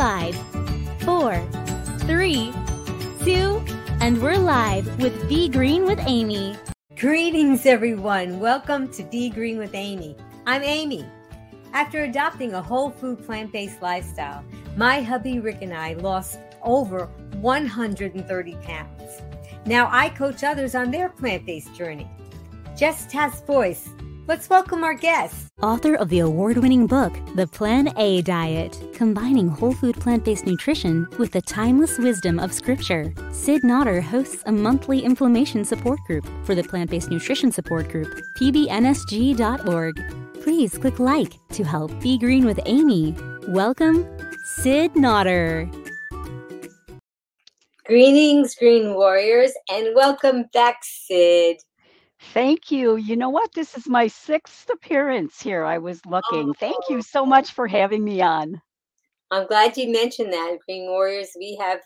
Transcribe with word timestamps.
five, 0.00 0.34
four, 1.00 1.46
three, 2.06 2.54
two, 3.22 3.62
and 4.00 4.18
we're 4.22 4.38
live 4.38 4.98
with 4.98 5.28
Be 5.28 5.46
Green 5.46 5.84
with 5.84 6.00
Amy. 6.06 6.56
Greetings, 6.96 7.66
everyone. 7.66 8.40
Welcome 8.40 8.90
to 8.92 9.02
Be 9.02 9.28
Green 9.28 9.58
with 9.58 9.74
Amy. 9.74 10.16
I'm 10.46 10.62
Amy. 10.62 11.04
After 11.74 12.04
adopting 12.04 12.54
a 12.54 12.62
whole 12.62 12.88
food 12.88 13.22
plant 13.26 13.52
based 13.52 13.82
lifestyle, 13.82 14.42
my 14.74 15.02
hubby 15.02 15.38
Rick 15.38 15.58
and 15.60 15.74
I 15.74 15.92
lost 15.92 16.38
over 16.62 17.04
130 17.34 18.54
pounds. 18.62 19.20
Now 19.66 19.86
I 19.92 20.08
coach 20.08 20.42
others 20.42 20.74
on 20.74 20.90
their 20.90 21.10
plant 21.10 21.44
based 21.44 21.74
journey. 21.74 22.08
Jess 22.74 23.04
Task 23.04 23.44
Voice 23.44 23.90
Let's 24.30 24.48
welcome 24.48 24.84
our 24.84 24.94
guest. 24.94 25.48
Author 25.60 25.96
of 25.96 26.08
the 26.08 26.20
award 26.20 26.56
winning 26.56 26.86
book, 26.86 27.12
The 27.34 27.48
Plan 27.48 27.92
A 27.98 28.22
Diet, 28.22 28.80
combining 28.94 29.48
whole 29.48 29.72
food 29.72 29.96
plant 29.96 30.24
based 30.24 30.46
nutrition 30.46 31.08
with 31.18 31.32
the 31.32 31.42
timeless 31.42 31.98
wisdom 31.98 32.38
of 32.38 32.52
Scripture. 32.52 33.12
Cyd 33.32 33.62
Notter 33.62 34.00
hosts 34.00 34.44
a 34.46 34.52
monthly 34.52 35.00
inflammation 35.00 35.64
support 35.64 35.98
group 36.06 36.24
for 36.44 36.54
the 36.54 36.62
Plant 36.62 36.90
Based 36.90 37.10
Nutrition 37.10 37.50
Support 37.50 37.88
Group, 37.88 38.06
pbnsg.org. 38.38 40.00
Please 40.44 40.78
click 40.78 41.00
like 41.00 41.32
to 41.48 41.64
help 41.64 41.90
Be 42.00 42.16
Green 42.16 42.46
with 42.46 42.60
Amy. 42.66 43.16
Welcome, 43.48 44.06
Cyd 44.44 44.94
Notter. 44.94 45.68
Greetings, 47.84 48.54
Green 48.54 48.94
Warriors, 48.94 49.50
and 49.68 49.88
welcome 49.96 50.44
back, 50.52 50.84
Cyd. 50.84 51.56
Thank 52.32 52.70
you. 52.70 52.96
You 52.96 53.16
know 53.16 53.30
what? 53.30 53.52
This 53.54 53.76
is 53.76 53.88
my 53.88 54.06
sixth 54.06 54.68
appearance 54.70 55.40
here. 55.40 55.64
I 55.64 55.78
was 55.78 56.04
looking. 56.06 56.54
Thank 56.54 56.76
you 56.88 57.02
so 57.02 57.24
much 57.24 57.52
for 57.52 57.66
having 57.66 58.04
me 58.04 58.20
on. 58.20 58.60
I'm 59.30 59.46
glad 59.46 59.76
you 59.76 59.90
mentioned 59.90 60.32
that, 60.32 60.58
Green 60.66 60.86
Warriors. 60.86 61.30
We 61.36 61.56
have 61.60 61.80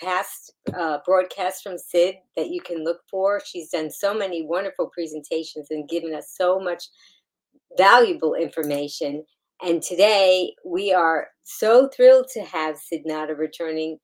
past 0.00 0.52
uh, 0.76 0.98
broadcasts 1.04 1.62
from 1.62 1.78
Cyd 1.78 2.16
that 2.36 2.50
you 2.50 2.60
can 2.60 2.84
look 2.84 3.00
for. 3.10 3.40
She's 3.44 3.70
done 3.70 3.90
so 3.90 4.12
many 4.12 4.44
wonderful 4.44 4.90
presentations 4.92 5.68
and 5.70 5.88
given 5.88 6.14
us 6.14 6.34
so 6.36 6.60
much 6.60 6.84
valuable 7.78 8.34
information. 8.34 9.24
And 9.64 9.82
today 9.82 10.54
we 10.64 10.92
are 10.92 11.28
so 11.44 11.88
thrilled 11.88 12.28
to 12.34 12.42
have 12.42 12.76
Cyd 12.76 13.04
Notter 13.06 13.38
returning, 13.38 13.98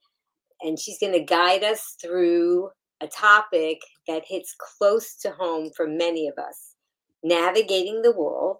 and 0.62 0.78
she's 0.78 0.98
going 0.98 1.12
to 1.12 1.25
guide 1.25 1.62
us 1.62 1.97
through 2.00 2.70
a 3.00 3.06
topic 3.06 3.78
that 4.08 4.25
hits 4.27 4.55
close 4.58 5.17
to 5.17 5.31
home 5.31 5.70
for 5.77 5.86
many 5.86 6.28
of 6.28 6.39
us 6.39 6.75
navigating 7.22 8.03
the 8.03 8.17
world 8.17 8.58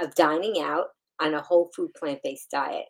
of 0.00 0.14
dining 0.14 0.60
out 0.60 0.88
on 1.20 1.34
a 1.34 1.40
whole 1.40 1.70
food 1.74 1.92
plant 1.94 2.20
based 2.22 2.50
diet. 2.50 2.86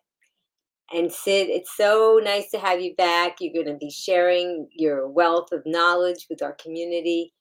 And 0.92 1.10
Cyd, 1.10 1.48
it's 1.48 1.74
so 1.76 2.20
nice 2.22 2.50
to 2.50 2.58
have 2.58 2.80
you 2.80 2.94
back. 2.96 3.36
You're 3.40 3.64
going 3.64 3.74
to 3.74 3.78
be 3.78 3.90
sharing 3.90 4.68
your 4.72 5.08
wealth 5.08 5.50
of 5.52 5.62
knowledge 5.64 6.26
with 6.28 6.42
our 6.42 6.52
community. 6.54 7.32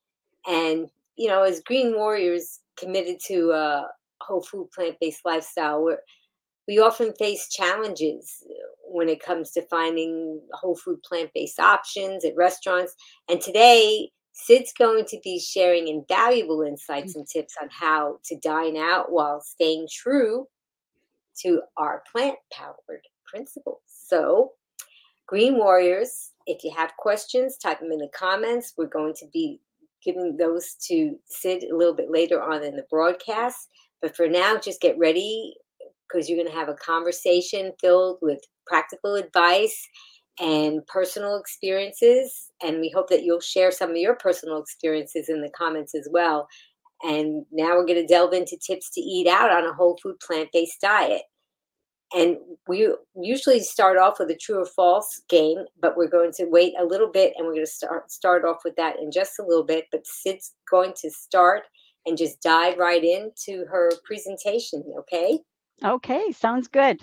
And, 0.48 0.88
you 1.17 1.28
know, 1.28 1.44
as 1.44 1.62
Green 1.62 1.94
Warriors 1.95 2.59
committed 2.78 3.20
to 3.28 3.52
a 3.52 3.88
whole 4.22 4.42
food 4.42 4.70
plant 4.72 4.95
based 5.02 5.22
lifestyle, 5.26 5.84
we're, 5.84 6.00
we 6.67 6.80
often 6.80 7.14
face 7.14 7.50
challenges 7.50 8.44
uh, 8.45 8.54
when 8.84 9.09
it 9.09 9.22
comes 9.22 9.52
to 9.52 9.64
finding 9.64 10.39
whole 10.54 10.76
food 10.76 11.02
plant 11.04 11.32
based 11.36 11.59
options 11.59 12.23
at 12.23 12.36
restaurants. 12.38 12.95
And 13.30 13.42
today, 13.42 14.12
Cyd's 14.34 14.74
going 14.78 15.06
to 15.06 15.20
be 15.24 15.40
sharing 15.40 15.88
invaluable 15.88 16.62
insights 16.62 17.14
mm. 17.14 17.18
and 17.18 17.28
tips 17.28 17.56
on 17.62 17.70
how 17.72 18.20
to 18.26 18.38
dine 18.38 18.78
out 18.78 19.12
while 19.12 19.42
staying 19.42 19.88
true 19.92 20.48
to 21.42 21.62
our 21.78 22.04
plant 22.12 22.38
powered 22.54 23.06
principles. 23.26 23.82
So, 23.88 24.54
Green 25.28 25.58
Warriors, 25.58 26.32
if 26.46 26.64
you 26.64 26.73
have 26.76 26.96
questions, 26.98 27.58
type 27.58 27.80
them 27.80 27.92
in 27.92 28.00
the 28.00 28.10
comments. 28.14 28.73
We're 28.78 28.88
going 28.88 29.14
to 29.16 29.26
be 29.32 29.61
giving 30.04 30.36
those 30.38 30.76
to 30.88 31.17
Cyd 31.26 31.64
a 31.64 31.76
little 31.76 31.95
bit 31.95 32.11
later 32.11 32.42
on 32.42 32.64
in 32.64 32.76
the 32.76 32.86
broadcast. 32.89 33.70
But 34.02 34.16
for 34.16 34.28
now, 34.28 34.58
just 34.58 34.82
get 34.82 34.98
ready 34.98 35.54
because 36.08 36.28
you're 36.28 36.38
going 36.38 36.52
to 36.52 36.58
have 36.58 36.70
a 36.70 36.73
conversation 36.73 37.72
filled 37.80 38.17
with 38.22 38.39
practical 38.67 39.16
advice 39.16 39.88
and 40.39 40.86
personal 40.88 41.38
experiences. 41.38 42.51
And 42.64 42.80
we 42.80 42.89
hope 42.89 43.10
that 43.10 43.23
you'll 43.23 43.42
share 43.42 43.72
some 43.72 43.92
of 43.92 43.98
your 43.98 44.16
personal 44.16 44.60
experiences 44.60 45.30
in 45.30 45.42
the 45.42 45.49
comments 45.49 45.95
as 45.95 46.08
well. 46.11 46.48
And 47.04 47.45
now 47.52 47.76
we're 47.76 47.86
going 47.86 48.05
to 48.05 48.14
delve 48.14 48.33
into 48.33 48.58
tips 48.58 48.92
to 48.92 49.02
eat 49.02 49.27
out 49.27 49.52
on 49.52 49.66
a 49.66 49.73
whole 49.73 49.98
food 50.02 50.20
plant 50.20 50.49
based 50.54 50.82
diet. 50.82 51.23
And 52.14 52.38
we 52.67 52.94
usually 53.16 53.61
start 53.61 53.98
off 53.98 54.20
with 54.20 54.30
a 54.30 54.36
true 54.36 54.61
or 54.61 54.66
false 54.66 55.22
game, 55.30 55.60
but 55.82 55.95
we're 55.95 56.10
going 56.10 56.33
to 56.33 56.45
wait 56.45 56.73
a 56.77 56.86
little 56.86 57.10
bit 57.10 57.33
and 57.38 57.48
we're 57.48 57.54
going 57.54 57.66
to 57.66 57.72
start 57.72 58.11
start 58.11 58.44
off 58.44 58.58
with 58.66 58.76
that 58.76 58.99
in 58.99 59.11
just 59.11 59.39
a 59.39 59.45
little 59.45 59.64
bit. 59.64 59.86
But 59.92 60.05
Cyd's 60.05 60.54
going 60.70 60.93
to 61.02 61.10
start 61.10 61.64
and 62.05 62.17
just 62.17 62.42
dive 62.42 62.78
right 62.78 63.04
into 63.04 63.66
her 63.67 63.92
presentation, 64.05 64.83
okay? 64.99 65.39
Okay, 65.83 66.32
sounds 66.32 66.67
good. 66.67 67.02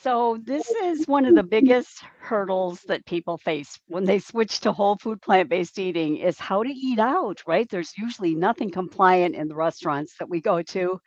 So, 0.00 0.38
this 0.44 0.70
is 0.70 1.08
one 1.08 1.24
of 1.24 1.34
the 1.34 1.42
biggest 1.42 2.00
hurdles 2.20 2.82
that 2.86 3.04
people 3.04 3.36
face 3.36 3.80
when 3.88 4.04
they 4.04 4.20
switch 4.20 4.60
to 4.60 4.72
whole 4.72 4.96
food 4.96 5.20
plant 5.20 5.48
based 5.48 5.78
eating 5.78 6.18
is 6.18 6.38
how 6.38 6.62
to 6.62 6.70
eat 6.70 7.00
out, 7.00 7.42
right? 7.48 7.68
There's 7.68 7.98
usually 7.98 8.34
nothing 8.34 8.70
compliant 8.70 9.34
in 9.34 9.48
the 9.48 9.56
restaurants 9.56 10.14
that 10.18 10.28
we 10.28 10.40
go 10.40 10.62
to. 10.62 11.00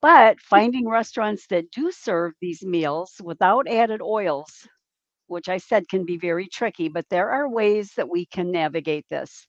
But 0.00 0.40
finding 0.40 0.88
restaurants 0.88 1.46
that 1.48 1.70
do 1.70 1.92
serve 1.92 2.32
these 2.40 2.64
meals 2.64 3.14
without 3.22 3.68
added 3.68 4.00
oils, 4.00 4.66
which 5.26 5.48
I 5.50 5.58
said 5.58 5.88
can 5.88 6.06
be 6.06 6.16
very 6.16 6.48
tricky, 6.48 6.88
but 6.88 7.06
there 7.10 7.30
are 7.30 7.48
ways 7.48 7.92
that 7.96 8.08
we 8.08 8.26
can 8.26 8.50
navigate 8.50 9.06
this. 9.10 9.46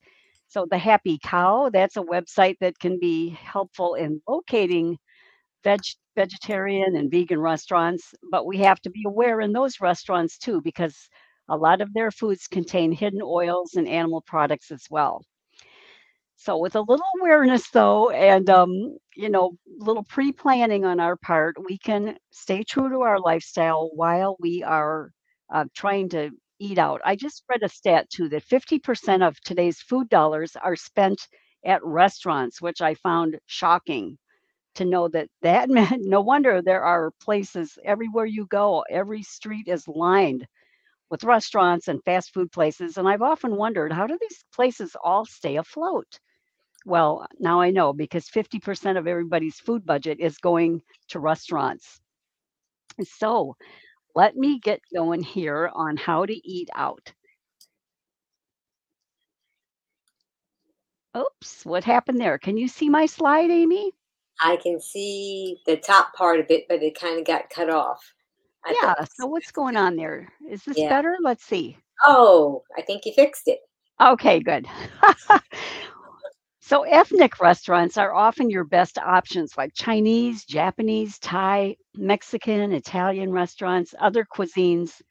So 0.48 0.66
the 0.70 0.78
Happy 0.78 1.18
Cow, 1.24 1.70
that's 1.72 1.98
a 1.98 2.02
website 2.04 2.58
that 2.60 2.80
can 2.80 3.00
be 3.00 3.30
helpful 3.30 3.96
in 3.96 4.22
locating 4.28 4.98
veg 5.64 5.82
vegetarian 6.16 6.96
and 6.96 7.12
vegan 7.12 7.40
restaurants, 7.42 8.14
but 8.32 8.46
we 8.46 8.58
have 8.60 8.82
to 8.82 8.90
be 8.90 9.04
aware 9.08 9.42
in 9.42 9.54
those 9.54 9.82
restaurants 9.82 10.38
too 10.38 10.62
because 10.62 10.98
a 11.50 11.58
lot 11.58 11.82
of 11.82 11.94
their 11.94 12.12
foods 12.12 12.48
contain 12.48 12.92
hidden 12.92 13.22
oils 13.24 13.76
and 13.76 13.88
animal 13.88 14.22
products 14.22 14.72
as 14.72 14.84
well. 14.90 15.24
So 16.38 16.58
with 16.58 16.76
a 16.76 16.82
little 16.82 17.06
awareness 17.22 17.70
though, 17.72 18.10
and 18.12 18.50
um, 18.50 18.98
you 19.16 19.30
know, 19.30 19.58
a 19.82 19.86
little 19.86 20.04
pre-planning 20.04 20.86
on 20.86 21.00
our 21.00 21.18
part, 21.18 21.58
we 21.64 21.78
can 21.78 22.18
stay 22.32 22.64
true 22.64 22.90
to 22.90 23.02
our 23.02 23.20
lifestyle 23.20 23.92
while 23.94 24.38
we 24.40 24.64
are 24.64 25.12
uh, 25.54 25.66
trying 25.76 26.10
to 26.10 26.32
eat 26.60 26.78
out. 26.80 27.02
I 27.06 27.16
just 27.16 27.44
read 27.50 27.64
a 27.64 27.70
stat 27.70 28.10
too 28.10 28.30
that 28.30 28.46
50% 28.48 29.28
of 29.28 29.40
today's 29.42 29.80
food 29.82 30.10
dollars 30.10 30.56
are 30.56 30.76
spent 30.76 31.22
at 31.66 31.84
restaurants, 31.86 32.62
which 32.62 32.82
I 32.82 32.96
found 32.96 33.38
shocking 33.46 34.18
to 34.80 34.86
know 34.86 35.08
that 35.10 35.30
that 35.44 35.70
meant 35.78 36.04
no 36.06 36.22
wonder 36.22 36.62
there 36.62 36.84
are 36.84 37.12
places 37.22 37.80
everywhere 37.86 38.26
you 38.28 38.48
go, 38.48 38.84
every 38.92 39.24
street 39.24 39.70
is 39.70 39.88
lined 39.88 40.48
with 41.12 41.24
restaurants 41.24 41.88
and 41.88 42.04
fast 42.06 42.34
food 42.34 42.52
places. 42.52 42.98
And 42.98 43.08
I've 43.08 43.22
often 43.22 43.56
wondered 43.56 43.94
how 43.94 44.08
do 44.08 44.18
these 44.22 44.44
places 44.54 44.96
all 45.04 45.26
stay 45.26 45.58
afloat? 45.58 46.20
Well, 46.86 47.28
now 47.40 47.62
I 47.62 47.72
know 47.72 47.94
because 47.94 48.30
50% 48.30 48.98
of 48.98 49.08
everybody's 49.08 49.60
food 49.60 49.86
budget 49.86 50.20
is 50.20 50.38
going 50.40 50.82
to 51.10 51.20
restaurants. 51.20 52.02
So, 53.04 53.58
let 54.16 54.36
me 54.36 54.60
get 54.60 54.82
going 54.94 55.24
here 55.24 55.70
on 55.74 55.98
how 55.98 56.26
to 56.26 56.34
eat 56.34 56.70
out. 56.76 57.14
Oops, 61.16 61.66
what 61.68 61.84
happened 61.84 62.20
there? 62.20 62.40
Can 62.40 62.58
you 62.58 62.68
see 62.68 62.90
my 62.90 63.06
slide, 63.06 63.52
Amy? 63.52 63.92
I 64.42 64.58
can 64.58 64.80
see 64.80 65.58
the 65.66 65.78
top 65.78 66.14
part 66.14 66.40
of 66.40 66.48
it, 66.50 66.66
but 66.68 66.82
it 66.82 67.00
kind 67.00 67.20
of 67.20 67.26
got 67.26 67.50
cut 67.50 67.70
off. 67.70 68.02
I 68.66 68.76
yeah, 68.82 69.06
so 69.14 69.26
what's 69.26 69.52
going 69.52 69.78
on 69.78 69.96
there? 69.96 70.32
Is 70.50 70.64
this 70.64 70.78
yeah. 70.78 70.90
better? 70.90 71.18
Let's 71.22 71.46
see. 71.46 71.78
Oh, 72.06 72.64
I 72.78 72.82
think 72.82 73.06
you 73.06 73.14
fixed 73.14 73.48
it. 73.48 73.60
Okay, 74.02 74.40
good. 74.40 74.68
So, 76.70 76.84
ethnic 76.84 77.40
restaurants 77.40 77.98
are 77.98 78.14
often 78.14 78.52
your 78.52 78.64
best 78.64 79.00
options, 79.00 79.58
like 79.58 79.74
Chinese, 79.74 80.46
Japanese, 80.46 81.18
Thai, 81.18 81.76
Mexican, 81.96 82.74
Italian 82.74 83.32
restaurants, 83.32 83.96
other 84.00 84.24
cuisines. 84.24 85.02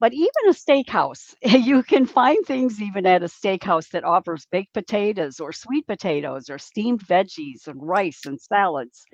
But 0.00 0.12
even 0.12 0.32
a 0.48 0.52
steakhouse, 0.54 1.34
you 1.42 1.84
can 1.84 2.06
find 2.06 2.44
things 2.44 2.82
even 2.82 3.06
at 3.06 3.22
a 3.22 3.26
steakhouse 3.28 3.90
that 3.90 4.02
offers 4.02 4.46
baked 4.50 4.72
potatoes 4.74 5.38
or 5.38 5.52
sweet 5.52 5.86
potatoes 5.86 6.50
or 6.50 6.58
steamed 6.58 7.06
veggies 7.06 7.68
and 7.68 7.80
rice 7.80 8.26
and 8.26 8.40
salads, 8.40 9.04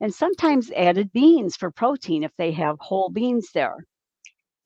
and 0.00 0.14
sometimes 0.14 0.70
added 0.72 1.12
beans 1.12 1.56
for 1.56 1.70
protein 1.70 2.24
if 2.24 2.32
they 2.38 2.52
have 2.52 2.78
whole 2.80 3.10
beans 3.10 3.50
there. 3.54 3.86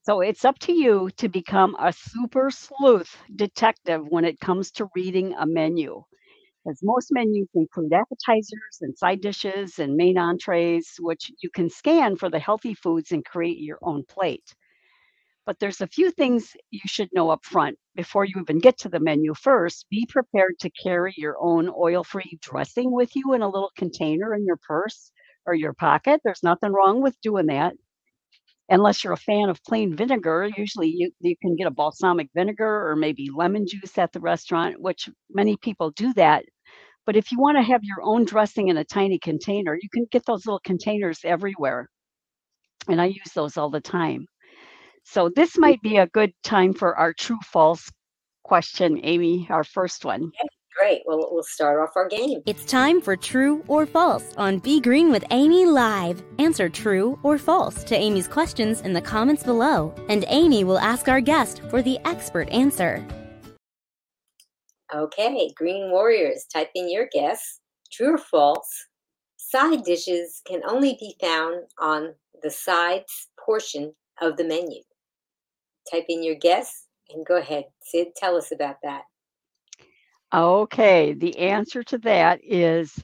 So 0.03 0.21
it's 0.21 0.45
up 0.45 0.59
to 0.61 0.73
you 0.73 1.11
to 1.17 1.29
become 1.29 1.75
a 1.81 1.93
super 1.93 2.51
sleuth 2.51 3.17
detective 3.35 4.07
when 4.09 4.27
it 4.27 4.39
comes 4.41 4.71
to 4.73 4.89
reading 4.95 5.33
a 5.35 5.47
menu. 5.47 6.03
As 6.69 6.81
most 6.83 7.09
menus 7.13 7.49
include 7.55 7.93
appetizers 7.93 8.79
and 8.81 8.97
side 8.99 9.21
dishes 9.21 9.79
and 9.79 9.97
main 9.97 10.19
entrees, 10.19 10.97
which 11.01 11.33
you 11.43 11.51
can 11.51 11.71
scan 11.71 12.17
for 12.17 12.31
the 12.31 12.41
healthy 12.41 12.75
foods 12.75 13.13
and 13.13 13.25
create 13.25 13.59
your 13.59 13.79
own 13.83 14.05
plate. 14.05 14.55
But 15.47 15.59
there's 15.59 15.81
a 15.81 15.87
few 15.87 16.11
things 16.11 16.57
you 16.71 16.81
should 16.87 17.11
know 17.13 17.31
up 17.31 17.45
front 17.45 17.79
before 17.95 18.25
you 18.25 18.37
even 18.41 18.59
get 18.61 18.79
to 18.79 18.89
the 18.89 19.01
menu. 19.01 19.35
First, 19.35 19.87
be 19.91 20.07
prepared 20.07 20.59
to 20.61 20.71
carry 20.71 21.15
your 21.17 21.37
own 21.41 21.71
oil 21.77 22.05
free 22.05 22.39
dressing 22.43 22.93
with 22.93 23.15
you 23.17 23.35
in 23.35 23.43
a 23.43 23.49
little 23.51 23.73
container 23.77 24.35
in 24.35 24.47
your 24.47 24.57
purse 24.57 25.13
or 25.47 25.55
your 25.55 25.73
pocket. 25.75 26.21
There's 26.25 26.43
nothing 26.43 26.73
wrong 26.73 27.03
with 27.03 27.21
doing 27.23 27.47
that. 27.47 27.75
Unless 28.71 29.05
you're 29.05 29.13
a 29.13 29.19
fan 29.19 29.51
of 29.51 29.63
plain 29.65 29.95
vinegar, 29.95 30.49
usually 30.57 30.89
you, 30.89 31.13
you 31.21 31.37
can 31.43 31.57
get 31.57 31.67
a 31.67 31.71
balsamic 31.71 32.31
vinegar 32.35 32.89
or 32.89 32.97
maybe 32.97 33.29
lemon 33.35 33.67
juice 33.67 33.99
at 33.99 34.13
the 34.13 34.21
restaurant, 34.21 34.81
which 34.81 35.11
many 35.31 35.57
people 35.59 35.91
do 35.91 36.13
that. 36.15 36.45
But 37.07 37.17
if 37.17 37.33
you 37.33 37.39
want 37.41 37.59
to 37.59 37.63
have 37.63 37.85
your 37.85 38.03
own 38.03 38.25
dressing 38.25 38.69
in 38.69 38.77
a 38.79 38.85
tiny 38.85 39.19
container, 39.19 39.77
you 39.81 39.89
can 39.93 40.07
get 40.11 40.27
those 40.27 40.47
little 40.47 40.61
containers 40.65 41.21
everywhere. 41.25 41.89
And 42.89 43.01
I 43.01 43.07
use 43.07 43.33
those 43.35 43.57
all 43.57 43.71
the 43.71 43.81
time. 43.81 44.27
So 45.05 45.29
this 45.29 45.59
might 45.59 45.83
be 45.83 45.97
a 45.97 46.07
good 46.07 46.33
time 46.43 46.73
for 46.73 46.97
our 46.97 47.13
true 47.13 47.39
false 47.45 47.91
question, 48.45 49.01
Amy, 49.03 49.47
our 49.51 49.65
first 49.65 50.05
one. 50.05 50.33
Great. 50.77 51.03
Well, 51.05 51.29
we'll 51.31 51.43
start 51.43 51.81
off 51.81 51.97
our 51.97 52.09
game. 52.09 52.41
It's 52.47 52.65
time 52.65 53.01
for 53.01 53.17
True 53.17 53.63
or 53.69 53.87
False 53.87 54.33
on 54.37 54.61
Be 54.61 54.81
Green 54.81 55.11
with 55.11 55.25
Amy 55.31 55.67
Live. 55.67 56.23
Answer 56.39 56.69
true 56.69 57.19
or 57.23 57.39
false 57.39 57.85
to 57.85 57.97
Amy's 57.97 58.29
questions 58.29 58.81
in 58.81 58.93
the 58.93 59.01
comments 59.01 59.43
below, 59.43 59.93
and 60.09 60.25
Amy 60.29 60.65
will 60.65 60.79
ask 60.79 61.09
our 61.09 61.21
guest 61.21 61.61
for 61.71 61.83
the 61.83 61.99
expert 62.07 62.49
answer. 62.51 63.05
Okay, 64.95 65.53
Green 65.57 65.91
Warriors, 65.91 66.47
type 66.53 66.71
in 66.75 66.91
your 66.91 67.09
guess. 67.13 67.61
True 67.93 68.15
or 68.15 68.19
false? 68.19 68.87
Side 69.37 69.85
dishes 69.85 70.41
can 70.47 70.63
only 70.67 70.97
be 71.01 71.15
found 71.21 71.65
on 71.79 72.15
the 72.43 72.51
sides 72.51 73.29
portion 73.45 73.93
of 74.23 74.37
the 74.37 74.45
menu. 74.45 74.81
Type 75.91 76.07
in 76.09 76.23
your 76.23 76.37
guess 76.37 76.87
and 77.11 77.27
go 77.27 77.37
ahead. 77.37 77.65
Cyd, 77.83 78.15
tell 78.17 78.37
us 78.37 78.53
about 78.53 78.77
that. 78.83 79.03
Okay, 80.33 81.13
the 81.15 81.37
answer 81.39 81.83
to 81.83 81.99
that 81.99 82.41
is 82.45 83.03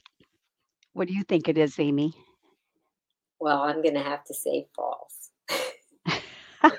what 0.93 1.09
do 1.09 1.15
you 1.15 1.25
think 1.25 1.49
it 1.49 1.59
is, 1.59 1.79
Amy? 1.79 2.15
Well, 3.41 3.59
I'm 3.59 3.83
going 3.83 3.95
to 3.95 4.03
have 4.03 4.25
to 4.25 4.35
say 4.35 4.67
false. 4.75 5.31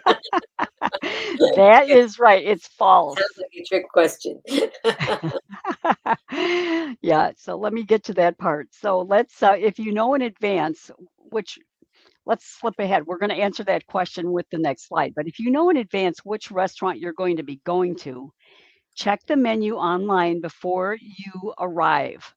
that 1.56 1.86
is 1.88 2.18
right. 2.18 2.44
It's 2.44 2.68
false. 2.68 3.20
Sounds 3.20 3.38
like 3.38 3.52
a 3.60 3.64
trick 3.64 3.88
question. 3.90 4.42
yeah. 7.02 7.32
So 7.38 7.58
let 7.58 7.74
me 7.74 7.84
get 7.84 8.04
to 8.06 8.14
that 8.14 8.38
part. 8.38 8.70
So 8.74 9.02
let's, 9.02 9.44
uh, 9.44 9.56
if 9.60 9.78
you 9.78 9.94
know 9.94 10.14
in 10.16 10.24
advance, 10.24 10.90
which 11.30 11.60
let's 12.28 12.60
slip 12.60 12.76
ahead. 12.78 13.06
We're 13.06 13.18
going 13.18 13.30
to 13.30 13.36
answer 13.36 13.64
that 13.64 13.88
question 13.88 14.32
with 14.32 14.46
the 14.52 14.58
next 14.60 14.88
slide. 14.88 15.14
But 15.16 15.28
if 15.28 15.40
you 15.40 15.50
know 15.50 15.70
in 15.70 15.78
advance 15.78 16.20
which 16.24 16.52
restaurant 16.52 17.00
you're 17.00 17.14
going 17.14 17.38
to 17.38 17.44
be 17.44 17.62
going 17.64 17.96
to, 18.00 18.32
check 18.96 19.22
the 19.28 19.38
menu 19.38 19.76
online 19.76 20.42
before 20.42 20.98
you 21.00 21.54
arrive 21.60 22.34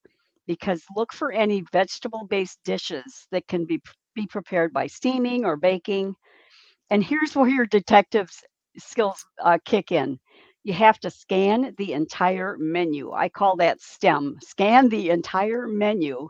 because 0.47 0.83
look 0.97 1.13
for 1.13 1.33
any 1.33 1.65
vegetable 1.73 2.27
based 2.29 2.61
dishes 2.65 3.27
that 3.33 3.47
can 3.49 3.65
be, 3.65 3.81
be 4.15 4.27
prepared 4.27 4.73
by 4.73 4.87
steaming 4.87 5.45
or 5.45 5.57
baking. 5.57 6.15
And 6.91 7.03
here's 7.03 7.35
where 7.35 7.49
your 7.49 7.67
detective's 7.67 8.43
skills 8.79 9.25
uh, 9.43 9.59
kick 9.65 9.91
in. 9.91 10.19
You 10.63 10.75
have 10.75 11.01
to 11.01 11.11
scan 11.11 11.75
the 11.79 11.95
entire 11.95 12.57
menu. 12.59 13.13
I 13.13 13.29
call 13.29 13.57
that 13.57 13.81
STEM. 13.81 14.37
Scan 14.43 14.89
the 14.89 15.11
entire 15.11 15.67
menu 15.67 16.29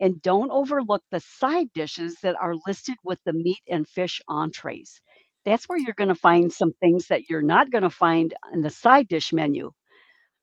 and 0.00 0.22
don't 0.22 0.50
overlook 0.50 1.02
the 1.10 1.20
side 1.20 1.72
dishes 1.74 2.16
that 2.22 2.36
are 2.40 2.54
listed 2.66 2.96
with 3.04 3.20
the 3.24 3.32
meat 3.34 3.60
and 3.68 3.88
fish 3.88 4.20
entrees. 4.28 5.00
That's 5.44 5.66
where 5.66 5.78
you're 5.78 5.94
going 5.94 6.08
to 6.08 6.14
find 6.14 6.52
some 6.52 6.72
things 6.80 7.08
that 7.08 7.30
you're 7.30 7.42
not 7.42 7.70
going 7.72 7.84
to 7.84 7.90
find 7.90 8.34
in 8.52 8.62
the 8.62 8.70
side 8.70 9.08
dish 9.08 9.32
menu. 9.32 9.72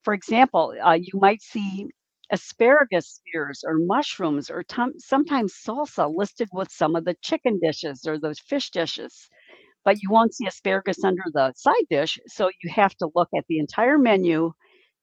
For 0.03 0.13
example, 0.13 0.75
uh, 0.85 0.93
you 1.01 1.19
might 1.19 1.41
see 1.41 1.87
asparagus 2.31 3.07
spears 3.09 3.63
or 3.67 3.77
mushrooms 3.79 4.49
or 4.51 4.63
t- 4.63 4.83
sometimes 4.99 5.53
salsa 5.53 6.13
listed 6.15 6.49
with 6.53 6.71
some 6.71 6.95
of 6.95 7.05
the 7.05 7.15
chicken 7.21 7.59
dishes 7.61 8.05
or 8.07 8.19
those 8.19 8.39
fish 8.39 8.71
dishes 8.71 9.15
but 9.85 10.01
you 10.03 10.11
won't 10.11 10.35
see 10.35 10.47
asparagus 10.47 11.03
under 11.05 11.23
the 11.33 11.53
side 11.57 11.85
dish. 11.89 12.19
So 12.27 12.51
you 12.63 12.71
have 12.71 12.95
to 12.97 13.09
look 13.15 13.29
at 13.37 13.45
the 13.49 13.59
entire 13.59 13.99
menu 13.99 14.53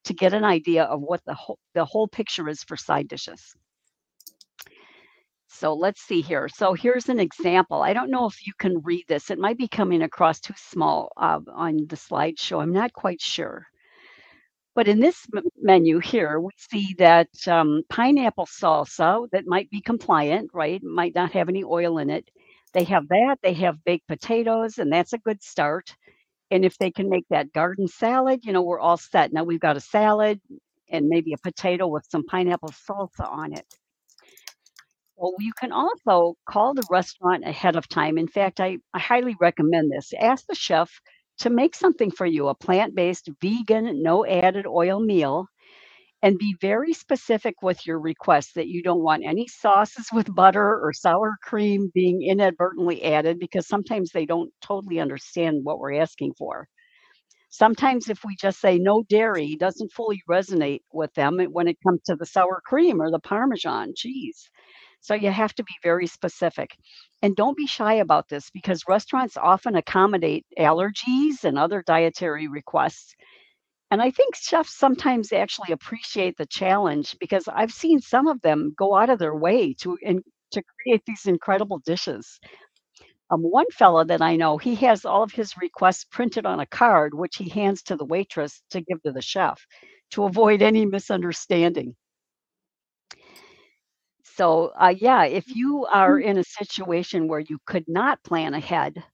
to 0.05 0.15
get 0.15 0.35
an 0.35 0.45
idea 0.45 0.85
of 0.85 1.01
what 1.03 1.23
the 1.27 1.35
the 1.75 1.85
whole 1.87 2.09
picture 2.09 2.49
is 2.49 2.65
for 2.65 2.77
side 2.79 3.09
dishes. 3.09 3.55
So 5.63 5.75
let's 5.75 6.03
see 6.03 6.23
here. 6.23 6.49
So 6.49 6.75
here's 6.75 7.09
an 7.09 7.21
example. 7.21 7.85
I 7.85 7.93
don't 7.93 8.11
know 8.11 8.27
if 8.27 8.45
you 8.49 8.53
can 8.59 8.83
read 8.83 9.05
this. 9.07 9.31
It 9.31 9.39
might 9.39 9.57
be 9.57 9.69
coming 9.69 10.03
across 10.03 10.41
too 10.41 10.57
small 10.57 11.13
uh, 11.17 11.39
on 11.55 11.87
the 11.89 11.95
slideshow. 11.97 12.61
I'm 12.61 12.73
not 12.73 12.93
quite 12.93 13.23
sure. 13.23 13.69
But 14.75 14.89
in 14.89 15.01
this 15.01 15.25
m- 15.37 15.45
menu 15.61 16.01
here, 16.01 16.41
we 16.41 16.51
see 16.57 16.97
that 16.99 17.29
um, 17.47 17.83
pineapple 17.91 18.47
salsa 18.47 19.29
that 19.33 19.47
might 19.47 19.71
be 19.71 19.81
compliant, 19.81 20.51
right? 20.53 20.83
Might 20.83 21.15
not 21.15 21.33
have 21.35 21.49
any 21.49 21.65
oil 21.65 21.99
in 21.99 22.11
it. 22.11 22.29
They 22.75 22.85
have 22.87 23.09
that. 23.11 23.39
They 23.45 23.55
have 23.55 23.85
baked 23.85 24.09
potatoes, 24.09 24.79
and 24.79 24.93
that's 24.93 25.15
a 25.15 25.19
good 25.19 25.45
start. 25.45 25.95
And 26.51 26.65
if 26.65 26.79
they 26.79 26.91
can 26.91 27.11
make 27.11 27.27
that 27.31 27.53
garden 27.53 27.89
salad, 27.89 28.41
you 28.45 28.53
know, 28.53 28.63
we're 28.63 28.81
all 28.81 28.99
set. 28.99 29.33
Now 29.33 29.45
we've 29.45 29.61
got 29.61 29.79
a 29.79 29.81
salad 29.81 30.41
and 30.91 31.09
maybe 31.09 31.35
a 31.35 31.39
potato 31.39 31.87
with 31.89 32.07
some 32.11 32.27
pineapple 32.27 32.71
salsa 32.89 33.31
on 33.31 33.55
it. 33.55 33.67
Well, 35.23 35.37
you 35.41 35.55
can 35.55 35.73
also 35.73 36.37
call 36.47 36.75
the 36.75 36.87
restaurant 36.91 37.47
ahead 37.49 37.77
of 37.77 37.89
time. 37.89 38.19
In 38.19 38.29
fact, 38.29 38.61
I, 38.61 38.79
I 38.95 39.01
highly 39.01 39.37
recommend 39.41 39.93
this. 39.93 40.13
Ask 40.21 40.47
the 40.49 40.57
chef 40.57 40.93
to 41.41 41.51
make 41.51 41.77
something 41.77 42.13
for 42.13 42.27
you 42.27 42.49
a 42.49 42.57
plant 42.57 42.95
based, 42.97 43.31
vegan, 43.43 44.03
no 44.03 44.27
added 44.27 44.67
oil 44.67 45.01
meal 45.01 45.47
and 46.23 46.39
be 46.39 46.57
very 46.61 46.95
specific 46.95 47.57
with 47.63 47.87
your 47.87 48.01
request 48.01 48.57
that 48.57 48.69
you 48.69 48.83
don't 48.83 49.03
want 49.05 49.25
any 49.27 49.49
sauces 49.49 50.09
with 50.13 50.35
butter 50.35 50.81
or 50.83 50.93
sour 50.95 51.37
cream 51.43 51.91
being 51.95 52.23
inadvertently 52.23 53.05
added 53.05 53.41
because 53.41 53.69
sometimes 53.69 54.13
they 54.13 54.27
don't 54.27 54.53
totally 54.63 55.01
understand 55.01 55.61
what 55.65 55.81
we're 55.81 55.95
asking 56.01 56.35
for. 56.39 56.69
Sometimes, 57.51 58.09
if 58.09 58.25
we 58.25 58.37
just 58.37 58.61
say 58.61 58.79
no 58.79 59.05
dairy, 59.09 59.57
doesn't 59.57 59.93
fully 59.93 60.23
resonate 60.29 60.83
with 60.93 61.15
them 61.15 61.39
when 61.53 61.69
it 61.69 61.79
comes 61.87 62.03
to 62.05 62.17
the 62.17 62.27
sour 62.27 62.61
cream 62.67 63.01
or 63.03 63.11
the 63.13 63.21
Parmesan 63.21 63.95
cheese. 63.97 64.51
So, 65.03 65.15
you 65.15 65.31
have 65.33 65.55
to 65.57 65.65
be 65.65 65.75
very 65.85 66.09
specific. 66.09 66.71
And 67.23 67.37
don't 67.37 67.59
be 67.59 67.69
shy 67.69 67.95
about 67.97 68.29
this 68.31 68.51
because 68.51 68.85
restaurants 68.89 69.37
often 69.39 69.77
accommodate 69.77 70.47
allergies 70.59 71.45
and 71.45 71.59
other 71.59 71.83
dietary 71.87 72.49
requests 72.49 73.15
and 73.91 74.03
I 74.03 74.13
think 74.13 74.37
chefs 74.37 74.77
sometimes 74.77 75.33
actually 75.33 75.73
appreciate 75.73 76.37
the 76.39 76.47
challenge 76.47 77.17
because 77.21 77.49
I've 77.49 77.73
seen 77.73 78.01
some 78.01 78.29
of 78.29 78.43
them 78.43 78.75
go 78.79 78.97
out 78.97 79.11
of 79.11 79.19
their 79.21 79.37
way 79.37 79.75
to 79.83 79.99
in, 80.03 80.23
to 80.53 80.63
create 80.83 81.05
these 81.07 81.27
incredible 81.27 81.81
dishes. 81.87 82.41
Um, 83.31 83.43
one 83.43 83.67
fellow 83.73 84.05
that 84.05 84.23
I 84.23 84.37
know, 84.37 84.59
he 84.59 84.77
has 84.77 85.05
all 85.05 85.23
of 85.25 85.33
his 85.33 85.57
requests 85.61 86.05
printed 86.05 86.47
on 86.47 86.61
a 86.61 86.67
card, 86.67 87.15
which 87.15 87.37
he 87.39 87.49
hands 87.51 87.83
to 87.85 87.97
the 87.97 88.05
waitress 88.07 88.63
to 88.71 88.83
give 88.83 89.03
to 89.05 89.13
the 89.13 89.23
chef 89.23 89.67
to 90.13 90.25
avoid 90.25 90.63
any 90.63 90.87
misunderstanding. 90.87 91.97
So, 94.43 94.73
uh, 94.81 94.93
yeah, 94.99 95.25
if 95.25 95.55
you 95.55 95.87
are 95.87 96.19
in 96.19 96.37
a 96.37 96.43
situation 96.43 97.29
where 97.29 97.39
you 97.41 97.59
could 97.65 97.85
not 97.87 98.25
plan 98.25 98.55
ahead, 98.55 99.05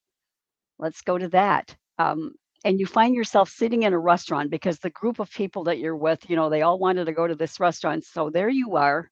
let's 0.78 1.02
go 1.02 1.18
to 1.18 1.28
that. 1.28 1.76
Um, 1.99 2.32
and 2.64 2.80
you 2.80 2.87
find 2.87 3.14
yourself 3.14 3.50
sitting 3.50 3.82
in 3.82 3.92
a 3.92 3.99
restaurant 3.99 4.50
because 4.50 4.78
the 4.78 4.90
group 4.90 5.20
of 5.20 5.30
people 5.30 5.64
that 5.64 5.78
you're 5.78 5.97
with, 5.97 6.28
you 6.30 6.37
know, 6.37 6.49
they 6.50 6.62
all 6.62 6.78
wanted 6.78 7.06
to 7.06 7.12
go 7.12 7.26
to 7.26 7.35
this 7.35 7.61
restaurant. 7.61 8.04
So 8.04 8.30
there 8.30 8.49
you 8.49 8.76
are. 8.76 9.11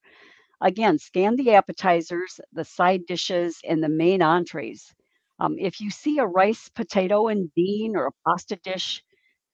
Again, 0.62 0.98
scan 0.98 1.36
the 1.36 1.52
appetizers, 1.54 2.40
the 2.52 2.64
side 2.64 3.02
dishes, 3.06 3.58
and 3.68 3.82
the 3.82 3.88
main 3.90 4.22
entrees. 4.22 4.94
Um, 5.40 5.56
if 5.58 5.80
you 5.80 5.90
see 5.90 6.18
a 6.18 6.26
rice, 6.26 6.70
potato, 6.70 7.28
and 7.28 7.52
bean 7.54 7.96
or 7.96 8.06
a 8.06 8.12
pasta 8.26 8.56
dish, 8.64 9.02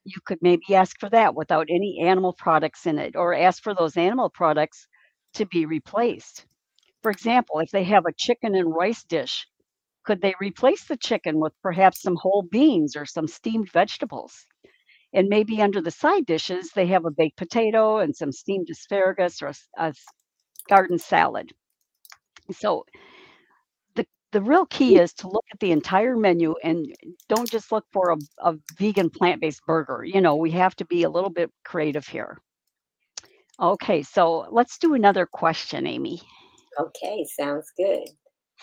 you 0.05 0.21
could 0.27 0.39
maybe 0.43 0.75
ask 0.75 0.99
for 1.01 1.11
that 1.11 1.35
without 1.35 1.69
any 1.71 2.01
animal 2.03 2.35
products 2.35 2.87
in 2.87 2.99
it, 2.99 3.17
or 3.17 3.35
ask 3.35 3.63
for 3.63 3.75
those 3.75 3.97
animal 3.97 4.31
products 4.31 4.89
to 5.35 5.47
be 5.47 5.67
replaced. 5.67 6.47
For 7.03 7.11
example, 7.11 7.59
if 7.61 7.71
they 7.71 7.85
have 7.85 8.07
a 8.07 8.13
chicken 8.13 8.55
and 8.55 8.75
rice 8.75 9.05
dish, 9.05 9.47
could 10.05 10.21
they 10.21 10.35
replace 10.41 10.85
the 10.85 10.97
chicken 10.97 11.41
with 11.41 11.53
perhaps 11.63 12.03
some 12.03 12.17
whole 12.17 12.43
beans 12.43 12.97
or 12.97 13.07
some 13.07 13.29
steamed 13.29 13.71
vegetables? 13.73 14.47
And 15.13 15.29
maybe 15.29 15.61
under 15.61 15.81
the 15.81 15.91
side 15.91 16.27
dishes, 16.27 16.71
they 16.71 16.87
have 16.87 17.05
a 17.05 17.11
baked 17.11 17.37
potato 17.37 17.99
and 17.99 18.17
some 18.17 18.33
steamed 18.33 18.69
asparagus 18.71 19.43
or 19.43 19.49
a, 19.49 19.55
a 19.79 19.95
garden 20.69 20.99
salad. 20.99 21.53
So 22.53 22.85
the 23.95 24.07
the 24.33 24.43
real 24.43 24.67
key 24.67 24.99
is 24.99 25.13
to 25.15 25.29
look 25.29 25.45
at 25.53 25.61
the 25.61 25.73
entire 25.73 26.17
menu 26.17 26.55
and 26.65 26.87
don't 27.29 27.51
just 27.51 27.73
look 27.73 27.85
for 27.93 28.11
a, 28.11 28.17
a 28.51 28.57
vegan 28.79 29.11
plant-based 29.11 29.63
burger. 29.67 30.05
You 30.05 30.21
know, 30.21 30.37
we 30.37 30.51
have 30.53 30.75
to 30.77 30.85
be 30.87 31.03
a 31.03 31.11
little 31.11 31.31
bit 31.31 31.51
creative 31.65 32.07
here. 32.07 32.39
Okay, 33.61 34.03
so 34.03 34.47
let's 34.51 34.79
do 34.79 34.95
another 34.95 35.27
question, 35.27 35.87
Amy. 35.87 36.23
Okay, 36.81 37.25
sounds 37.25 37.73
good. 37.77 38.09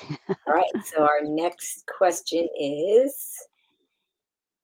All 0.47 0.53
right, 0.53 0.85
so 0.85 1.01
our 1.01 1.21
next 1.23 1.83
question 1.97 2.47
is 2.59 3.35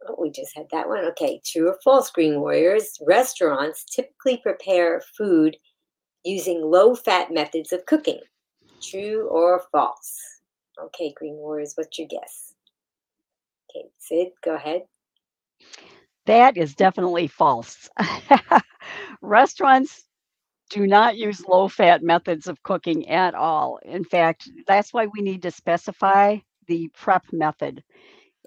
Oh, 0.07 0.15
we 0.19 0.29
just 0.29 0.55
had 0.55 0.67
that 0.71 0.87
one. 0.87 1.05
Okay, 1.05 1.41
true 1.45 1.69
or 1.69 1.79
false, 1.83 2.11
Green 2.11 2.39
Warriors? 2.39 2.97
Restaurants 3.01 3.83
typically 3.85 4.37
prepare 4.37 5.01
food 5.17 5.57
using 6.23 6.61
low 6.61 6.95
fat 6.95 7.31
methods 7.31 7.71
of 7.71 7.85
cooking. 7.85 8.19
True 8.83 9.27
or 9.29 9.63
false? 9.71 10.15
Okay, 10.83 11.13
Green 11.17 11.35
Warriors, 11.35 11.73
what's 11.75 11.97
your 11.97 12.07
guess? 12.07 12.53
Okay, 13.69 13.87
Cyd, 13.97 14.27
go 14.43 14.55
ahead. 14.55 14.83
That 16.25 16.57
is 16.57 16.75
definitely 16.75 17.27
false. 17.27 17.89
Restaurants 19.21 20.03
do 20.69 20.87
not 20.87 21.17
use 21.17 21.45
low 21.47 21.67
fat 21.67 22.03
methods 22.03 22.47
of 22.47 22.61
cooking 22.63 23.07
at 23.09 23.33
all. 23.35 23.77
In 23.83 24.03
fact, 24.03 24.49
that's 24.67 24.93
why 24.93 25.07
we 25.07 25.21
need 25.21 25.41
to 25.43 25.51
specify 25.51 26.37
the 26.67 26.89
prep 26.93 27.23
method. 27.31 27.83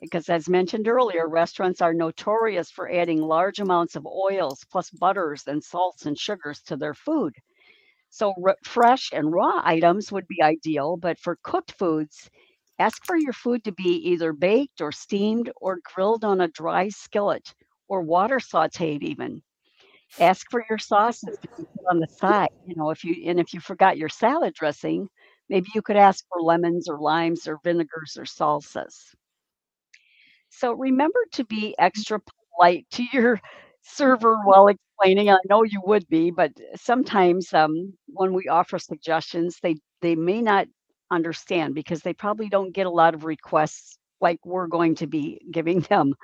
Because, 0.01 0.29
as 0.29 0.49
mentioned 0.49 0.89
earlier, 0.89 1.29
restaurants 1.29 1.81
are 1.83 1.95
notorious 1.95 2.71
for 2.71 2.91
adding 2.91 3.21
large 3.23 3.61
amounts 3.61 3.97
of 3.97 4.07
oils, 4.07 4.65
plus 4.71 4.91
butters 4.91 5.47
and 5.47 5.63
salts 5.63 6.07
and 6.07 6.19
sugars 6.19 6.63
to 6.65 6.77
their 6.77 6.95
food. 6.95 7.35
So, 8.11 8.35
fresh 8.65 9.11
and 9.13 9.33
raw 9.33 9.61
items 9.65 10.13
would 10.13 10.27
be 10.29 10.43
ideal, 10.43 10.97
but 10.97 11.19
for 11.19 11.39
cooked 11.43 11.73
foods, 11.79 12.31
ask 12.79 13.05
for 13.07 13.17
your 13.17 13.33
food 13.33 13.65
to 13.65 13.73
be 13.73 13.95
either 14.11 14.33
baked 14.33 14.81
or 14.81 14.93
steamed 14.93 15.51
or 15.57 15.81
grilled 15.95 16.25
on 16.25 16.41
a 16.41 16.49
dry 16.49 16.89
skillet 16.91 17.55
or 17.89 18.03
water 18.03 18.39
sauteed, 18.39 19.03
even. 19.03 19.43
Ask 20.19 20.51
for 20.51 20.65
your 20.69 20.79
sauces 20.79 21.39
to 21.41 21.49
be 21.57 21.65
put 21.77 21.85
on 21.91 22.01
the 22.01 22.07
side. 22.09 22.49
You 22.65 22.75
know, 22.77 22.91
if 22.91 23.05
you 23.05 23.29
and 23.29 23.39
if 23.41 23.53
you 23.55 23.61
forgot 23.61 23.99
your 23.99 24.09
salad 24.09 24.55
dressing, 24.55 25.09
maybe 25.49 25.69
you 25.75 25.83
could 25.83 25.97
ask 25.97 26.25
for 26.29 26.41
lemons 26.43 26.89
or 26.89 26.99
limes 27.01 27.47
or 27.49 27.59
vinegars 27.65 28.17
or 28.19 28.25
salsas. 28.25 29.15
So 30.51 30.73
remember 30.73 31.21
to 31.33 31.45
be 31.45 31.75
extra 31.79 32.21
polite 32.57 32.87
to 32.93 33.05
your 33.13 33.41
server 33.83 34.37
while 34.45 34.69
explaining. 34.69 35.31
I 35.31 35.39
know 35.49 35.63
you 35.63 35.81
would 35.85 36.07
be, 36.09 36.31
but 36.31 36.53
sometimes 36.77 37.53
um, 37.55 37.95
when 38.09 38.33
we 38.35 38.49
offer 38.49 38.79
suggestions, 38.79 39.59
they 39.63 39.77
they 40.01 40.15
may 40.17 40.43
not 40.43 40.67
understand 41.11 41.75
because 41.75 42.01
they 42.03 42.13
probably 42.13 42.49
don't 42.49 42.73
get 42.75 42.87
a 42.87 42.91
lot 42.91 43.15
of 43.15 43.25
requests 43.25 43.98
like 44.21 44.39
we're 44.45 44.67
going 44.67 44.95
to 44.97 45.07
be 45.07 45.41
giving 45.53 45.81
them. 45.81 46.15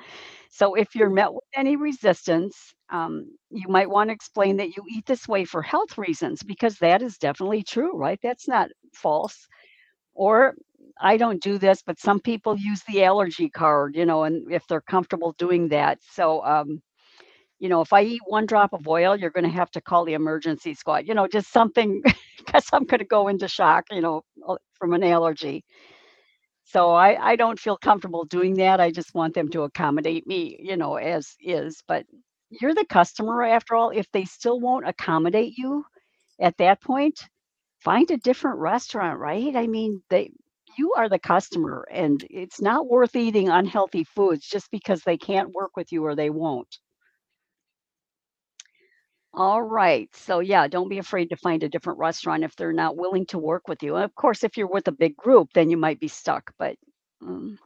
So 0.51 0.75
if 0.75 0.95
you're 0.95 1.11
met 1.11 1.33
with 1.35 1.45
any 1.55 1.77
resistance, 1.77 2.57
um, 2.91 3.27
you 3.51 3.69
might 3.69 3.91
want 3.91 4.11
to 4.11 4.15
explain 4.15 4.57
that 4.59 4.77
you 4.77 4.85
eat 4.91 5.07
this 5.07 5.29
way 5.29 5.45
for 5.45 5.63
health 5.63 5.99
reasons 5.99 6.43
because 6.43 6.79
that 6.79 7.03
is 7.03 7.19
definitely 7.19 7.63
true, 7.65 7.97
right? 7.97 8.19
That's 8.23 8.49
not 8.49 8.71
false. 8.95 9.47
Or 10.15 10.55
I 11.01 11.17
don't 11.17 11.43
do 11.43 11.59
this, 11.59 11.83
but 11.87 11.99
some 12.01 12.21
people 12.21 12.57
use 12.57 12.83
the 12.89 13.05
allergy 13.05 13.51
card, 13.51 13.97
you 13.97 14.07
know, 14.07 14.25
and 14.25 14.51
if 14.53 14.67
they're 14.69 14.81
comfortable 14.83 15.35
doing 15.39 15.69
that. 15.69 15.99
So, 16.03 16.45
um, 16.45 16.81
you 17.59 17.69
know, 17.69 17.81
if 17.81 17.93
I 17.93 18.03
eat 18.03 18.21
one 18.27 18.47
drop 18.47 18.73
of 18.73 18.87
oil, 18.89 19.17
you're 19.17 19.31
going 19.31 19.45
to 19.45 19.51
have 19.51 19.71
to 19.73 19.81
call 19.81 20.05
the 20.05 20.15
emergency 20.15 20.75
squad, 20.75 21.07
you 21.09 21.15
know, 21.15 21.27
just 21.29 21.53
something 21.53 22.03
because 22.39 22.67
I'm 22.73 22.85
going 22.85 22.99
to 22.99 23.05
go 23.07 23.29
into 23.29 23.49
shock, 23.49 23.87
you 23.91 24.01
know, 24.01 24.23
uh, 24.47 24.57
from 24.75 24.93
an 24.93 25.05
allergy. 25.05 25.65
So 26.65 26.91
I, 26.91 27.33
I 27.33 27.37
don't 27.37 27.59
feel 27.61 27.77
comfortable 27.77 28.25
doing 28.25 28.55
that. 28.55 28.81
I 28.81 28.91
just 28.91 29.15
want 29.15 29.35
them 29.35 29.49
to 29.51 29.63
accommodate 29.63 30.27
me, 30.27 30.57
you 30.61 30.77
know, 30.77 30.97
as 30.97 31.37
is. 31.41 31.83
But 31.87 32.07
you're 32.51 32.75
the 32.75 32.87
customer 32.87 33.43
after 33.43 33.75
all. 33.77 33.91
If 33.91 34.11
they 34.13 34.25
still 34.25 34.61
won't 34.61 34.89
accommodate 34.89 35.57
you 35.59 35.85
at 36.41 36.57
that 36.59 36.83
point, 36.83 37.21
find 37.81 38.11
a 38.11 38.17
different 38.19 38.59
restaurant, 38.61 39.19
right? 39.19 39.55
I 39.57 39.67
mean, 39.67 40.03
they 40.11 40.33
you 40.79 40.95
are 40.97 41.09
the 41.09 41.19
customer 41.21 41.87
and 41.91 42.25
it's 42.31 42.61
not 42.61 42.89
worth 42.89 43.17
eating 43.17 43.49
unhealthy 43.49 44.05
foods 44.05 44.47
just 44.47 44.71
because 44.73 45.03
they 45.03 45.17
can't 45.19 45.53
work 45.55 45.77
with 45.77 45.93
you 45.93 46.05
or 46.05 46.17
they 46.17 46.31
won't. 46.31 46.79
All 49.37 49.63
right. 49.63 50.09
So 50.15 50.39
yeah, 50.39 50.69
don't 50.69 50.89
be 50.89 50.99
afraid 50.99 51.29
to 51.31 51.37
find 51.37 51.63
a 51.65 51.69
different 51.69 51.99
restaurant 51.99 52.45
if 52.45 52.55
they're 52.55 52.73
not 52.73 52.97
willing 52.97 53.27
to 53.27 53.39
work 53.39 53.67
with 53.69 53.83
you. 53.83 53.97
And 53.97 54.05
of 54.05 54.15
course, 54.15 54.45
if 54.45 54.57
you're 54.57 54.69
with 54.69 54.87
a 54.87 54.93
big 54.93 55.17
group, 55.17 55.49
then 55.55 55.71
you 55.71 55.77
might 55.77 55.99
be 55.99 56.07
stuck. 56.07 56.53
But 56.57 56.77
um, 57.21 57.59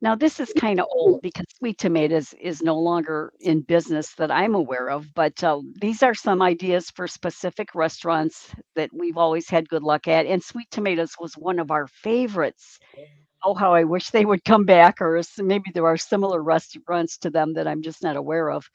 now 0.00 0.14
this 0.14 0.38
is 0.38 0.52
kind 0.52 0.78
of 0.80 0.86
old 0.92 1.22
because 1.22 1.46
Sweet 1.58 1.76
Tomatoes 1.78 2.34
is 2.40 2.62
no 2.62 2.78
longer 2.78 3.32
in 3.40 3.62
business 3.62 4.14
that 4.14 4.30
I'm 4.30 4.54
aware 4.54 4.90
of. 4.90 5.12
But 5.14 5.42
uh, 5.42 5.60
these 5.80 6.04
are 6.04 6.14
some 6.14 6.40
ideas 6.40 6.88
for 6.90 7.08
specific 7.08 7.74
restaurants 7.74 8.54
that 8.76 8.90
we've 8.92 9.18
always 9.18 9.48
had 9.48 9.68
good 9.68 9.82
luck 9.82 10.06
at. 10.06 10.26
And 10.26 10.42
Sweet 10.42 10.70
Tomatoes 10.70 11.14
was 11.20 11.34
one 11.34 11.58
of 11.58 11.72
our 11.72 11.88
favorites. 11.88 12.78
Oh, 13.44 13.54
how 13.54 13.74
I 13.74 13.82
wish 13.82 14.10
they 14.10 14.24
would 14.24 14.44
come 14.44 14.64
back, 14.64 15.00
or 15.00 15.20
maybe 15.38 15.72
there 15.74 15.86
are 15.86 15.96
similar 15.96 16.40
restaurants 16.44 17.18
to 17.18 17.30
them 17.30 17.54
that 17.54 17.66
I'm 17.66 17.82
just 17.82 18.00
not 18.00 18.16
aware 18.16 18.50
of 18.52 18.70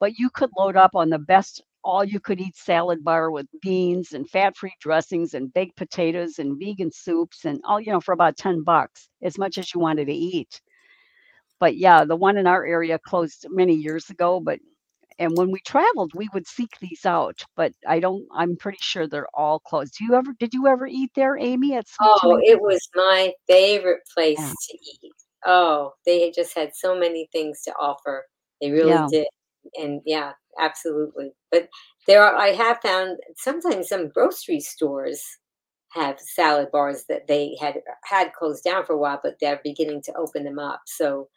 but 0.00 0.18
you 0.18 0.30
could 0.30 0.50
load 0.56 0.76
up 0.76 0.94
on 0.94 1.10
the 1.10 1.18
best 1.18 1.62
all 1.84 2.04
you 2.04 2.20
could 2.20 2.40
eat 2.40 2.56
salad 2.56 3.02
bar 3.02 3.30
with 3.30 3.46
beans 3.62 4.12
and 4.12 4.28
fat 4.28 4.56
free 4.56 4.74
dressings 4.80 5.34
and 5.34 5.52
baked 5.54 5.76
potatoes 5.76 6.38
and 6.38 6.58
vegan 6.58 6.90
soups 6.92 7.44
and 7.44 7.60
all, 7.64 7.80
you 7.80 7.92
know, 7.92 8.00
for 8.00 8.12
about 8.12 8.36
10 8.36 8.62
bucks, 8.62 9.08
as 9.22 9.38
much 9.38 9.58
as 9.58 9.72
you 9.74 9.80
wanted 9.80 10.06
to 10.06 10.12
eat. 10.12 10.60
But 11.58 11.76
yeah, 11.76 12.04
the 12.04 12.16
one 12.16 12.36
in 12.36 12.46
our 12.46 12.64
area 12.64 12.98
closed 12.98 13.46
many 13.50 13.74
years 13.74 14.10
ago. 14.10 14.40
But, 14.40 14.58
and 15.18 15.36
when 15.36 15.50
we 15.50 15.60
traveled, 15.60 16.12
we 16.14 16.28
would 16.32 16.46
seek 16.46 16.70
these 16.80 17.04
out. 17.04 17.42
But 17.56 17.72
I 17.86 18.00
don't, 18.00 18.26
I'm 18.34 18.56
pretty 18.56 18.78
sure 18.80 19.06
they're 19.06 19.28
all 19.34 19.60
closed. 19.60 19.94
Do 19.98 20.04
you 20.04 20.14
ever, 20.14 20.34
did 20.38 20.54
you 20.54 20.66
ever 20.66 20.86
eat 20.86 21.10
there, 21.14 21.38
Amy, 21.38 21.74
at 21.74 21.88
Sweet 21.88 22.10
Oh, 22.22 22.40
it 22.42 22.60
was 22.60 22.88
my 22.94 23.32
favorite 23.46 24.00
place 24.14 24.38
Yeah. 24.38 24.52
to 24.70 24.78
eat. 25.06 25.12
Oh, 25.46 25.92
they 26.04 26.30
just 26.30 26.54
had 26.54 26.72
so 26.74 26.98
many 26.98 27.28
things 27.32 27.62
to 27.62 27.72
offer. 27.80 28.26
They 28.60 28.70
really 28.70 28.90
Yeah. 28.90 29.06
did. 29.10 29.28
And 29.76 30.00
yeah, 30.06 30.32
absolutely. 30.60 31.32
But 31.50 31.68
there 32.06 32.22
are, 32.22 32.34
I 32.36 32.48
have 32.48 32.80
found 32.82 33.18
sometimes 33.36 33.88
some 33.88 34.08
grocery 34.08 34.60
stores 34.60 35.22
have 35.92 36.20
salad 36.20 36.70
bars 36.72 37.04
that 37.08 37.26
they 37.26 37.56
had 37.60 37.80
had 38.04 38.32
closed 38.34 38.64
down 38.64 38.84
for 38.86 38.94
a 38.94 38.98
while, 38.98 39.20
but 39.22 39.36
they're 39.40 39.60
beginning 39.64 40.02
to 40.02 40.14
open 40.16 40.44
them 40.44 40.58
up. 40.58 40.82
So, 40.86 41.28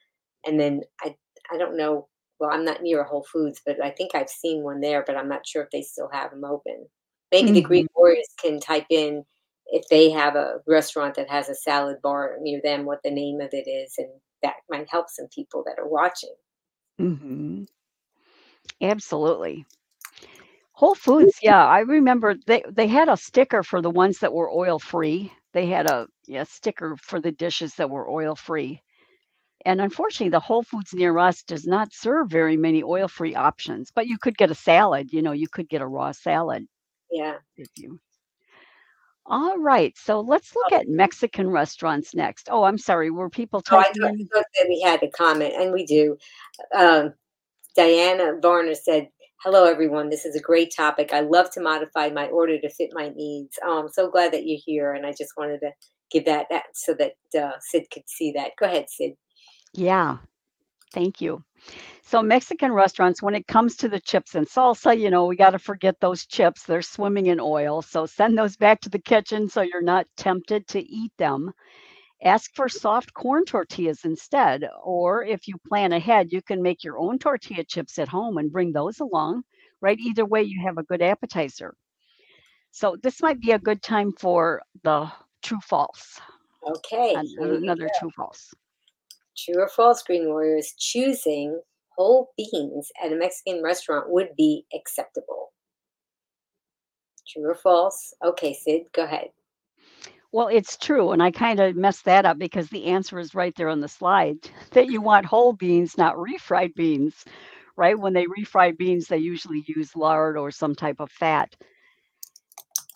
and 0.45 0.59
then 0.59 0.81
I 1.03 1.15
I 1.51 1.57
don't 1.57 1.77
know. 1.77 2.07
Well, 2.39 2.51
I'm 2.51 2.65
not 2.65 2.81
near 2.83 3.01
a 3.01 3.07
Whole 3.07 3.25
Foods, 3.31 3.61
but 3.65 3.83
I 3.83 3.91
think 3.91 4.15
I've 4.15 4.29
seen 4.29 4.63
one 4.63 4.81
there, 4.81 5.03
but 5.07 5.15
I'm 5.17 5.29
not 5.29 5.47
sure 5.47 5.63
if 5.63 5.69
they 5.71 5.81
still 5.83 6.09
have 6.13 6.31
them 6.31 6.43
open. 6.45 6.87
Maybe 7.31 7.51
the 7.51 7.61
Green 7.61 7.85
Mhm. 7.85 7.89
Warriors 7.95 8.27
can 8.41 8.59
type 8.59 8.87
in 8.89 9.25
if 9.67 9.87
they 9.89 10.09
have 10.11 10.35
a 10.35 10.61
restaurant 10.67 11.15
that 11.15 11.29
has 11.29 11.49
a 11.49 11.55
salad 11.55 12.01
bar 12.01 12.37
near 12.41 12.61
them, 12.63 12.85
what 12.85 13.01
the 13.03 13.11
name 13.11 13.41
of 13.41 13.49
it 13.53 13.67
is, 13.69 13.95
and 13.97 14.09
that 14.43 14.55
might 14.69 14.89
help 14.89 15.09
some 15.09 15.27
people 15.33 15.63
that 15.65 15.79
are 15.79 15.87
watching. 15.87 16.35
Mhm. 16.99 17.67
Absolutely. 18.83 19.65
Whole 20.73 20.95
Foods, 20.95 21.39
yeah, 21.41 21.65
I 21.65 21.79
remember 21.81 22.35
they 22.47 22.63
they 22.69 22.87
had 22.87 23.09
a 23.09 23.17
sticker 23.17 23.63
for 23.63 23.81
the 23.81 23.89
ones 23.91 24.19
that 24.19 24.33
were 24.33 24.51
oil 24.51 24.79
free. 24.79 25.31
They 25.53 25.67
had 25.67 25.87
a 25.87 26.07
yeah, 26.27 26.43
sticker 26.43 26.97
for 26.97 27.19
the 27.21 27.31
dishes 27.31 27.75
that 27.75 27.89
were 27.89 28.09
oil 28.09 28.35
free. 28.35 28.81
And 29.65 29.81
unfortunately, 29.81 30.29
the 30.31 30.39
Whole 30.41 30.63
Foods 30.63 30.93
near 30.93 31.17
us 31.19 31.43
does 31.43 31.65
not 31.67 31.93
serve 31.93 32.29
very 32.29 32.57
many 32.57 32.83
oil 32.83 33.07
free 33.07 33.35
options, 33.35 33.91
but 33.91 34.07
you 34.07 34.17
could 34.19 34.37
get 34.37 34.51
a 34.51 34.55
salad, 34.55 35.13
you 35.13 35.21
know, 35.21 35.31
you 35.33 35.47
could 35.49 35.69
get 35.69 35.81
a 35.81 35.87
raw 35.87 36.11
salad 36.11 36.67
Yeah. 37.11 37.37
if 37.57 37.69
you. 37.77 37.99
All 39.25 39.57
right, 39.57 39.95
so 39.97 40.21
let's 40.21 40.55
look 40.55 40.71
Oh, 40.71 40.77
at 40.79 40.87
Mexican 40.87 41.49
restaurants 41.49 42.13
next. 42.15 42.49
Oh, 42.51 42.63
I'm 42.63 42.77
sorry, 42.77 43.09
were 43.11 43.29
people 43.29 43.61
oh, 43.71 43.77
I 43.77 43.83
thought, 43.83 44.13
that 44.55 44.67
we 44.69 44.81
had 44.81 45.03
a 45.03 45.09
comment, 45.09 45.53
and 45.57 45.71
we 45.71 45.85
do. 45.85 46.17
Um, 46.75 47.13
Diana 47.75 48.37
Varner 48.41 48.75
said, 48.75 49.09
Hello, 49.43 49.65
everyone. 49.65 50.09
This 50.09 50.25
is 50.25 50.35
a 50.35 50.41
great 50.41 50.73
topic. 50.73 51.11
I 51.11 51.19
love 51.19 51.49
to 51.51 51.61
modify 51.61 52.09
my 52.09 52.27
order 52.27 52.59
to 52.59 52.69
fit 52.69 52.91
my 52.93 53.09
needs. 53.09 53.59
Oh, 53.63 53.79
I'm 53.79 53.89
so 53.89 54.09
glad 54.09 54.31
that 54.31 54.45
you're 54.45 54.61
here, 54.63 54.93
and 54.93 55.05
I 55.05 55.11
just 55.11 55.33
wanted 55.35 55.59
to 55.59 55.71
give 56.11 56.25
that, 56.25 56.47
that 56.49 56.63
so 56.73 56.93
that 56.93 57.15
uh, 57.37 57.59
Cyd 57.59 57.87
could 57.91 58.07
see 58.07 58.31
that. 58.33 58.51
Go 58.57 58.67
ahead, 58.67 58.85
Cyd. 58.89 59.15
Yeah, 59.73 60.17
thank 60.93 61.19
you. 61.19 61.43
So 62.03 62.21
Mexican 62.21 62.71
restaurants, 62.71 63.21
when 63.21 63.35
it 63.35 63.47
comes 63.47 63.75
to 63.77 63.89
the 63.89 63.99
chips 63.99 64.35
and 64.35 64.47
salsa, 64.47 64.97
you 64.97 65.09
know, 65.09 65.25
we 65.25 65.35
got 65.35 65.51
to 65.51 65.59
forget 65.59 65.99
those 65.99 66.25
chips. 66.25 66.63
They're 66.63 66.81
swimming 66.81 67.25
in 67.25 67.39
oil. 67.39 67.81
So 67.81 68.05
send 68.05 68.37
those 68.37 68.55
back 68.55 68.81
to 68.81 68.89
the 68.89 68.99
kitchen 68.99 69.49
so 69.49 69.61
you're 69.61 69.81
not 69.81 70.05
tempted 70.15 70.67
to 70.69 70.79
eat 70.79 71.11
them. 71.17 71.51
Ask 72.23 72.55
for 72.55 72.69
soft 72.69 73.13
corn 73.13 73.43
tortillas 73.45 74.05
instead. 74.05 74.67
Or 74.81 75.23
if 75.23 75.47
you 75.47 75.55
plan 75.67 75.91
ahead, 75.91 76.31
you 76.31 76.41
can 76.41 76.61
make 76.61 76.83
your 76.83 76.97
own 76.97 77.19
tortilla 77.19 77.63
chips 77.65 77.99
at 77.99 78.07
home 78.07 78.37
and 78.37 78.51
bring 78.51 78.71
those 78.71 78.99
along, 78.99 79.43
right? 79.81 79.99
Either 79.99 80.25
way, 80.25 80.41
you 80.41 80.61
have 80.65 80.77
a 80.77 80.83
good 80.83 81.01
appetizer. 81.01 81.75
So 82.71 82.95
this 83.03 83.21
might 83.21 83.41
be 83.41 83.51
a 83.51 83.59
good 83.59 83.81
time 83.81 84.13
for 84.13 84.61
the 84.83 85.11
true 85.43 85.59
false. 85.61 86.19
Okay, 86.65 87.13
an- 87.13 87.27
here 87.27 87.51
we 87.51 87.57
Another 87.57 87.89
true 87.99 88.09
false. 88.15 88.53
True 89.37 89.61
or 89.61 89.67
false, 89.67 90.01
Green 90.03 90.27
Warriors? 90.27 90.73
Choosing 90.77 91.59
whole 91.97 92.31
beans 92.37 92.91
at 93.03 93.11
a 93.11 93.15
Mexican 93.15 93.61
restaurant 93.61 94.09
would 94.09 94.29
be 94.37 94.65
acceptable. 94.73 95.51
True 97.27 97.49
or 97.49 97.55
false? 97.55 98.13
Okay, 98.23 98.53
Cyd, 98.53 98.83
go 98.93 99.03
ahead. 99.03 99.29
Well, 100.33 100.49
it's 100.49 100.77
true. 100.77 101.11
And 101.13 101.23
I 101.23 101.31
kind 101.31 101.59
of 101.61 101.77
messed 101.77 102.05
that 102.05 102.25
up 102.25 102.39
because 102.39 102.69
the 102.69 102.85
answer 102.87 103.19
is 103.19 103.35
right 103.35 103.55
there 103.55 103.69
on 103.69 103.81
the 103.81 103.89
slide 103.89 104.37
that 104.71 104.87
you 104.89 105.01
want 105.01 105.27
whole 105.27 105.53
beans, 105.53 105.97
not 105.97 106.17
refried 106.17 106.75
beans, 106.75 107.25
right? 107.77 107.99
When 107.99 108.13
they 108.13 108.25
refry 108.27 108.77
beans, 108.77 109.07
they 109.07 109.19
usually 109.19 109.63
use 109.67 109.95
lard 109.95 110.37
or 110.37 110.51
some 110.51 110.75
type 110.75 110.99
of 111.01 111.11
fat. 111.11 111.55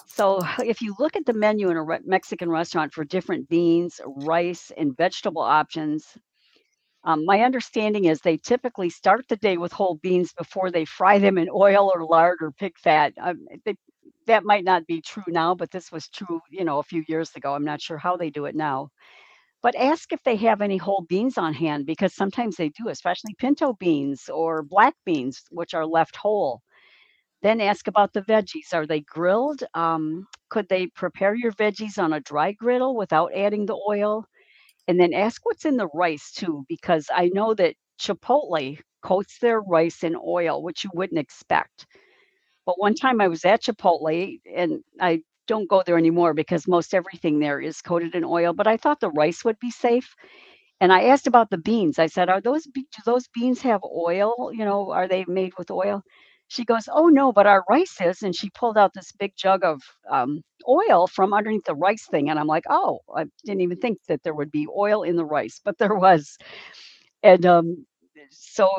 So 0.08 0.42
if 0.60 0.82
you 0.82 0.96
look 1.00 1.16
at 1.16 1.26
the 1.26 1.34
menu 1.34 1.70
in 1.70 1.78
a 1.78 1.84
re- 1.84 2.00
Mexican 2.06 2.50
restaurant 2.50 2.94
for 2.94 3.06
different 3.06 3.50
beans, 3.50 4.02
rice, 4.06 4.72
and 4.78 4.96
vegetable 4.98 5.42
options, 5.44 6.18
um, 7.04 7.26
my 7.26 7.42
understanding 7.42 8.06
is 8.06 8.20
they 8.22 8.38
typically 8.38 8.90
start 8.90 9.26
the 9.30 9.38
day 9.38 9.58
with 9.58 9.72
whole 9.72 9.96
beans 10.04 10.34
before 10.38 10.72
they 10.72 10.86
fry 10.86 11.20
them 11.20 11.38
in 11.38 11.50
oil 11.54 11.92
or 11.94 12.06
lard 12.06 12.40
or 12.42 12.52
pig 12.52 12.74
fat. 12.78 13.14
Um, 13.22 13.48
they, 13.66 13.76
that 14.28 14.46
might 14.46 14.64
not 14.66 14.86
be 14.88 15.02
true 15.02 15.24
now, 15.28 15.56
but 15.56 15.72
this 15.72 15.92
was 15.92 16.08
true, 16.10 16.42
you 16.52 16.64
know, 16.66 16.80
a 16.80 16.84
few 16.84 17.04
years 17.08 17.32
ago. 17.36 17.54
I'm 17.54 17.66
not 17.66 17.82
sure 17.82 17.98
how 17.98 18.18
they 18.18 18.30
do 18.30 18.46
it 18.46 18.56
now. 18.56 18.90
But 19.64 19.76
ask 19.76 20.14
if 20.14 20.24
they 20.24 20.36
have 20.38 20.62
any 20.62 20.78
whole 20.78 21.06
beans 21.10 21.38
on 21.38 21.54
hand 21.54 21.86
because 21.86 22.14
sometimes 22.16 22.58
they 22.58 22.70
do, 22.70 22.90
especially 22.90 23.36
pinto 23.40 23.74
beans 23.74 24.30
or 24.30 24.64
black 24.64 24.96
beans, 25.06 25.44
which 25.52 25.74
are 25.74 25.86
left 25.86 26.16
whole. 26.18 26.62
Then 27.42 27.62
ask 27.62 27.88
about 27.88 28.14
the 28.14 28.22
veggies. 28.22 28.74
Are 28.74 28.86
they 28.88 29.02
grilled? 29.02 29.64
Um, 29.74 30.28
could 30.50 30.70
they 30.70 30.88
prepare 30.88 31.36
your 31.36 31.52
veggies 31.52 31.98
on 31.98 32.14
a 32.14 32.20
dry 32.22 32.52
griddle 32.52 32.96
without 32.96 33.34
adding 33.34 33.66
the 33.66 33.80
oil? 33.90 34.26
And 34.88 35.00
then 35.00 35.14
ask 35.14 35.46
what's 35.46 35.66
in 35.66 35.78
the 35.78 35.90
rice 35.94 36.32
too, 36.34 36.66
because 36.70 37.08
I 37.14 37.30
know 37.34 37.54
that 37.56 37.76
Chipotle 38.00 38.80
coats 39.02 39.40
their 39.40 39.62
rice 39.62 40.04
in 40.04 40.16
oil, 40.18 40.64
which 40.64 40.84
you 40.84 40.92
wouldn't 40.94 41.20
expect. 41.20 41.88
But 42.68 42.80
one 42.80 42.96
time 42.96 43.22
I 43.22 43.30
was 43.30 43.46
at 43.46 43.64
Chipotle 43.64 44.42
and 44.56 44.84
I 45.02 45.24
don't 45.48 45.70
go 45.70 45.84
there 45.86 45.98
anymore 46.00 46.36
because 46.36 46.68
most 46.70 46.96
everything 46.96 47.40
there 47.40 47.62
is 47.62 47.82
coated 47.82 48.16
in 48.16 48.26
oil, 48.26 48.54
but 48.54 48.68
I 48.68 48.78
thought 48.78 49.02
the 49.02 49.12
rice 49.12 49.46
would 49.46 49.60
be 49.60 49.72
safe. 49.72 50.16
And 50.82 50.94
I 50.94 51.06
asked 51.06 51.28
about 51.28 51.50
the 51.52 51.58
beans. 51.60 52.00
I 52.00 52.08
said, 52.08 52.30
"Are 52.30 52.42
those 52.42 52.66
do 52.66 52.84
those 53.06 53.28
beans 53.30 53.62
have 53.64 53.82
oil? 53.86 54.52
You 54.54 54.66
know, 54.66 54.92
are 54.92 55.08
they 55.08 55.26
made 55.28 55.54
with 55.58 55.72
oil?" 55.72 56.04
She 56.50 56.66
goes, 56.66 56.90
"Oh 56.92 57.08
no, 57.10 57.34
but 57.34 57.48
our 57.48 57.64
rice 57.70 57.98
is." 58.02 58.22
And 58.24 58.36
she 58.36 58.50
pulled 58.52 58.78
out 58.78 58.94
this 58.94 59.12
big 59.14 59.34
jug 59.38 59.64
of 59.66 59.82
um, 60.12 60.42
oil 60.68 61.08
from 61.08 61.34
underneath 61.34 61.66
the 61.66 61.76
rice 61.76 62.08
thing, 62.12 62.30
and 62.30 62.40
I'm 62.40 62.48
like, 62.48 62.66
"Oh, 62.70 63.00
I 63.16 63.26
didn't 63.46 63.62
even 63.62 63.80
think 63.80 64.00
that 64.10 64.24
there 64.24 64.36
would 64.36 64.52
be 64.52 64.68
oil 64.78 65.04
in 65.04 65.16
the 65.18 65.26
rice, 65.26 65.62
but 65.66 65.78
there 65.80 65.96
was." 65.96 66.38
And 67.24 67.46
um, 67.46 67.86
so 68.32 68.70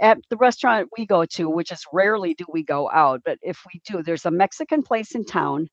at 0.00 0.18
the 0.30 0.36
restaurant 0.36 0.88
we 0.96 1.06
go 1.06 1.24
to, 1.26 1.48
which 1.50 1.72
is 1.72 1.84
rarely 1.92 2.34
do 2.34 2.44
we 2.52 2.62
go 2.64 2.90
out, 2.90 3.22
but 3.24 3.38
if 3.42 3.60
we 3.72 3.80
do, 3.86 4.02
there's 4.02 4.26
a 4.26 4.30
Mexican 4.30 4.82
place 4.82 5.14
in 5.14 5.24
town 5.24 5.68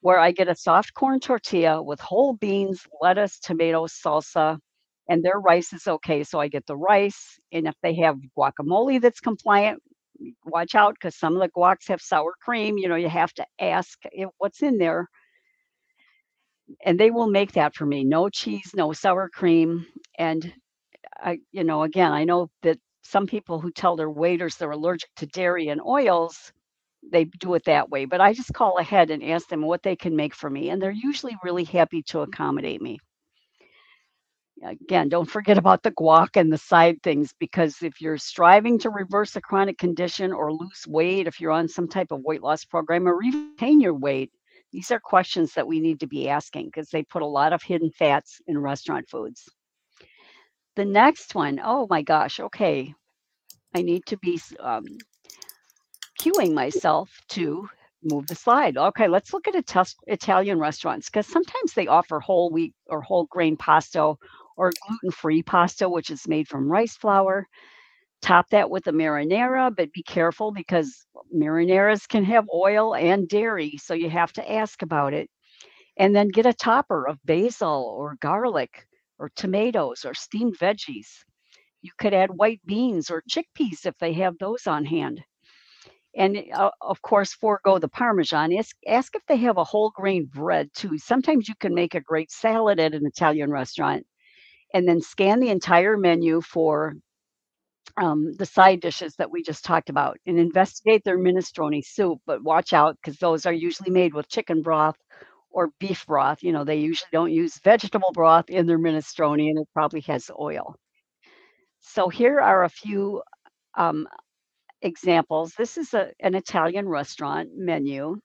where 0.00 0.18
I 0.18 0.32
get 0.32 0.48
a 0.48 0.54
soft 0.54 0.94
corn 0.94 1.20
tortilla 1.20 1.82
with 1.82 2.00
whole 2.00 2.34
beans, 2.34 2.86
lettuce, 3.00 3.38
tomatoes, 3.40 3.92
salsa, 4.04 4.58
and 5.08 5.24
their 5.24 5.40
rice 5.40 5.72
is 5.72 5.86
okay. 5.86 6.22
So 6.24 6.40
I 6.40 6.48
get 6.48 6.66
the 6.66 6.76
rice, 6.76 7.38
and 7.52 7.66
if 7.66 7.74
they 7.82 7.94
have 7.96 8.16
guacamole 8.36 9.00
that's 9.00 9.20
compliant, 9.20 9.82
watch 10.44 10.74
out 10.74 10.94
because 10.94 11.16
some 11.16 11.34
of 11.34 11.40
the 11.42 11.48
guacs 11.50 11.88
have 11.88 12.00
sour 12.00 12.34
cream. 12.42 12.78
You 12.78 12.88
know, 12.88 12.96
you 12.96 13.08
have 13.08 13.32
to 13.34 13.46
ask 13.60 13.98
eh, 14.16 14.26
what's 14.38 14.62
in 14.62 14.78
there. 14.78 15.08
And 16.84 17.00
they 17.00 17.10
will 17.10 17.28
make 17.30 17.52
that 17.52 17.74
for 17.74 17.86
me. 17.86 18.04
No 18.04 18.28
cheese, 18.28 18.72
no 18.74 18.92
sour 18.92 19.30
cream. 19.32 19.86
And 20.18 20.52
I, 21.20 21.40
you 21.52 21.64
know, 21.64 21.82
again, 21.82 22.12
I 22.12 22.24
know 22.24 22.50
that 22.62 22.78
some 23.02 23.26
people 23.26 23.60
who 23.60 23.70
tell 23.70 23.96
their 23.96 24.10
waiters 24.10 24.56
they're 24.56 24.70
allergic 24.70 25.10
to 25.16 25.26
dairy 25.26 25.68
and 25.68 25.80
oils, 25.80 26.52
they 27.10 27.24
do 27.24 27.54
it 27.54 27.64
that 27.64 27.90
way. 27.90 28.04
But 28.04 28.20
I 28.20 28.32
just 28.34 28.54
call 28.54 28.78
ahead 28.78 29.10
and 29.10 29.22
ask 29.22 29.48
them 29.48 29.62
what 29.62 29.82
they 29.82 29.96
can 29.96 30.16
make 30.16 30.34
for 30.34 30.50
me. 30.50 30.70
And 30.70 30.80
they're 30.80 30.90
usually 30.90 31.36
really 31.42 31.64
happy 31.64 32.02
to 32.04 32.20
accommodate 32.20 32.82
me 32.82 32.98
again, 34.62 35.08
don't 35.08 35.30
forget 35.30 35.58
about 35.58 35.82
the 35.82 35.90
guac 35.92 36.36
and 36.36 36.52
the 36.52 36.58
side 36.58 37.02
things 37.02 37.34
because 37.38 37.82
if 37.82 38.00
you're 38.00 38.18
striving 38.18 38.78
to 38.80 38.90
reverse 38.90 39.36
a 39.36 39.40
chronic 39.40 39.78
condition 39.78 40.32
or 40.32 40.52
lose 40.52 40.84
weight, 40.86 41.26
if 41.26 41.40
you're 41.40 41.52
on 41.52 41.68
some 41.68 41.88
type 41.88 42.10
of 42.10 42.22
weight 42.22 42.42
loss 42.42 42.64
program 42.64 43.08
or 43.08 43.16
retain 43.16 43.80
your 43.80 43.94
weight, 43.94 44.30
these 44.72 44.90
are 44.90 45.00
questions 45.00 45.54
that 45.54 45.66
we 45.66 45.80
need 45.80 46.00
to 46.00 46.06
be 46.06 46.28
asking 46.28 46.66
because 46.66 46.90
they 46.90 47.02
put 47.02 47.22
a 47.22 47.26
lot 47.26 47.52
of 47.52 47.62
hidden 47.62 47.90
fats 47.90 48.40
in 48.46 48.58
restaurant 48.58 49.08
foods. 49.08 49.48
The 50.78 50.84
next 50.84 51.34
one, 51.34 51.60
oh 51.60 51.88
my 51.90 52.02
gosh, 52.02 52.38
okay. 52.38 52.94
I 53.74 53.82
need 53.82 54.06
to 54.06 54.16
be 54.16 54.40
um, 54.60 54.84
cueing 56.20 56.54
myself 56.54 57.10
to 57.30 57.68
move 58.04 58.28
the 58.28 58.36
slide. 58.36 58.76
Okay, 58.76 59.08
let's 59.08 59.32
look 59.32 59.48
at 59.48 59.56
Italian 60.06 60.60
restaurants 60.60 61.10
because 61.10 61.26
sometimes 61.26 61.72
they 61.74 61.88
offer 61.88 62.20
whole 62.20 62.52
wheat 62.52 62.74
or 62.86 63.02
whole 63.02 63.26
grain 63.26 63.56
pasta 63.56 64.14
or 64.56 64.72
gluten 64.86 65.10
free 65.10 65.42
pasta, 65.42 65.88
which 65.88 66.10
is 66.10 66.28
made 66.28 66.46
from 66.46 66.70
rice 66.70 66.96
flour. 66.96 67.48
Top 68.22 68.48
that 68.50 68.70
with 68.70 68.86
a 68.86 68.92
marinara, 68.92 69.74
but 69.74 69.92
be 69.92 70.04
careful 70.04 70.52
because 70.52 71.04
marinaras 71.34 72.06
can 72.06 72.22
have 72.22 72.46
oil 72.54 72.94
and 72.94 73.28
dairy, 73.28 73.78
so 73.82 73.94
you 73.94 74.10
have 74.10 74.32
to 74.34 74.48
ask 74.48 74.82
about 74.82 75.12
it. 75.12 75.28
And 75.96 76.14
then 76.14 76.28
get 76.28 76.46
a 76.46 76.54
topper 76.54 77.08
of 77.08 77.18
basil 77.24 77.92
or 77.98 78.16
garlic 78.20 78.86
or 79.18 79.30
tomatoes 79.36 80.04
or 80.04 80.14
steamed 80.14 80.58
veggies. 80.58 81.08
You 81.82 81.90
could 81.98 82.14
add 82.14 82.30
white 82.30 82.60
beans 82.66 83.10
or 83.10 83.22
chickpeas 83.30 83.86
if 83.86 83.96
they 83.98 84.12
have 84.14 84.38
those 84.38 84.66
on 84.66 84.84
hand. 84.86 85.24
And 86.16 86.44
uh, 86.52 86.70
of 86.82 87.00
course, 87.02 87.32
forego 87.34 87.78
the 87.78 87.88
Parmesan. 87.88 88.52
Ask, 88.54 88.76
ask 88.86 89.14
if 89.14 89.24
they 89.26 89.36
have 89.38 89.56
a 89.58 89.64
whole 89.64 89.90
grain 89.90 90.26
bread 90.26 90.70
too. 90.74 90.98
Sometimes 90.98 91.48
you 91.48 91.54
can 91.60 91.74
make 91.74 91.94
a 91.94 92.00
great 92.00 92.30
salad 92.30 92.80
at 92.80 92.94
an 92.94 93.06
Italian 93.06 93.50
restaurant 93.50 94.06
and 94.74 94.88
then 94.88 95.00
scan 95.02 95.40
the 95.40 95.50
entire 95.50 95.96
menu 95.96 96.40
for 96.42 96.94
um, 97.96 98.34
the 98.38 98.46
side 98.46 98.80
dishes 98.80 99.14
that 99.16 99.30
we 99.30 99.42
just 99.42 99.64
talked 99.64 99.88
about 99.90 100.18
and 100.26 100.38
investigate 100.38 101.02
their 101.04 101.18
minestrone 101.18 101.84
soup. 101.84 102.20
But 102.26 102.42
watch 102.42 102.72
out 102.72 102.96
because 102.96 103.18
those 103.18 103.46
are 103.46 103.52
usually 103.52 103.90
made 103.90 104.14
with 104.14 104.28
chicken 104.28 104.62
broth 104.62 104.96
or 105.50 105.70
beef 105.80 106.06
broth. 106.06 106.42
You 106.42 106.52
know, 106.52 106.64
they 106.64 106.76
usually 106.76 107.08
don't 107.12 107.32
use 107.32 107.58
vegetable 107.60 108.10
broth 108.12 108.50
in 108.50 108.66
their 108.66 108.78
minestrone 108.78 109.40
and 109.40 109.58
it 109.58 109.68
probably 109.74 110.00
has 110.02 110.30
oil. 110.38 110.76
So 111.80 112.08
here 112.08 112.40
are 112.40 112.64
a 112.64 112.68
few 112.68 113.22
um, 113.76 114.06
examples. 114.82 115.54
This 115.54 115.78
is 115.78 115.94
a, 115.94 116.12
an 116.20 116.34
Italian 116.34 116.88
restaurant 116.88 117.50
menu. 117.54 118.20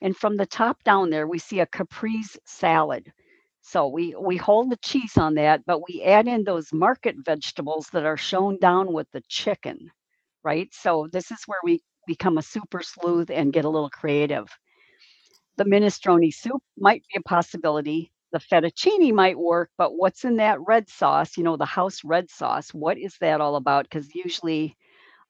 And 0.00 0.16
from 0.16 0.36
the 0.36 0.46
top 0.46 0.82
down 0.84 1.10
there, 1.10 1.26
we 1.26 1.38
see 1.38 1.60
a 1.60 1.66
caprese 1.66 2.38
salad. 2.46 3.12
So 3.62 3.88
we 3.88 4.14
we 4.16 4.36
hold 4.36 4.70
the 4.70 4.78
cheese 4.78 5.16
on 5.18 5.34
that, 5.34 5.64
but 5.66 5.82
we 5.88 6.02
add 6.02 6.28
in 6.28 6.44
those 6.44 6.72
market 6.72 7.16
vegetables 7.24 7.88
that 7.92 8.04
are 8.06 8.16
shown 8.16 8.58
down 8.60 8.92
with 8.92 9.10
the 9.12 9.22
chicken, 9.28 9.90
right? 10.44 10.68
So 10.72 11.08
this 11.12 11.30
is 11.30 11.38
where 11.46 11.60
we 11.64 11.82
become 12.06 12.38
a 12.38 12.42
super 12.42 12.82
sleuth 12.82 13.30
and 13.30 13.52
get 13.52 13.64
a 13.66 13.70
little 13.70 13.90
creative. 13.90 14.48
The 15.58 15.66
minestrone 15.66 16.34
soup 16.34 16.62
might 16.78 17.04
be 17.12 17.20
a 17.20 17.22
possibility. 17.24 18.12
The 18.32 18.40
fettuccine 18.40 19.14
might 19.14 19.38
work, 19.38 19.70
but 19.78 19.92
what's 19.96 20.24
in 20.24 20.38
that 20.38 20.60
red 20.66 20.88
sauce? 20.90 21.36
You 21.38 21.44
know, 21.44 21.58
the 21.58 21.66
house 21.66 22.02
red 22.04 22.30
sauce. 22.30 22.70
What 22.74 22.98
is 22.98 23.16
that 23.20 23.42
all 23.42 23.56
about? 23.56 23.84
Because 23.86 24.14
usually, 24.16 24.76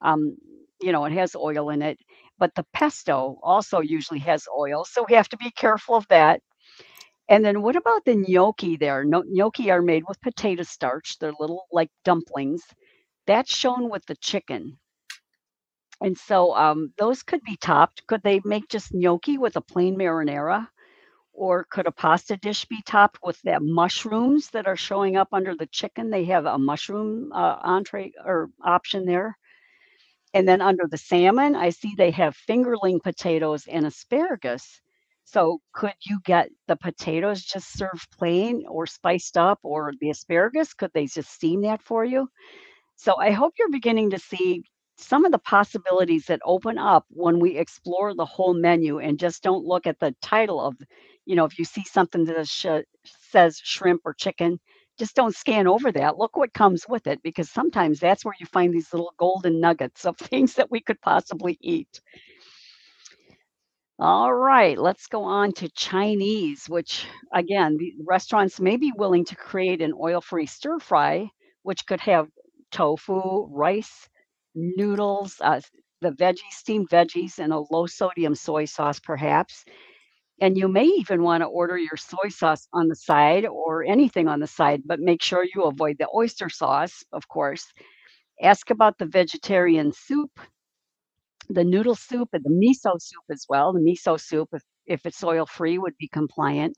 um, 0.01 0.37
you 0.81 0.91
know, 0.93 1.05
it 1.05 1.13
has 1.13 1.35
oil 1.35 1.69
in 1.71 1.81
it. 1.81 1.99
But 2.39 2.55
the 2.55 2.65
pesto 2.73 3.39
also 3.43 3.81
usually 3.81 4.19
has 4.21 4.47
oil, 4.57 4.85
so 4.85 5.05
we 5.09 5.15
have 5.15 5.29
to 5.29 5.37
be 5.37 5.51
careful 5.51 5.95
of 5.95 6.07
that. 6.09 6.41
And 7.29 7.45
then 7.45 7.61
what 7.63 7.75
about 7.75 8.05
the 8.05 8.15
gnocchi 8.15 8.77
there? 8.77 9.03
No, 9.05 9.23
gnocchi 9.27 9.71
are 9.71 9.81
made 9.81 10.03
with 10.07 10.21
potato 10.21 10.63
starch. 10.63 11.17
They're 11.19 11.33
little 11.39 11.65
like 11.71 11.89
dumplings. 12.05 12.63
That's 13.27 13.55
shown 13.55 13.89
with 13.89 14.05
the 14.07 14.15
chicken. 14.17 14.77
And 16.01 16.17
so 16.17 16.55
um, 16.55 16.93
those 16.97 17.23
could 17.23 17.41
be 17.43 17.57
topped. 17.57 18.05
Could 18.07 18.23
they 18.23 18.41
make 18.45 18.67
just 18.69 18.93
gnocchi 18.93 19.37
with 19.37 19.55
a 19.55 19.61
plain 19.61 19.97
marinara? 19.97 20.67
Or 21.33 21.65
could 21.65 21.87
a 21.87 21.91
pasta 21.91 22.37
dish 22.37 22.65
be 22.65 22.81
topped 22.85 23.19
with 23.23 23.41
the 23.43 23.59
mushrooms 23.61 24.49
that 24.51 24.67
are 24.67 24.75
showing 24.75 25.17
up 25.17 25.29
under 25.33 25.55
the 25.55 25.67
chicken? 25.67 26.09
They 26.09 26.25
have 26.25 26.45
a 26.45 26.57
mushroom 26.57 27.31
uh, 27.33 27.57
entree 27.63 28.13
or 28.25 28.49
option 28.63 29.05
there. 29.05 29.37
And 30.33 30.47
then 30.47 30.61
under 30.61 30.85
the 30.89 30.97
salmon, 30.97 31.55
I 31.55 31.69
see 31.69 31.93
they 31.95 32.11
have 32.11 32.37
fingerling 32.47 33.01
potatoes 33.01 33.67
and 33.67 33.85
asparagus. 33.85 34.81
So 35.23 35.61
could 35.73 35.95
you 36.01 36.19
get 36.25 36.49
the 36.67 36.75
potatoes 36.75 37.43
just 37.43 37.73
served 37.77 38.09
plain 38.17 38.65
or 38.67 38.87
spiced 38.87 39.37
up 39.37 39.59
or 39.63 39.93
the 40.01 40.09
asparagus? 40.09 40.73
Could 40.73 40.91
they 40.93 41.05
just 41.07 41.31
steam 41.31 41.61
that 41.61 41.81
for 41.81 42.05
you? 42.05 42.27
So 42.95 43.15
I 43.19 43.31
hope 43.31 43.53
you're 43.59 43.71
beginning 43.71 44.11
to 44.11 44.19
see 44.19 44.63
some 44.99 45.25
of 45.25 45.31
the 45.31 45.39
possibilities 45.39 46.25
that 46.27 46.41
open 46.45 46.77
up 46.77 47.05
when 47.09 47.39
we 47.39 47.57
explore 47.57 48.13
the 48.15 48.25
whole 48.25 48.53
menu 48.53 48.99
and 48.99 49.19
just 49.19 49.43
don't 49.43 49.65
look 49.65 49.87
at 49.87 49.99
the 49.99 50.15
title 50.21 50.59
of, 50.61 50.75
you 51.25 51.35
know, 51.35 51.45
if 51.45 51.59
you 51.59 51.65
see 51.65 51.83
something 51.85 52.25
that 52.25 52.47
sh- 52.47 52.85
says 53.31 53.59
shrimp 53.63 54.01
or 54.05 54.13
chicken, 54.13 54.59
just 54.97 55.15
don't 55.15 55.35
scan 55.35 55.67
over 55.67 55.91
that. 55.91 56.17
Look 56.17 56.35
what 56.37 56.53
comes 56.53 56.85
with 56.87 57.07
it 57.07 57.21
because 57.23 57.49
sometimes 57.49 57.99
that's 57.99 58.25
where 58.25 58.35
you 58.39 58.45
find 58.47 58.73
these 58.73 58.93
little 58.93 59.13
golden 59.17 59.59
nuggets 59.61 60.05
of 60.05 60.17
things 60.19 60.55
that 60.55 60.71
we 60.71 60.81
could 60.81 61.01
possibly 61.01 61.57
eat. 61.61 62.01
All 63.99 64.33
right, 64.33 64.77
let's 64.77 65.07
go 65.07 65.23
on 65.23 65.53
to 65.53 65.69
Chinese, 65.69 66.67
which 66.67 67.05
again, 67.33 67.77
the 67.77 67.93
restaurants 68.05 68.59
may 68.59 68.77
be 68.77 68.91
willing 68.97 69.25
to 69.25 69.35
create 69.35 69.81
an 69.81 69.93
oil-free 69.93 70.47
stir 70.47 70.79
fry, 70.79 71.29
which 71.63 71.85
could 71.85 72.01
have 72.01 72.29
tofu, 72.71 73.47
rice, 73.49 74.09
noodles, 74.55 75.37
uh, 75.41 75.61
the 76.01 76.11
veggies, 76.11 76.51
steamed 76.51 76.89
veggies, 76.89 77.39
and 77.39 77.53
a 77.53 77.59
low 77.71 77.85
sodium 77.87 78.35
soy 78.35 78.65
sauce, 78.65 78.99
perhaps. 78.99 79.65
And 80.41 80.57
you 80.57 80.67
may 80.67 80.85
even 80.85 81.23
want 81.23 81.41
to 81.43 81.47
order 81.47 81.77
your 81.77 81.97
soy 81.97 82.29
sauce 82.29 82.67
on 82.73 82.87
the 82.89 82.95
side 82.95 83.45
or 83.45 83.83
anything 83.85 84.27
on 84.27 84.39
the 84.39 84.47
side, 84.47 84.83
but 84.85 84.99
make 84.99 85.21
sure 85.21 85.45
you 85.55 85.63
avoid 85.63 85.97
the 85.99 86.09
oyster 86.15 86.49
sauce, 86.49 87.03
of 87.13 87.27
course. 87.27 87.65
Ask 88.41 88.69
about 88.71 88.97
the 88.97 89.05
vegetarian 89.05 89.91
soup 89.93 90.31
the 91.49 91.63
noodle 91.63 91.95
soup 91.95 92.29
and 92.33 92.43
the 92.43 92.49
miso 92.49 93.01
soup 93.01 93.23
as 93.31 93.45
well. 93.49 93.73
The 93.73 93.79
miso 93.79 94.19
soup, 94.19 94.49
if, 94.53 94.63
if 94.85 95.05
it's 95.05 95.23
oil 95.23 95.45
free, 95.45 95.77
would 95.77 95.97
be 95.97 96.07
compliant. 96.07 96.77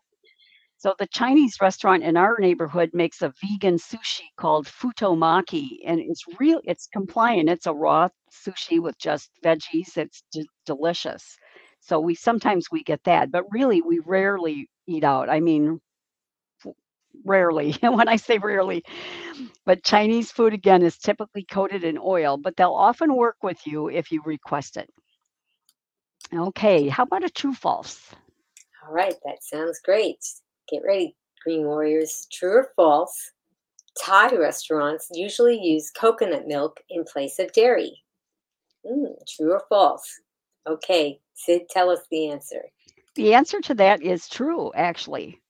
So 0.82 0.96
the 0.98 1.06
Chinese 1.06 1.62
restaurant 1.62 2.02
in 2.02 2.18
our 2.18 2.38
neighborhood 2.40 2.90
makes 2.92 3.22
a 3.22 3.32
vegan 3.40 3.76
sushi 3.78 4.26
called 4.36 4.66
futomaki, 4.66 5.78
and 5.86 6.00
it's 6.00 6.24
real. 6.40 6.60
It's 6.64 6.88
compliant. 6.88 7.50
It's 7.50 7.68
a 7.68 7.74
raw 7.74 8.08
sushi 8.32 8.80
with 8.82 8.98
just 8.98 9.30
veggies. 9.46 9.96
It's 9.96 10.24
d- 10.32 10.50
delicious. 10.66 11.38
So 11.82 12.00
we 12.00 12.16
sometimes 12.16 12.66
we 12.72 12.82
get 12.82 13.04
that, 13.04 13.32
but 13.32 13.44
really 13.52 13.84
we 13.84 14.00
rarely 14.00 14.70
eat 14.88 15.04
out. 15.04 15.30
I 15.30 15.40
mean, 15.40 15.80
rarely. 17.26 17.74
when 17.82 18.08
I 18.08 18.16
say 18.16 18.40
rarely, 18.40 18.84
but 19.66 19.84
Chinese 19.84 20.32
food 20.32 20.54
again 20.56 20.82
is 20.82 20.98
typically 20.98 21.46
coated 21.46 21.84
in 21.84 22.00
oil, 22.04 22.38
but 22.38 22.58
they'll 22.58 22.74
often 22.74 23.16
work 23.16 23.38
with 23.44 23.68
you 23.68 23.88
if 23.90 24.12
you 24.12 24.24
request 24.26 24.78
it. 24.78 24.90
Okay, 26.34 26.88
how 26.88 27.04
about 27.04 27.24
a 27.24 27.30
true 27.30 27.54
false? 27.54 28.16
All 28.84 28.94
right, 28.94 29.16
that 29.26 29.44
sounds 29.44 29.80
great. 29.86 30.18
Get 30.72 30.84
ready, 30.86 31.16
Green 31.44 31.66
Warriors. 31.66 32.28
True 32.32 32.60
or 32.60 32.72
false? 32.78 33.34
Thai 34.00 34.36
restaurants 34.38 35.10
usually 35.14 35.60
use 35.62 35.92
coconut 35.92 36.48
milk 36.48 36.80
in 36.90 37.04
place 37.04 37.40
of 37.40 37.52
dairy. 37.52 38.02
Mm, 38.86 39.14
true 39.28 39.52
or 39.52 39.64
false? 39.68 40.08
Okay, 40.66 41.20
Cyd, 41.34 41.68
tell 41.70 41.90
us 41.90 42.00
the 42.10 42.30
answer. 42.30 42.64
The 43.16 43.34
answer 43.34 43.60
to 43.62 43.74
that 43.76 44.02
is 44.02 44.30
true, 44.30 44.72
actually. 44.74 45.42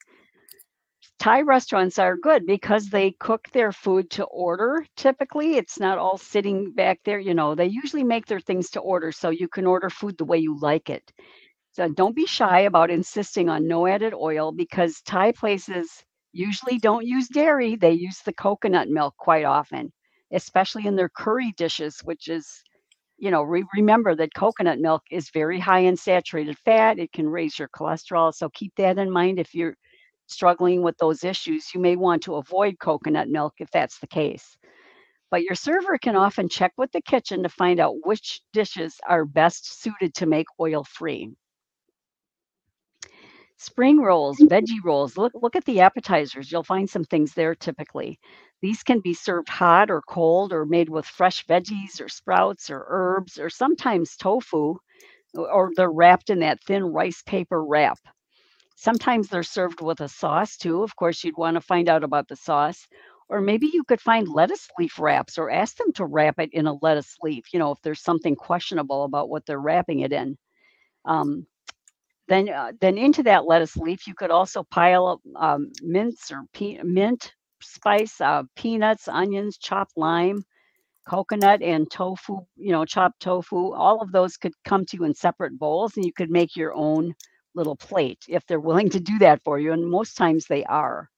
Thai 1.20 1.42
restaurants 1.42 2.00
are 2.00 2.18
good 2.18 2.48
because 2.48 2.88
they 2.88 3.12
cook 3.12 3.48
their 3.52 3.72
food 3.72 4.10
to 4.12 4.24
order. 4.24 4.84
Typically, 4.96 5.56
it's 5.56 5.80
not 5.80 6.00
all 6.00 6.18
sitting 6.18 6.72
back 6.72 7.00
there. 7.06 7.20
You 7.20 7.36
know, 7.36 7.54
they 7.54 7.68
usually 7.68 8.04
make 8.04 8.26
their 8.26 8.40
things 8.40 8.72
to 8.72 8.80
order 8.80 9.12
so 9.12 9.30
you 9.30 9.48
can 9.48 9.68
order 9.68 9.92
food 9.92 10.18
the 10.18 10.26
way 10.26 10.40
you 10.40 10.58
like 10.60 10.90
it. 10.90 11.12
So 11.72 11.90
don't 11.90 12.16
be 12.16 12.26
shy 12.26 12.62
about 12.62 12.90
insisting 12.92 13.50
on 13.50 13.68
no 13.68 13.86
added 13.88 14.14
oil 14.14 14.52
because 14.54 15.02
Thai 15.02 15.34
places 15.34 16.04
usually 16.32 16.78
don't 16.78 17.06
use 17.06 17.28
dairy. 17.28 17.76
They 17.76 17.92
use 17.92 18.22
the 18.22 18.34
coconut 18.34 18.90
milk 18.90 19.16
quite 19.18 19.44
often, 19.46 19.92
especially 20.32 20.86
in 20.86 20.96
their 20.96 21.10
curry 21.10 21.52
dishes, 21.58 22.00
which 22.06 22.30
is, 22.30 22.64
you 23.18 23.32
know, 23.32 23.44
re- 23.44 23.66
remember 23.76 24.16
that 24.16 24.34
coconut 24.36 24.80
milk 24.80 25.04
is 25.12 25.30
very 25.32 25.60
high 25.60 25.80
in 25.80 25.98
saturated 25.98 26.58
fat. 26.60 27.00
It 27.00 27.14
can 27.14 27.30
raise 27.30 27.60
your 27.60 27.70
cholesterol. 27.70 28.34
So 28.34 28.50
keep 28.50 28.74
that 28.78 28.98
in 28.98 29.12
mind 29.12 29.40
if 29.40 29.54
you're 29.56 29.78
struggling 30.28 30.82
with 30.84 30.98
those 30.98 31.24
issues, 31.24 31.74
you 31.74 31.82
may 31.82 31.96
want 31.96 32.24
to 32.24 32.36
avoid 32.36 32.80
coconut 32.80 33.30
milk 33.30 33.56
if 33.60 33.72
that's 33.72 34.00
the 34.00 34.08
case. 34.08 34.58
But 35.32 35.44
your 35.44 35.56
server 35.56 35.98
can 35.98 36.16
often 36.16 36.50
check 36.50 36.74
with 36.78 36.92
the 36.94 37.02
kitchen 37.02 37.44
to 37.44 37.50
find 37.50 37.80
out 37.80 38.06
which 38.06 38.42
dishes 38.54 39.00
are 39.08 39.26
best 39.26 39.82
suited 39.82 40.14
to 40.16 40.28
make 40.28 40.48
oil 40.60 40.84
free. 40.86 41.34
Spring 43.63 44.02
rolls, 44.02 44.39
veggie 44.39 44.84
rolls, 44.84 45.17
look, 45.17 45.32
look 45.36 45.56
at 45.56 45.63
the 45.65 45.82
appetizers. 45.82 46.52
You'll 46.52 46.63
find 46.63 46.89
some 46.89 47.04
things 47.04 47.36
there 47.36 47.54
typically. 47.54 48.19
These 48.60 48.82
can 48.82 49.02
be 49.02 49.13
served 49.13 49.50
hot 49.50 49.91
or 49.91 50.02
cold 50.02 50.52
or 50.52 50.65
made 50.65 50.89
with 50.89 51.06
fresh 51.06 51.45
veggies 51.45 52.02
or 52.02 52.10
sprouts 52.10 52.71
or 52.71 52.84
herbs 52.89 53.38
or 53.38 53.52
sometimes 53.52 54.15
tofu, 54.17 54.78
or 55.36 55.71
they're 55.76 55.91
wrapped 55.91 56.32
in 56.32 56.39
that 56.39 56.60
thin 56.63 56.84
rice 56.84 57.21
paper 57.21 57.63
wrap. 57.63 58.00
Sometimes 58.76 59.28
they're 59.28 59.43
served 59.43 59.80
with 59.80 60.02
a 60.02 60.10
sauce 60.10 60.58
too. 60.58 60.82
Of 60.82 60.95
course, 60.95 61.24
you'd 61.24 61.38
want 61.38 61.54
to 61.54 61.62
find 61.62 61.88
out 61.88 62.04
about 62.04 62.30
the 62.30 62.38
sauce. 62.38 62.88
Or 63.30 63.41
maybe 63.41 63.69
you 63.71 63.84
could 63.84 64.02
find 64.02 64.28
lettuce 64.28 64.69
leaf 64.80 64.97
wraps 64.97 65.38
or 65.38 65.52
ask 65.52 65.78
them 65.78 65.93
to 65.93 66.06
wrap 66.06 66.39
it 66.39 66.50
in 66.52 66.65
a 66.65 66.80
lettuce 66.82 67.15
leaf, 67.21 67.45
you 67.54 67.60
know, 67.60 67.69
if 67.74 67.82
there's 67.84 68.02
something 68.02 68.36
questionable 68.36 69.04
about 69.04 69.30
what 69.30 69.45
they're 69.45 69.62
wrapping 69.62 70.00
it 70.00 70.12
in. 70.12 70.36
Um, 71.06 71.45
then, 72.32 72.50
uh, 72.50 72.72
then 72.82 72.98
into 72.98 73.24
that 73.24 73.46
lettuce 73.46 73.78
leaf, 73.78 74.08
you 74.08 74.15
could 74.15 74.32
also 74.32 74.63
pile 74.63 75.08
up 75.08 75.22
um, 75.36 75.72
mints 75.82 76.32
or 76.32 76.44
pe- 76.54 76.80
mint 76.84 77.34
spice, 77.62 78.22
uh, 78.22 78.44
peanuts, 78.56 79.08
onions, 79.08 79.58
chopped 79.58 79.94
lime, 79.98 80.44
coconut, 81.08 81.62
and 81.62 81.89
tofu. 81.91 82.39
You 82.58 82.72
know, 82.74 82.86
chopped 82.86 83.22
tofu. 83.22 83.74
All 83.74 84.02
of 84.02 84.12
those 84.12 84.38
could 84.38 84.54
come 84.65 84.86
to 84.86 84.98
you 84.98 85.04
in 85.06 85.15
separate 85.15 85.60
bowls, 85.60 85.98
and 85.98 86.06
you 86.06 86.13
could 86.13 86.32
make 86.32 86.56
your 86.56 86.74
own 86.76 87.13
little 87.56 87.76
plate 87.76 88.26
if 88.30 88.46
they're 88.48 88.60
willing 88.60 88.89
to 88.91 89.00
do 89.00 89.20
that 89.20 89.44
for 89.44 89.60
you. 89.60 89.74
And 89.74 89.89
most 89.89 90.15
times 90.17 90.46
they 90.48 90.63
are. 90.65 91.10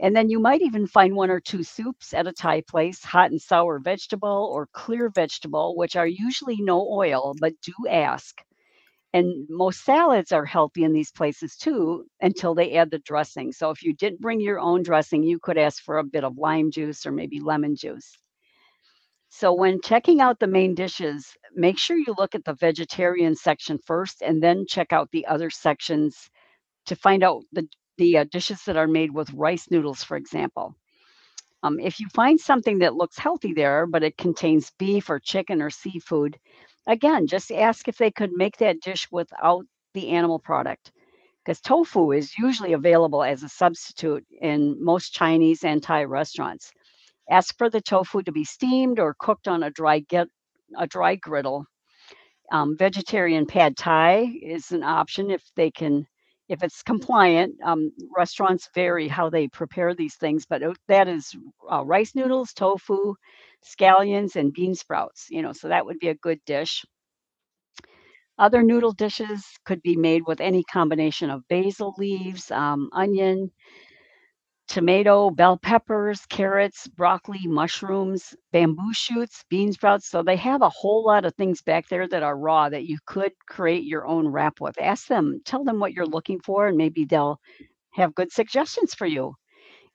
And 0.00 0.16
then 0.16 0.30
you 0.30 0.40
might 0.40 0.62
even 0.62 0.86
find 0.86 1.14
one 1.14 1.30
or 1.30 1.40
two 1.40 1.62
soups 1.62 2.14
at 2.14 2.26
a 2.26 2.32
Thai 2.32 2.62
place, 2.62 3.04
hot 3.04 3.30
and 3.30 3.40
sour 3.40 3.78
vegetable 3.78 4.50
or 4.52 4.68
clear 4.72 5.10
vegetable, 5.10 5.76
which 5.76 5.96
are 5.96 6.06
usually 6.06 6.56
no 6.60 6.88
oil, 6.90 7.34
but 7.38 7.52
do 7.62 7.74
ask. 7.88 8.40
And 9.12 9.46
most 9.48 9.84
salads 9.84 10.32
are 10.32 10.44
healthy 10.44 10.84
in 10.84 10.92
these 10.92 11.10
places 11.10 11.56
too 11.56 12.06
until 12.20 12.54
they 12.54 12.74
add 12.74 12.90
the 12.90 13.00
dressing. 13.00 13.52
So 13.52 13.70
if 13.70 13.82
you 13.82 13.94
didn't 13.94 14.20
bring 14.20 14.40
your 14.40 14.60
own 14.60 14.82
dressing, 14.82 15.22
you 15.22 15.38
could 15.40 15.58
ask 15.58 15.82
for 15.82 15.98
a 15.98 16.04
bit 16.04 16.24
of 16.24 16.38
lime 16.38 16.70
juice 16.70 17.04
or 17.06 17.12
maybe 17.12 17.40
lemon 17.40 17.74
juice. 17.74 18.16
So 19.30 19.52
when 19.54 19.80
checking 19.80 20.20
out 20.20 20.40
the 20.40 20.46
main 20.46 20.74
dishes, 20.74 21.36
make 21.54 21.78
sure 21.78 21.96
you 21.96 22.14
look 22.18 22.34
at 22.34 22.44
the 22.44 22.54
vegetarian 22.54 23.34
section 23.36 23.78
first 23.84 24.22
and 24.22 24.42
then 24.42 24.64
check 24.68 24.92
out 24.92 25.10
the 25.12 25.26
other 25.26 25.50
sections 25.50 26.28
to 26.86 26.96
find 26.96 27.22
out 27.22 27.42
the, 27.52 27.68
the 27.98 28.18
uh, 28.18 28.24
dishes 28.30 28.64
that 28.64 28.76
are 28.76 28.88
made 28.88 29.12
with 29.12 29.32
rice 29.32 29.70
noodles, 29.70 30.02
for 30.02 30.16
example. 30.16 30.74
Um, 31.62 31.78
if 31.78 32.00
you 32.00 32.08
find 32.14 32.40
something 32.40 32.78
that 32.78 32.94
looks 32.94 33.18
healthy 33.18 33.52
there, 33.52 33.86
but 33.86 34.02
it 34.02 34.16
contains 34.16 34.72
beef 34.78 35.10
or 35.10 35.20
chicken 35.20 35.62
or 35.62 35.70
seafood, 35.70 36.38
again, 36.90 37.26
just 37.26 37.52
ask 37.52 37.88
if 37.88 37.98
they 37.98 38.10
could 38.10 38.32
make 38.32 38.58
that 38.58 38.80
dish 38.80 39.08
without 39.12 39.64
the 39.94 40.10
animal 40.10 40.38
product. 40.38 40.92
Because 41.44 41.60
tofu 41.60 42.12
is 42.12 42.36
usually 42.38 42.74
available 42.74 43.22
as 43.22 43.42
a 43.42 43.48
substitute 43.48 44.24
in 44.42 44.82
most 44.84 45.14
Chinese 45.14 45.64
and 45.64 45.82
Thai 45.82 46.04
restaurants. 46.04 46.70
Ask 47.30 47.56
for 47.56 47.70
the 47.70 47.80
tofu 47.80 48.22
to 48.22 48.32
be 48.32 48.44
steamed 48.44 48.98
or 48.98 49.16
cooked 49.18 49.48
on 49.48 49.62
a 49.62 49.70
dry 49.70 50.00
get 50.00 50.28
a 50.76 50.86
dry 50.86 51.16
griddle. 51.16 51.64
Um, 52.52 52.76
vegetarian 52.76 53.46
pad 53.46 53.76
thai 53.76 54.32
is 54.42 54.72
an 54.72 54.82
option 54.82 55.30
if 55.30 55.42
they 55.56 55.70
can, 55.70 56.06
if 56.50 56.62
it's 56.64 56.82
compliant. 56.82 57.54
Um, 57.64 57.92
restaurants 58.16 58.68
vary 58.74 59.08
how 59.08 59.30
they 59.30 59.48
prepare 59.48 59.94
these 59.94 60.16
things, 60.16 60.46
but 60.46 60.62
that 60.88 61.08
is 61.08 61.34
uh, 61.72 61.84
rice 61.86 62.14
noodles, 62.16 62.52
tofu, 62.54 63.14
scallions, 63.64 64.36
and 64.36 64.52
bean 64.52 64.74
sprouts. 64.74 65.28
You 65.30 65.42
know, 65.42 65.52
so 65.54 65.68
that 65.68 65.86
would 65.86 66.00
be 66.00 66.08
a 66.08 66.16
good 66.16 66.40
dish. 66.46 66.84
Other 68.38 68.62
noodle 68.62 68.92
dishes 68.92 69.44
could 69.64 69.82
be 69.82 69.96
made 69.96 70.22
with 70.26 70.40
any 70.40 70.64
combination 70.64 71.30
of 71.30 71.46
basil 71.48 71.94
leaves, 71.98 72.50
um, 72.50 72.90
onion, 72.92 73.52
tomato, 74.70 75.30
bell 75.30 75.58
peppers, 75.58 76.24
carrots, 76.26 76.86
broccoli, 76.86 77.40
mushrooms, 77.44 78.36
bamboo 78.52 78.94
shoots, 78.94 79.44
bean 79.50 79.72
sprouts. 79.72 80.08
So 80.08 80.22
they 80.22 80.36
have 80.36 80.62
a 80.62 80.68
whole 80.68 81.04
lot 81.04 81.24
of 81.24 81.34
things 81.34 81.60
back 81.60 81.88
there 81.88 82.06
that 82.06 82.22
are 82.22 82.38
raw 82.38 82.68
that 82.68 82.84
you 82.84 82.98
could 83.04 83.32
create 83.48 83.82
your 83.82 84.06
own 84.06 84.28
wrap 84.28 84.60
with. 84.60 84.80
Ask 84.80 85.08
them, 85.08 85.40
tell 85.44 85.64
them 85.64 85.80
what 85.80 85.92
you're 85.92 86.06
looking 86.06 86.38
for, 86.38 86.68
and 86.68 86.76
maybe 86.76 87.04
they'll 87.04 87.40
have 87.94 88.14
good 88.14 88.30
suggestions 88.30 88.94
for 88.94 89.06
you. 89.06 89.34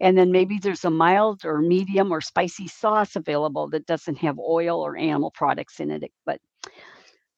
And 0.01 0.17
then 0.17 0.29
maybe 0.29 0.59
there's 0.59 0.83
a 0.83 0.89
mild 0.89 1.45
or 1.45 1.61
medium 1.61 2.11
or 2.11 2.19
spicy 2.19 2.67
sauce 2.67 3.15
available 3.15 3.69
that 3.69 3.85
doesn't 3.85 4.17
have 4.17 4.37
oil 4.37 4.81
or 4.81 4.97
animal 4.97 5.31
products 5.31 5.79
in 5.79 5.89
it. 5.89 6.03
But 6.25 6.41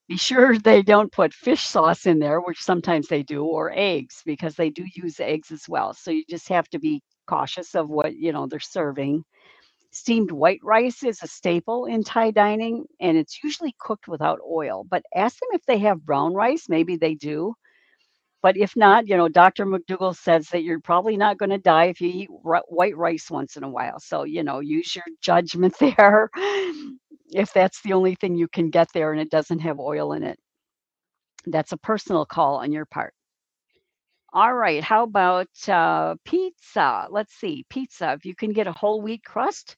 be 0.07 0.17
sure 0.17 0.57
they 0.57 0.81
don't 0.81 1.11
put 1.11 1.35
fish 1.35 1.61
sauce 1.61 2.07
in 2.07 2.17
there, 2.17 2.41
which 2.41 2.63
sometimes 2.63 3.07
they 3.07 3.21
do, 3.21 3.45
or 3.45 3.71
eggs, 3.75 4.23
because 4.25 4.55
they 4.55 4.71
do 4.71 4.85
use 4.95 5.19
eggs 5.19 5.51
as 5.51 5.69
well. 5.69 5.93
So 5.93 6.09
you 6.09 6.23
just 6.27 6.49
have 6.49 6.67
to 6.69 6.79
be 6.79 7.03
cautious 7.27 7.75
of 7.75 7.89
what 7.89 8.15
you 8.15 8.33
know 8.33 8.47
they're 8.47 8.59
serving. 8.61 9.23
Steamed 9.91 10.31
white 10.31 10.59
rice 10.63 11.03
is 11.03 11.19
a 11.23 11.27
staple 11.27 11.85
in 11.85 12.03
Thai 12.03 12.31
dining, 12.31 12.85
and 13.01 13.17
it's 13.17 13.43
usually 13.43 13.75
cooked 13.79 14.07
without 14.07 14.39
oil. 14.49 14.85
But 14.89 15.03
ask 15.15 15.39
them 15.39 15.49
if 15.53 15.65
they 15.65 15.79
have 15.79 16.05
brown 16.05 16.33
rice. 16.33 16.65
Maybe 16.69 16.97
they 16.97 17.15
do. 17.15 17.55
But 18.43 18.57
if 18.57 18.75
not, 18.77 19.07
you 19.07 19.17
know, 19.17 19.29
Dr. 19.29 19.65
McDougall 19.65 20.15
says 20.15 20.49
that 20.49 20.63
you're 20.63 20.79
probably 20.81 21.17
not 21.17 21.37
going 21.39 21.51
to 21.51 21.57
die 21.57 21.85
if 21.85 22.01
you 22.01 22.09
eat 22.09 22.29
white 22.69 22.97
rice 22.97 23.29
once 23.31 23.57
in 23.57 23.63
a 23.63 23.69
while. 23.69 23.99
So, 23.99 24.23
you 24.23 24.43
know, 24.43 24.59
use 24.61 24.95
your 24.95 25.05
judgment 25.21 25.75
there 25.81 26.29
if 27.31 27.53
that's 27.53 27.81
the 27.81 27.93
only 27.93 28.15
thing 28.15 28.35
you 28.35 28.47
can 28.47 28.69
get 28.69 28.89
there 28.93 29.11
and 29.11 29.21
it 29.21 29.31
doesn't 29.31 29.59
have 29.59 29.79
oil 29.79 30.13
in 30.13 30.23
it. 30.23 30.39
That's 31.45 31.71
a 31.71 31.77
personal 31.77 32.25
call 32.25 32.57
on 32.57 32.71
your 32.71 32.85
part. 32.85 33.13
All 34.33 34.53
right. 34.53 34.83
How 34.83 35.03
about 35.03 35.49
uh, 35.67 36.15
pizza? 36.25 37.07
Let's 37.09 37.33
see. 37.33 37.65
Pizza. 37.69 38.13
If 38.13 38.25
you 38.25 38.35
can 38.35 38.51
get 38.53 38.67
a 38.67 38.71
whole 38.73 39.01
wheat 39.01 39.23
crust 39.23 39.77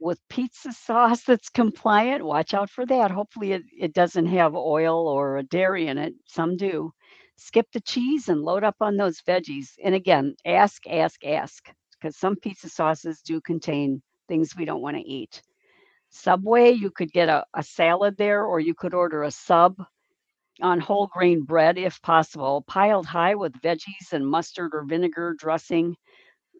with 0.00 0.20
pizza 0.28 0.72
sauce 0.86 1.24
that's 1.24 1.48
compliant, 1.50 2.24
watch 2.24 2.54
out 2.54 2.70
for 2.70 2.86
that. 2.86 3.10
Hopefully, 3.10 3.52
it, 3.52 3.62
it 3.78 3.94
doesn't 3.94 4.26
have 4.26 4.54
oil 4.56 5.08
or 5.08 5.42
dairy 5.44 5.88
in 5.88 5.98
it. 5.98 6.14
Some 6.26 6.56
do. 6.56 6.92
Skip 7.36 7.66
the 7.72 7.80
cheese 7.80 8.28
and 8.28 8.42
load 8.42 8.64
up 8.64 8.76
on 8.80 8.96
those 8.96 9.20
veggies. 9.22 9.70
And 9.84 9.94
again, 9.94 10.36
ask, 10.46 10.86
ask, 10.88 11.24
ask, 11.24 11.68
because 11.92 12.16
some 12.16 12.36
pizza 12.36 12.68
sauces 12.68 13.22
do 13.22 13.40
contain 13.40 14.02
things 14.28 14.56
we 14.56 14.64
don't 14.66 14.82
want 14.82 14.96
to 14.96 15.02
eat. 15.02 15.42
Subway, 16.10 16.70
you 16.72 16.90
could 16.90 17.12
get 17.12 17.28
a, 17.28 17.44
a 17.54 17.62
salad 17.62 18.16
there, 18.18 18.44
or 18.44 18.60
you 18.60 18.74
could 18.74 18.94
order 18.94 19.22
a 19.24 19.30
sub 19.30 19.76
on 20.62 20.80
whole 20.80 21.06
grain 21.08 21.42
bread 21.42 21.78
if 21.78 22.00
possible, 22.02 22.62
piled 22.62 23.06
high 23.06 23.34
with 23.34 23.60
veggies 23.60 24.12
and 24.12 24.26
mustard 24.26 24.72
or 24.74 24.84
vinegar 24.84 25.34
dressing. 25.38 25.96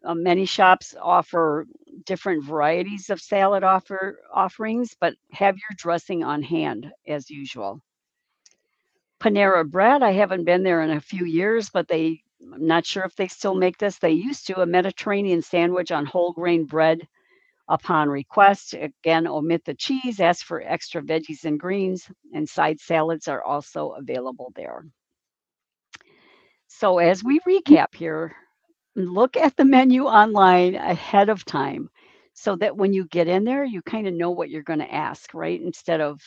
Uh, 0.03 0.13
many 0.13 0.45
shops 0.45 0.93
offer 1.01 1.65
different 2.05 2.43
varieties 2.43 3.09
of 3.09 3.21
salad 3.21 3.63
offer 3.63 4.19
offerings, 4.33 4.95
but 4.99 5.15
have 5.31 5.55
your 5.55 5.75
dressing 5.77 6.23
on 6.23 6.43
hand 6.43 6.91
as 7.07 7.29
usual. 7.29 7.81
Panera 9.19 9.69
Bread, 9.69 10.03
I 10.03 10.11
haven't 10.11 10.43
been 10.43 10.63
there 10.63 10.81
in 10.81 10.91
a 10.91 11.01
few 11.01 11.25
years, 11.25 11.69
but 11.69 11.87
they 11.87 12.21
I'm 12.51 12.67
not 12.67 12.85
sure 12.85 13.03
if 13.03 13.15
they 13.15 13.29
still 13.29 13.55
make 13.55 13.77
this. 13.77 13.97
They 13.97 14.11
used 14.11 14.47
to 14.47 14.61
a 14.61 14.65
Mediterranean 14.65 15.41
sandwich 15.41 15.91
on 15.91 16.05
whole 16.05 16.33
grain 16.33 16.65
bread 16.65 17.07
upon 17.67 18.09
request. 18.09 18.73
Again, 18.73 19.27
omit 19.27 19.63
the 19.65 19.73
cheese, 19.73 20.19
ask 20.19 20.45
for 20.45 20.61
extra 20.61 21.01
veggies 21.01 21.45
and 21.45 21.59
greens, 21.59 22.09
and 22.33 22.47
side 22.47 22.79
salads 22.79 23.27
are 23.27 23.43
also 23.43 23.91
available 23.91 24.51
there. 24.55 24.85
So, 26.67 26.97
as 26.99 27.23
we 27.23 27.39
recap 27.47 27.93
here, 27.95 28.35
look 28.95 29.37
at 29.37 29.55
the 29.55 29.65
menu 29.65 30.05
online 30.05 30.75
ahead 30.75 31.29
of 31.29 31.45
time 31.45 31.89
so 32.33 32.55
that 32.57 32.75
when 32.77 32.93
you 32.93 33.05
get 33.05 33.27
in 33.27 33.43
there, 33.43 33.63
you 33.63 33.81
kind 33.83 34.07
of 34.07 34.13
know 34.13 34.31
what 34.31 34.49
you're 34.49 34.63
going 34.63 34.79
to 34.79 34.93
ask, 34.93 35.33
right? 35.33 35.61
Instead 35.61 36.01
of, 36.01 36.19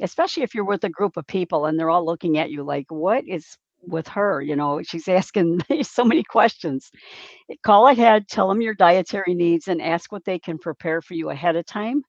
especially 0.00 0.42
if 0.42 0.54
you're 0.54 0.64
with 0.64 0.84
a 0.84 0.88
group 0.90 1.16
of 1.16 1.26
people 1.26 1.66
and 1.66 1.78
they're 1.78 1.90
all 1.90 2.04
looking 2.04 2.38
at 2.38 2.50
you 2.50 2.62
like, 2.62 2.86
what 2.90 3.24
is 3.28 3.56
with 3.88 4.08
her? 4.08 4.40
You 4.42 4.56
know, 4.56 4.82
she's 4.82 5.08
asking 5.08 5.60
so 5.82 6.04
many 6.04 6.22
questions. 6.24 6.90
Call 7.64 7.88
ahead, 7.88 8.28
tell 8.28 8.48
them 8.48 8.62
your 8.62 8.74
dietary 8.74 9.34
needs, 9.34 9.68
and 9.68 9.82
ask 9.82 10.12
what 10.12 10.24
they 10.24 10.38
can 10.38 10.58
prepare 10.58 11.02
for 11.02 11.14
you 11.14 11.30
ahead 11.30 11.56
of 11.56 11.66
time. 11.66 12.02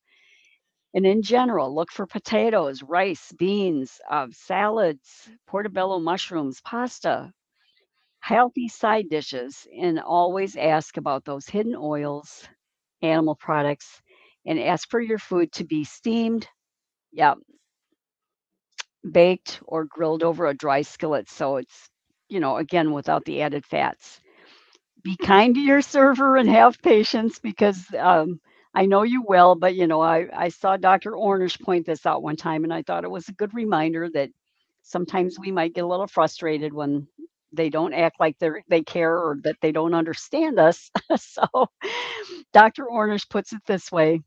And 0.95 1.05
in 1.05 1.21
general, 1.21 1.73
look 1.75 1.91
for 1.91 2.07
potatoes, 2.07 2.81
rice, 2.81 3.31
beans, 3.33 3.99
uh, 4.09 4.27
salads, 4.31 5.29
portobello 5.45 5.99
mushrooms, 5.99 6.61
pasta, 6.61 7.31
healthy 8.19 8.67
side 8.67 9.09
dishes, 9.09 9.67
and 9.77 9.99
always 9.99 10.55
ask 10.55 10.97
about 10.97 11.25
those 11.25 11.47
hidden 11.47 11.75
oils, 11.75 12.47
animal 13.01 13.35
products, 13.35 14.01
and 14.45 14.59
ask 14.59 14.89
for 14.89 15.01
your 15.01 15.19
food 15.19 15.51
to 15.53 15.63
be 15.65 15.83
steamed, 15.83 16.47
yeah, 17.11 17.35
baked 19.11 19.61
or 19.65 19.85
grilled 19.85 20.23
over 20.23 20.47
a 20.47 20.55
dry 20.55 20.83
skillet. 20.83 21.29
So 21.29 21.57
it's, 21.57 21.89
you 22.29 22.39
know, 22.41 22.57
again, 22.57 22.93
without 22.93 23.25
the 23.25 23.41
added 23.43 23.65
fats. 23.65 24.21
Be 25.03 25.17
kind 25.17 25.55
to 25.55 25.61
your 25.61 25.81
server 25.81 26.37
and 26.37 26.49
have 26.49 26.81
patience 26.81 27.39
because 27.39 27.83
um, 27.97 28.39
I 28.75 28.85
know 28.85 29.03
you 29.03 29.23
will, 29.27 29.55
but 29.55 29.75
you 29.75 29.87
know, 29.87 30.01
I, 30.01 30.27
I 30.33 30.49
saw 30.49 30.77
Dr. 30.77 31.13
Ornish 31.13 31.61
point 31.61 31.85
this 31.85 32.05
out 32.05 32.23
one 32.23 32.35
time 32.37 32.63
and 32.65 32.73
I 32.73 32.83
thought 32.83 33.05
it 33.05 33.11
was 33.11 33.29
a 33.29 33.33
good 33.33 33.53
reminder 33.53 34.09
that 34.13 34.29
sometimes 34.83 35.39
we 35.39 35.51
might 35.51 35.73
get 35.75 35.85
a 35.85 35.87
little 35.87 36.07
frustrated 36.07 36.73
when 36.73 37.07
they 37.53 37.69
don't 37.69 37.93
act 37.93 38.19
like 38.19 38.37
they 38.39 38.49
they 38.69 38.83
care 38.83 39.15
or 39.17 39.37
that 39.43 39.57
they 39.61 39.71
don't 39.71 39.95
understand 39.95 40.59
us. 40.59 40.91
so 41.17 41.67
Dr. 42.53 42.85
Ornish 42.85 43.29
puts 43.29 43.53
it 43.53 43.61
this 43.67 43.91
way. 43.91 44.21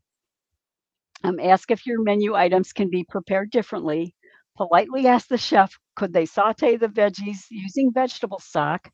Um, 1.23 1.39
ask 1.39 1.71
if 1.71 1.85
your 1.87 2.01
menu 2.03 2.35
items 2.35 2.73
can 2.73 2.89
be 2.91 3.05
prepared 3.05 3.51
differently. 3.51 4.15
Politely 4.59 5.07
ask 5.07 5.29
the 5.29 5.37
chef, 5.37 5.79
could 5.95 6.11
they 6.11 6.25
saute 6.25 6.75
the 6.75 6.89
veggies 6.89 7.45
using 7.49 7.93
vegetable 7.93 8.39
stock? 8.39 8.91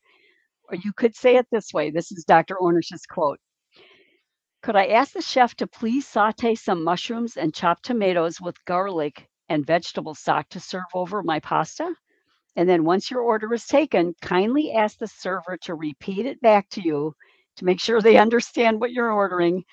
Or 0.69 0.75
you 0.75 0.93
could 0.93 1.15
say 1.15 1.37
it 1.37 1.47
this 1.51 1.73
way. 1.73 1.89
This 1.89 2.11
is 2.11 2.23
Dr. 2.23 2.55
Ornish's 2.55 3.07
quote. 3.07 3.39
Could 4.61 4.75
I 4.75 4.89
ask 4.89 5.13
the 5.13 5.23
chef 5.23 5.55
to 5.55 5.65
please 5.65 6.05
saute 6.05 6.53
some 6.53 6.83
mushrooms 6.83 7.35
and 7.35 7.51
chopped 7.51 7.83
tomatoes 7.83 8.39
with 8.39 8.63
garlic 8.65 9.27
and 9.49 9.65
vegetable 9.65 10.13
stock 10.13 10.47
to 10.49 10.59
serve 10.59 10.83
over 10.93 11.23
my 11.23 11.39
pasta? 11.39 11.95
And 12.55 12.69
then 12.69 12.85
once 12.85 13.09
your 13.09 13.21
order 13.21 13.51
is 13.51 13.65
taken, 13.65 14.13
kindly 14.21 14.71
ask 14.71 14.99
the 14.99 15.07
server 15.07 15.57
to 15.63 15.73
repeat 15.73 16.27
it 16.27 16.39
back 16.41 16.69
to 16.73 16.81
you 16.81 17.15
to 17.55 17.65
make 17.65 17.79
sure 17.79 18.01
they 18.01 18.17
understand 18.17 18.79
what 18.79 18.91
you're 18.91 19.11
ordering. 19.11 19.63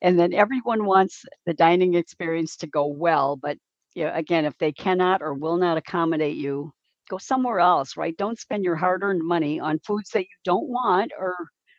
And 0.00 0.16
then 0.16 0.32
everyone 0.32 0.84
wants 0.84 1.24
the 1.44 1.54
dining 1.54 1.94
experience 1.94 2.56
to 2.58 2.68
go 2.68 2.86
well. 2.86 3.36
But 3.36 3.58
you 3.94 4.04
know, 4.04 4.12
again, 4.14 4.44
if 4.44 4.56
they 4.58 4.72
cannot 4.72 5.22
or 5.22 5.34
will 5.34 5.56
not 5.58 5.78
accommodate 5.78 6.36
you, 6.36 6.72
go 7.10 7.18
somewhere 7.18 7.60
else, 7.60 7.96
right? 7.96 8.16
Don't 8.16 8.38
spend 8.38 8.64
your 8.64 8.76
hard 8.76 9.02
earned 9.02 9.22
money 9.26 9.60
on 9.60 9.80
foods 9.86 10.10
that 10.10 10.22
you 10.22 10.36
don't 10.44 10.68
want 10.68 11.12
or 11.18 11.36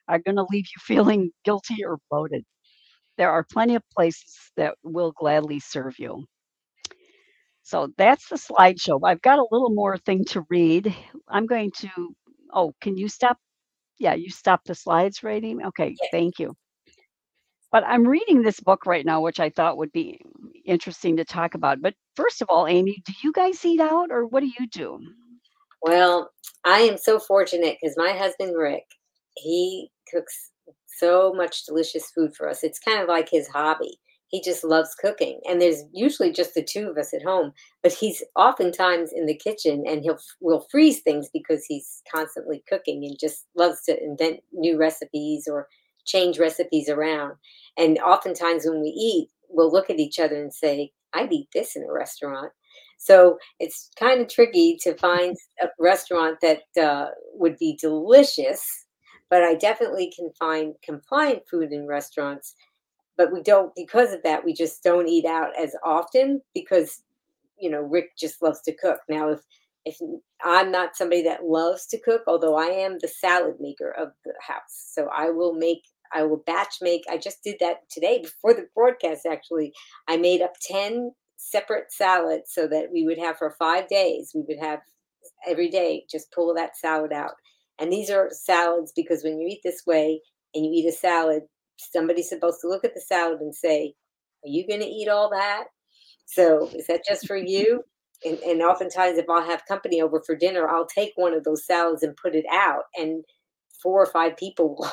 are 0.08 0.20
going 0.20 0.38
to 0.38 0.48
leave 0.52 0.66
you 0.68 0.80
feeling 0.82 1.32
guilty 1.46 1.86
or 1.86 2.00
bloated. 2.10 2.44
There 3.18 3.32
are 3.32 3.46
plenty 3.52 3.76
of 3.76 3.84
places 3.96 4.52
that 4.58 4.76
will 4.84 5.14
gladly 5.14 5.60
serve 5.60 6.00
you. 6.00 6.26
So 7.64 7.90
that's 7.98 8.30
the 8.30 8.38
slideshow. 8.38 9.00
I've 9.06 9.22
got 9.22 9.40
a 9.40 9.48
little 9.52 9.72
more 9.72 9.98
thing 9.98 10.26
to 10.30 10.46
read. 10.50 10.96
I'm 11.28 11.46
going 11.48 11.72
to, 11.80 11.90
oh, 12.54 12.74
can 12.82 12.98
you 12.98 13.10
stop? 13.10 13.38
Yeah, 14.00 14.16
you 14.16 14.30
stop 14.32 14.64
the 14.66 14.76
slides, 14.76 15.24
Rating. 15.24 15.66
Okay, 15.68 15.98
thank 16.12 16.40
you. 16.40 16.56
But 17.72 17.84
I'm 17.86 18.08
reading 18.08 18.42
this 18.44 18.60
book 18.60 18.86
right 18.86 19.06
now, 19.06 19.22
which 19.22 19.40
I 19.40 19.50
thought 19.50 19.78
would 19.78 19.92
be 19.92 20.22
interesting 20.72 21.18
to 21.18 21.26
talk 21.26 21.54
about. 21.54 21.82
But 21.82 21.94
first 22.16 22.42
of 22.42 22.50
all, 22.50 22.68
Amy, 22.68 23.02
do 23.06 23.14
you 23.24 23.32
guys 23.32 23.64
eat 23.66 23.80
out 23.80 24.12
or 24.12 24.26
what 24.26 24.42
do 24.42 24.48
you 24.48 24.68
do? 24.68 25.00
Well, 25.82 26.32
I 26.66 26.80
am 26.80 26.98
so 26.98 27.20
fortunate 27.20 27.78
because 27.82 27.96
my 27.98 28.12
husband, 28.12 28.56
Rick, 28.58 28.86
he 29.36 29.92
cooks 30.12 30.52
so 30.98 31.34
much 31.34 31.66
delicious 31.66 32.12
food 32.12 32.36
for 32.36 32.50
us. 32.50 32.64
It's 32.64 32.80
kind 32.80 33.02
of 33.02 33.08
like 33.08 33.30
his 33.30 33.48
hobby 33.48 34.00
he 34.32 34.42
just 34.42 34.64
loves 34.64 34.96
cooking 34.96 35.40
and 35.48 35.62
there's 35.62 35.84
usually 35.92 36.32
just 36.32 36.54
the 36.56 36.64
two 36.64 36.90
of 36.90 36.98
us 36.98 37.14
at 37.14 37.22
home 37.22 37.54
but 37.84 37.92
he's 37.92 38.24
oftentimes 38.36 39.12
in 39.14 39.26
the 39.26 39.36
kitchen 39.36 39.84
and 39.86 40.02
he'll 40.02 40.18
will 40.40 40.66
freeze 40.72 41.02
things 41.02 41.30
because 41.32 41.66
he's 41.66 42.02
constantly 42.12 42.64
cooking 42.68 43.04
and 43.06 43.20
just 43.20 43.46
loves 43.56 43.84
to 43.84 44.04
invent 44.04 44.40
new 44.54 44.78
recipes 44.78 45.48
or 45.48 45.68
change 46.06 46.40
recipes 46.40 46.90
around 46.90 47.36
and 47.78 48.00
oftentimes 48.00 48.66
when 48.66 48.82
we 48.82 48.90
eat 48.90 49.30
we'll 49.52 49.72
look 49.72 49.90
at 49.90 50.00
each 50.00 50.20
other 50.20 50.42
and 50.42 50.54
say 50.54 50.92
i'd 51.14 51.32
eat 51.32 51.48
this 51.54 51.76
in 51.76 51.84
a 51.84 51.92
restaurant. 51.92 52.52
So 52.98 53.40
it's 53.60 53.90
kind 53.98 54.22
of 54.22 54.30
tricky 54.30 54.78
to 54.84 54.94
find 54.96 55.36
a 55.62 55.68
restaurant 55.80 56.38
that 56.42 56.64
uh, 56.82 57.08
would 57.34 57.58
be 57.58 57.78
delicious 57.80 58.64
but 59.30 59.42
i 59.44 59.56
definitely 59.56 60.12
can 60.16 60.30
find 60.38 60.76
compliant 60.84 61.42
food 61.50 61.72
in 61.72 61.88
restaurants 61.88 62.54
but 63.18 63.32
we 63.32 63.42
don't 63.42 63.74
because 63.76 64.14
of 64.14 64.22
that 64.24 64.44
we 64.44 64.54
just 64.54 64.84
don't 64.84 65.08
eat 65.08 65.26
out 65.26 65.50
as 65.58 65.76
often 65.84 66.42
because 66.54 67.04
you 67.60 67.70
know 67.70 67.82
rick 67.82 68.10
just 68.18 68.42
loves 68.42 68.62
to 68.62 68.76
cook. 68.76 69.00
Now 69.10 69.30
if 69.30 69.42
if 69.86 69.98
i'm 70.44 70.72
not 70.72 70.96
somebody 70.96 71.24
that 71.24 71.44
loves 71.44 71.88
to 71.88 72.00
cook 72.00 72.22
although 72.28 72.56
i 72.56 72.66
am 72.66 72.98
the 73.02 73.08
salad 73.08 73.56
maker 73.60 73.92
of 73.92 74.10
the 74.26 74.34
house 74.40 74.92
so 74.94 75.08
i 75.14 75.30
will 75.30 75.54
make 75.54 75.84
i 76.14 76.24
will 76.24 76.44
batch 76.46 76.76
make 76.82 77.04
i 77.10 77.18
just 77.18 77.44
did 77.44 77.56
that 77.60 77.78
today 77.90 78.20
before 78.22 78.54
the 78.54 78.68
broadcast 78.76 79.26
actually 79.26 79.72
i 80.08 80.18
made 80.18 80.42
up 80.42 80.54
10 80.62 81.12
separate 81.38 81.92
salads 81.92 82.52
so 82.54 82.68
that 82.68 82.88
we 82.94 83.04
would 83.04 83.18
have 83.18 83.38
for 83.38 83.56
five 83.58 83.88
days 83.88 84.32
we 84.36 84.44
would 84.48 84.60
have 84.60 84.80
every 85.48 85.70
day 85.70 86.04
just 86.10 86.32
pull 86.32 86.54
that 86.54 86.78
salad 86.78 87.12
out 87.12 87.34
and 87.80 87.92
these 87.92 88.10
are 88.10 88.30
salads 88.32 88.92
because 88.96 89.24
when 89.24 89.40
you 89.40 89.48
eat 89.48 89.62
this 89.64 89.84
way 89.88 90.22
and 90.54 90.66
you 90.66 90.72
eat 90.72 90.88
a 90.88 90.92
salad 90.92 91.44
somebody's 91.92 92.30
supposed 92.30 92.62
to 92.62 92.68
look 92.68 92.86
at 92.86 92.94
the 92.94 93.02
salad 93.02 93.42
and 93.42 93.56
say, 93.56 93.94
Are 94.44 94.50
you 94.50 94.68
going 94.68 94.82
to 94.82 94.86
eat 94.86 95.08
all 95.08 95.30
that? 95.32 95.66
So 96.26 96.70
is 96.74 96.88
that 96.88 97.06
just 97.08 97.28
for 97.28 97.38
you? 97.38 97.84
And, 98.24 98.38
and 98.42 98.62
oftentimes, 98.62 99.18
if 99.18 99.26
I'll 99.28 99.42
have 99.44 99.66
company 99.68 100.00
over 100.00 100.22
for 100.24 100.36
dinner, 100.36 100.70
I'll 100.70 100.86
take 100.86 101.14
one 101.16 101.34
of 101.34 101.44
those 101.44 101.66
salads 101.66 102.04
and 102.04 102.16
put 102.16 102.36
it 102.36 102.46
out, 102.52 102.84
and 102.96 103.24
four 103.82 104.00
or 104.00 104.06
five 104.06 104.38
people 104.38 104.76
will, 104.78 104.92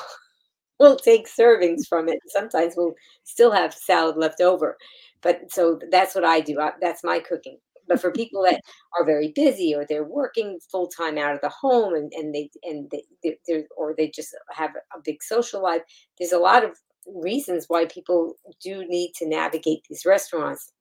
will 0.79 0.95
take 0.95 1.27
servings 1.27 1.87
from 1.87 2.07
it. 2.09 2.19
Sometimes 2.27 2.73
we'll 2.77 2.95
still 3.23 3.51
have 3.51 3.73
salad 3.73 4.17
left 4.17 4.41
over. 4.41 4.77
But 5.21 5.51
so 5.51 5.79
that's 5.91 6.15
what 6.15 6.25
I 6.25 6.39
do. 6.39 6.59
I, 6.59 6.71
that's 6.81 7.03
my 7.03 7.19
cooking. 7.19 7.57
But 7.87 8.01
for 8.01 8.11
people 8.13 8.43
that 8.43 8.61
are 8.97 9.05
very 9.05 9.31
busy 9.35 9.75
or 9.75 9.85
they're 9.85 10.03
working 10.03 10.59
full 10.71 10.87
time 10.87 11.17
out 11.17 11.35
of 11.35 11.41
the 11.41 11.49
home 11.49 11.93
and, 11.93 12.11
and 12.13 12.33
they 12.33 12.49
and 12.63 12.89
they 12.91 13.37
they're, 13.47 13.63
or 13.77 13.93
they 13.97 14.09
just 14.09 14.35
have 14.51 14.71
a 14.95 14.99
big 15.03 15.21
social 15.21 15.61
life, 15.61 15.81
there's 16.19 16.31
a 16.31 16.39
lot 16.39 16.63
of 16.63 16.71
reasons 17.07 17.65
why 17.67 17.85
people 17.85 18.35
do 18.63 18.85
need 18.87 19.13
to 19.15 19.27
navigate 19.27 19.81
these 19.89 20.05
restaurants. 20.05 20.71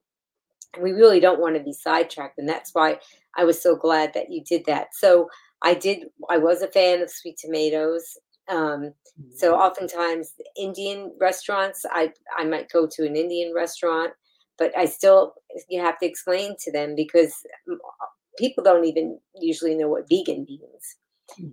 we 0.81 0.93
really 0.93 1.21
don't 1.21 1.41
want 1.41 1.57
to 1.57 1.63
be 1.63 1.73
sidetracked. 1.73 2.39
And 2.39 2.49
that's 2.49 2.71
why 2.75 2.99
I 3.37 3.45
was 3.45 3.61
so 3.61 3.75
glad 3.77 4.13
that 4.15 4.31
you 4.31 4.43
did 4.45 4.65
that. 4.67 4.89
So 4.95 5.29
I 5.63 5.75
did, 5.75 6.05
I 6.31 6.39
was 6.39 6.63
a 6.63 6.69
fan 6.69 7.03
of 7.03 7.11
sweet 7.11 7.39
tomatoes. 7.39 8.17
Um, 8.49 8.95
so 9.35 9.53
Mm-hmm. 9.53 9.61
oftentimes 9.61 10.33
Indian 10.57 11.13
restaurants, 11.21 11.85
I, 11.91 12.13
I 12.37 12.45
might 12.45 12.71
go 12.71 12.87
to 12.87 13.07
an 13.07 13.17
Indian 13.17 13.53
restaurant, 13.55 14.13
but 14.59 14.77
I 14.77 14.87
still, 14.87 15.35
you 15.69 15.81
have 15.81 15.99
to 15.99 16.07
explain 16.07 16.55
to 16.61 16.73
them 16.73 16.95
because 16.95 17.35
people 18.39 18.63
don't 18.63 18.85
even 18.85 19.19
usually 19.41 19.75
know 19.75 19.89
what 19.89 20.09
vegan 20.09 20.47
means. 20.49 20.97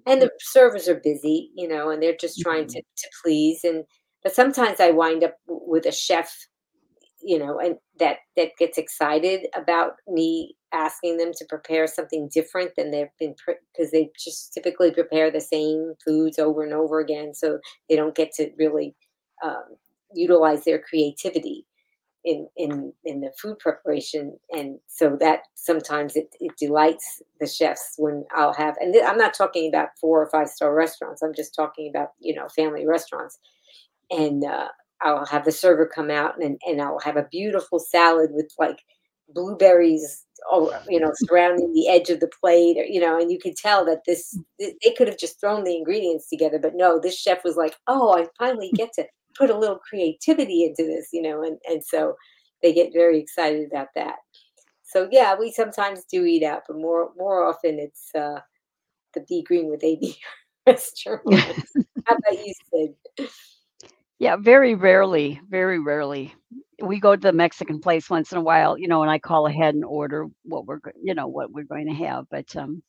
And 0.06 0.22
the 0.22 0.32
servers 0.40 0.88
are 0.88 1.02
busy, 1.04 1.52
you 1.56 1.68
know, 1.68 1.90
and 1.90 2.02
they're 2.02 2.16
just 2.16 2.40
trying 2.40 2.68
to, 2.68 2.82
to 2.82 3.10
please. 3.24 3.64
And, 3.64 3.84
but 4.24 4.34
sometimes 4.34 4.80
I 4.80 4.92
wind 4.92 5.24
up 5.24 5.36
with 5.48 5.86
a 5.86 5.92
chef 5.92 6.48
you 7.26 7.40
know 7.40 7.60
and 7.60 7.76
that 7.98 8.18
that 8.36 8.50
gets 8.60 8.78
excited 8.78 9.48
about 9.56 9.94
me 10.08 10.56
asking 10.76 11.18
them 11.18 11.32
to 11.38 11.46
prepare 11.50 11.88
something 11.88 12.30
different 12.34 12.72
than 12.78 12.92
they've 12.92 13.08
been 13.20 13.36
because 13.74 13.92
they 13.92 14.10
just 14.20 14.54
typically 14.54 14.92
prepare 14.92 15.32
the 15.32 15.42
same 15.42 15.94
foods 16.06 16.40
over 16.40 16.64
and 16.64 16.74
over 16.74 17.00
again 17.00 17.34
so 17.34 17.60
they 17.90 17.96
don't 17.96 18.16
get 18.16 18.32
to 18.34 18.50
really 18.60 18.96
um, 19.44 19.64
utilize 20.14 20.66
their 20.66 20.80
creativity 20.80 21.66
in 22.26 22.48
in 22.58 22.94
in 23.06 23.22
the 23.22 23.32
food 23.42 23.60
preparation 23.60 24.38
and 24.52 24.80
so 24.88 25.18
that 25.20 25.42
sometimes 25.56 26.16
it, 26.16 26.28
it 26.40 26.54
delights 26.60 27.22
the 27.40 27.48
chefs 27.48 27.96
when 27.98 28.26
i'll 28.36 28.54
have 28.54 28.76
and 28.82 28.96
i'm 29.06 29.18
not 29.18 29.34
talking 29.34 29.70
about 29.70 29.90
four 30.02 30.24
or 30.24 30.30
five 30.32 30.50
star 30.50 30.76
restaurants 30.76 31.24
i'm 31.24 31.36
just 31.36 31.56
talking 31.56 31.90
about 31.90 32.10
you 32.20 32.36
know 32.36 32.48
family 32.56 32.86
restaurants 32.88 33.40
and 34.12 34.44
uh, 34.46 34.68
I'll 35.02 35.26
have 35.28 35.46
the 35.46 35.52
server 35.52 35.88
come 35.88 36.12
out 36.12 36.36
and, 36.42 36.60
and 36.66 36.82
I'll 36.82 37.00
have 37.00 37.18
a 37.18 37.28
beautiful 37.32 37.80
salad 37.80 38.32
with 38.34 38.52
like 38.60 38.80
blueberries, 39.30 40.25
all, 40.52 40.74
you 40.88 41.00
know, 41.00 41.12
surrounding 41.16 41.74
the 41.74 41.88
edge 41.88 42.10
of 42.10 42.20
the 42.20 42.30
plate, 42.40 42.78
or, 42.78 42.84
you 42.84 43.00
know, 43.00 43.20
and 43.20 43.32
you 43.32 43.40
could 43.40 43.56
tell 43.56 43.86
that 43.86 44.02
this, 44.06 44.38
they 44.60 44.94
could 44.98 45.08
have 45.08 45.18
just 45.18 45.40
thrown 45.40 45.64
the 45.64 45.76
ingredients 45.76 46.30
together, 46.30 46.60
but 46.60 46.76
no, 46.76 47.00
this 47.00 47.20
chef 47.20 47.44
was 47.44 47.56
like, 47.56 47.76
oh, 47.88 48.18
I 48.18 48.28
finally 48.38 48.72
get 48.76 48.94
to 48.94 49.06
put 49.36 49.50
a 49.50 49.58
little 49.58 49.80
creativity 49.80 50.64
into 50.64 50.84
this, 50.84 51.10
you 51.12 51.22
know, 51.22 51.44
and, 51.44 51.58
and 51.70 51.84
so 51.84 52.16
they 52.62 52.74
get 52.74 52.94
very 52.94 53.20
excited 53.20 53.68
about 53.68 53.90
that. 53.96 54.16
So 54.84 55.10
yeah, 55.12 55.36
we 55.38 55.52
sometimes 55.52 56.06
do 56.06 56.26
eat 56.26 56.44
out, 56.44 56.64
but 56.68 56.78
more, 56.78 57.10
more 57.18 57.46
often 57.46 57.80
it's 57.80 58.10
uh, 58.16 58.40
the 59.14 59.22
Be 59.28 59.44
Green 59.44 59.70
with 59.70 59.84
Amy 59.84 60.18
restaurant. 60.68 61.22
How 62.06 62.16
about 62.16 62.46
you, 62.46 62.54
Cyd? 62.72 63.30
Yeah, 64.20 64.38
very 64.38 64.76
rarely, 64.76 65.42
very 65.50 65.80
rarely. 65.80 66.34
We 66.82 67.00
go 67.00 67.16
to 67.16 67.22
the 67.22 67.34
Mexican 67.34 67.80
place 67.80 68.10
once 68.10 68.32
in 68.32 68.38
a 68.38 68.42
while, 68.42 68.78
you 68.78 68.88
know, 68.88 69.02
and 69.02 69.12
I 69.12 69.20
call 69.20 69.48
ahead 69.48 69.76
and 69.76 69.86
order 69.86 70.28
what 70.44 70.66
we're, 70.66 70.80
you 71.02 71.14
know, 71.14 71.28
what 71.28 71.52
we're 71.52 71.64
going 71.64 71.88
to 71.88 71.94
have. 72.06 72.26
But 72.30 72.56
um, 72.56 72.84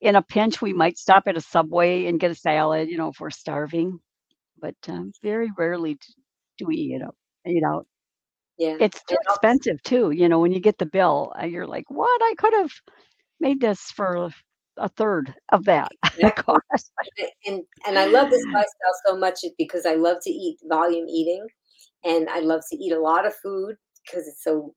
in 0.00 0.16
a 0.16 0.22
pinch, 0.22 0.60
we 0.60 0.72
might 0.72 0.98
stop 0.98 1.24
at 1.26 1.36
a 1.36 1.40
Subway 1.40 2.06
and 2.06 2.20
get 2.20 2.30
a 2.30 2.34
salad, 2.34 2.88
you 2.90 2.98
know, 2.98 3.08
if 3.08 3.20
we're 3.20 3.30
starving. 3.30 3.98
But 4.60 4.76
um, 4.88 5.12
very 5.22 5.50
rarely 5.56 5.98
do 6.58 6.66
we 6.66 6.76
eat 6.76 7.02
out. 7.02 7.16
Eat 7.46 7.62
out. 7.64 7.86
Yeah. 8.58 8.76
It's 8.80 9.02
too 9.04 9.16
expensive 9.28 9.82
too. 9.82 10.10
You 10.10 10.28
know, 10.28 10.38
when 10.40 10.52
you 10.52 10.60
get 10.60 10.78
the 10.78 10.86
bill, 10.86 11.32
uh, 11.40 11.46
you're 11.46 11.66
like, 11.66 11.84
what? 11.88 12.20
I 12.22 12.34
could 12.38 12.54
have 12.54 12.72
made 13.40 13.60
this 13.60 13.80
for 13.90 14.30
a 14.76 14.88
third 14.90 15.34
of 15.50 15.64
that 15.64 15.90
Yeah. 16.18 16.30
cost. 16.36 16.92
and 17.46 17.62
and 17.86 17.98
I 17.98 18.06
love 18.06 18.30
this 18.30 18.44
lifestyle 18.54 18.94
so 19.06 19.16
much 19.16 19.40
because 19.58 19.86
I 19.86 19.94
love 19.94 20.18
to 20.22 20.30
eat 20.30 20.58
volume 20.68 21.06
eating, 21.08 21.46
and 22.04 22.28
I 22.28 22.40
love 22.40 22.62
to 22.70 22.76
eat 22.76 22.92
a 22.92 23.00
lot 23.00 23.26
of 23.26 23.34
food 23.34 23.76
because 24.04 24.28
it's 24.28 24.42
so 24.44 24.74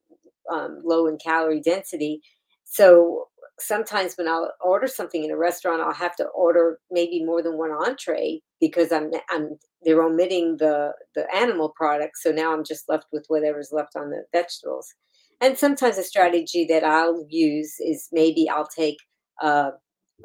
um, 0.51 0.81
low 0.83 1.07
in 1.07 1.17
calorie 1.17 1.61
density. 1.61 2.21
So 2.63 3.27
sometimes 3.59 4.15
when 4.15 4.27
I'll 4.27 4.51
order 4.61 4.87
something 4.87 5.23
in 5.23 5.31
a 5.31 5.37
restaurant, 5.37 5.81
I'll 5.81 5.93
have 5.93 6.15
to 6.17 6.25
order 6.27 6.79
maybe 6.91 7.23
more 7.23 7.41
than 7.41 7.57
one 7.57 7.71
entree 7.71 8.41
because 8.59 8.91
I'm 8.91 9.11
I'm 9.29 9.57
they're 9.83 10.01
omitting 10.01 10.57
the 10.57 10.93
the 11.15 11.33
animal 11.35 11.73
products. 11.75 12.23
So 12.23 12.31
now 12.31 12.53
I'm 12.53 12.63
just 12.63 12.89
left 12.89 13.07
with 13.11 13.25
whatever's 13.27 13.71
left 13.71 13.95
on 13.95 14.09
the 14.09 14.23
vegetables. 14.33 14.93
And 15.41 15.57
sometimes 15.57 15.97
a 15.97 16.03
strategy 16.03 16.65
that 16.65 16.83
I'll 16.83 17.25
use 17.29 17.75
is 17.79 18.09
maybe 18.11 18.49
I'll 18.49 18.67
take 18.67 18.97
a 19.41 19.71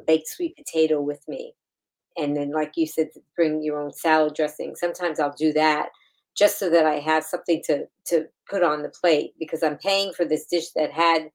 baked 0.07 0.27
sweet 0.27 0.55
potato 0.57 1.01
with 1.01 1.21
me 1.27 1.53
and 2.17 2.35
then 2.35 2.51
like 2.51 2.73
you 2.75 2.87
said 2.87 3.09
bring 3.35 3.61
your 3.63 3.79
own 3.81 3.91
salad 3.91 4.33
dressing 4.33 4.75
sometimes 4.75 5.19
i'll 5.19 5.35
do 5.37 5.53
that 5.53 5.89
just 6.37 6.59
so 6.59 6.69
that 6.69 6.85
i 6.85 6.99
have 6.99 7.23
something 7.23 7.61
to 7.65 7.85
to 8.05 8.25
put 8.49 8.63
on 8.63 8.81
the 8.83 8.89
plate 9.01 9.33
because 9.39 9.63
i'm 9.63 9.77
paying 9.77 10.13
for 10.13 10.25
this 10.25 10.45
dish 10.47 10.69
that 10.75 10.91
had 10.91 11.29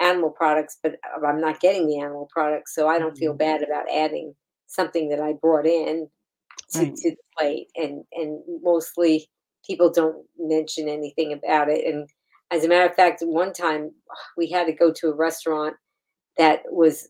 animal 0.00 0.30
products 0.30 0.78
but 0.82 0.96
i'm 1.26 1.40
not 1.40 1.60
getting 1.60 1.86
the 1.86 1.98
animal 2.00 2.28
products 2.32 2.74
so 2.74 2.88
i 2.88 2.98
don't 2.98 3.18
feel 3.18 3.34
Mhm. 3.34 3.38
bad 3.38 3.62
about 3.62 3.86
adding 3.92 4.34
something 4.66 5.08
that 5.08 5.20
i 5.20 5.32
brought 5.34 5.66
in 5.66 6.08
to, 6.72 6.78
Right. 6.80 6.96
to 6.96 7.10
the 7.10 7.16
plate 7.38 7.68
and 7.76 8.04
and 8.12 8.42
mostly 8.62 9.28
people 9.66 9.90
don't 9.92 10.26
mention 10.38 10.88
anything 10.88 11.32
about 11.32 11.68
it 11.70 11.84
and 11.86 12.08
as 12.50 12.64
a 12.64 12.68
matter 12.68 12.88
of 12.88 12.96
fact 12.96 13.22
one 13.22 13.52
time 13.52 13.92
we 14.36 14.48
had 14.50 14.66
to 14.66 14.72
go 14.72 14.92
to 14.92 15.08
a 15.08 15.14
restaurant 15.16 15.76
that 16.38 16.62
was 16.70 17.08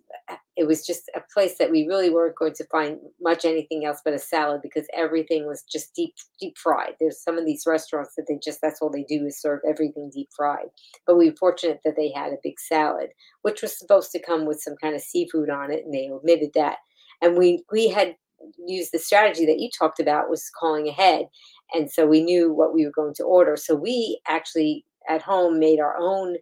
it 0.56 0.66
was 0.66 0.86
just 0.86 1.10
a 1.16 1.22
place 1.32 1.58
that 1.58 1.70
we 1.70 1.86
really 1.86 2.10
weren't 2.10 2.36
going 2.36 2.54
to 2.54 2.66
find 2.66 2.98
much 3.20 3.44
anything 3.44 3.84
else 3.84 4.00
but 4.04 4.14
a 4.14 4.18
salad 4.18 4.60
because 4.62 4.86
everything 4.94 5.46
was 5.46 5.62
just 5.62 5.94
deep 5.94 6.14
deep 6.38 6.56
fried. 6.56 6.94
There's 7.00 7.22
some 7.22 7.38
of 7.38 7.44
these 7.44 7.64
restaurants 7.66 8.14
that 8.16 8.26
they 8.28 8.38
just 8.42 8.60
that's 8.62 8.80
all 8.80 8.90
they 8.90 9.04
do 9.04 9.26
is 9.26 9.40
serve 9.40 9.60
everything 9.68 10.10
deep 10.12 10.28
fried. 10.36 10.66
But 11.06 11.16
we 11.16 11.30
were 11.30 11.36
fortunate 11.36 11.80
that 11.84 11.96
they 11.96 12.12
had 12.12 12.32
a 12.32 12.42
big 12.42 12.60
salad 12.60 13.10
which 13.42 13.62
was 13.62 13.78
supposed 13.78 14.12
to 14.12 14.22
come 14.22 14.46
with 14.46 14.60
some 14.60 14.76
kind 14.80 14.94
of 14.94 15.00
seafood 15.00 15.50
on 15.50 15.72
it 15.72 15.84
and 15.84 15.92
they 15.92 16.08
omitted 16.10 16.50
that. 16.54 16.78
And 17.20 17.36
we 17.36 17.64
we 17.72 17.88
had 17.88 18.16
used 18.66 18.92
the 18.92 18.98
strategy 18.98 19.46
that 19.46 19.58
you 19.58 19.70
talked 19.76 20.00
about 20.00 20.30
was 20.30 20.50
calling 20.60 20.86
ahead 20.88 21.26
and 21.72 21.90
so 21.90 22.06
we 22.06 22.22
knew 22.22 22.52
what 22.52 22.74
we 22.74 22.84
were 22.84 22.92
going 22.92 23.14
to 23.14 23.24
order. 23.24 23.56
So 23.56 23.74
we 23.74 24.20
actually 24.28 24.84
at 25.08 25.22
home 25.22 25.58
made 25.58 25.80
our 25.80 25.96
own 25.98 26.36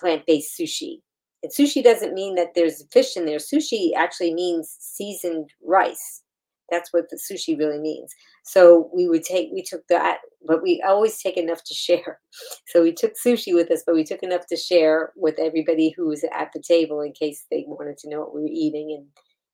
plant-based 0.00 0.58
sushi 0.58 1.00
and 1.44 1.52
sushi 1.52 1.84
doesn't 1.84 2.14
mean 2.14 2.36
that 2.36 2.54
there's 2.54 2.86
fish 2.90 3.18
in 3.18 3.26
there. 3.26 3.36
Sushi 3.36 3.90
actually 3.94 4.32
means 4.32 4.78
seasoned 4.80 5.50
rice. 5.62 6.22
That's 6.70 6.90
what 6.90 7.10
the 7.10 7.18
sushi 7.18 7.58
really 7.58 7.78
means. 7.78 8.14
So 8.44 8.90
we 8.94 9.08
would 9.08 9.24
take, 9.24 9.50
we 9.52 9.62
took 9.62 9.86
that, 9.88 10.20
but 10.48 10.62
we 10.62 10.82
always 10.86 11.20
take 11.20 11.36
enough 11.36 11.62
to 11.64 11.74
share. 11.74 12.18
So 12.66 12.82
we 12.82 12.92
took 12.92 13.12
sushi 13.14 13.54
with 13.54 13.70
us, 13.70 13.82
but 13.86 13.94
we 13.94 14.04
took 14.04 14.22
enough 14.22 14.46
to 14.46 14.56
share 14.56 15.12
with 15.16 15.38
everybody 15.38 15.90
who 15.90 16.06
was 16.08 16.24
at 16.24 16.50
the 16.52 16.60
table 16.60 17.02
in 17.02 17.12
case 17.12 17.44
they 17.50 17.64
wanted 17.68 17.98
to 17.98 18.08
know 18.08 18.20
what 18.20 18.34
we 18.34 18.40
were 18.40 18.48
eating. 18.50 18.96
And, 18.96 19.06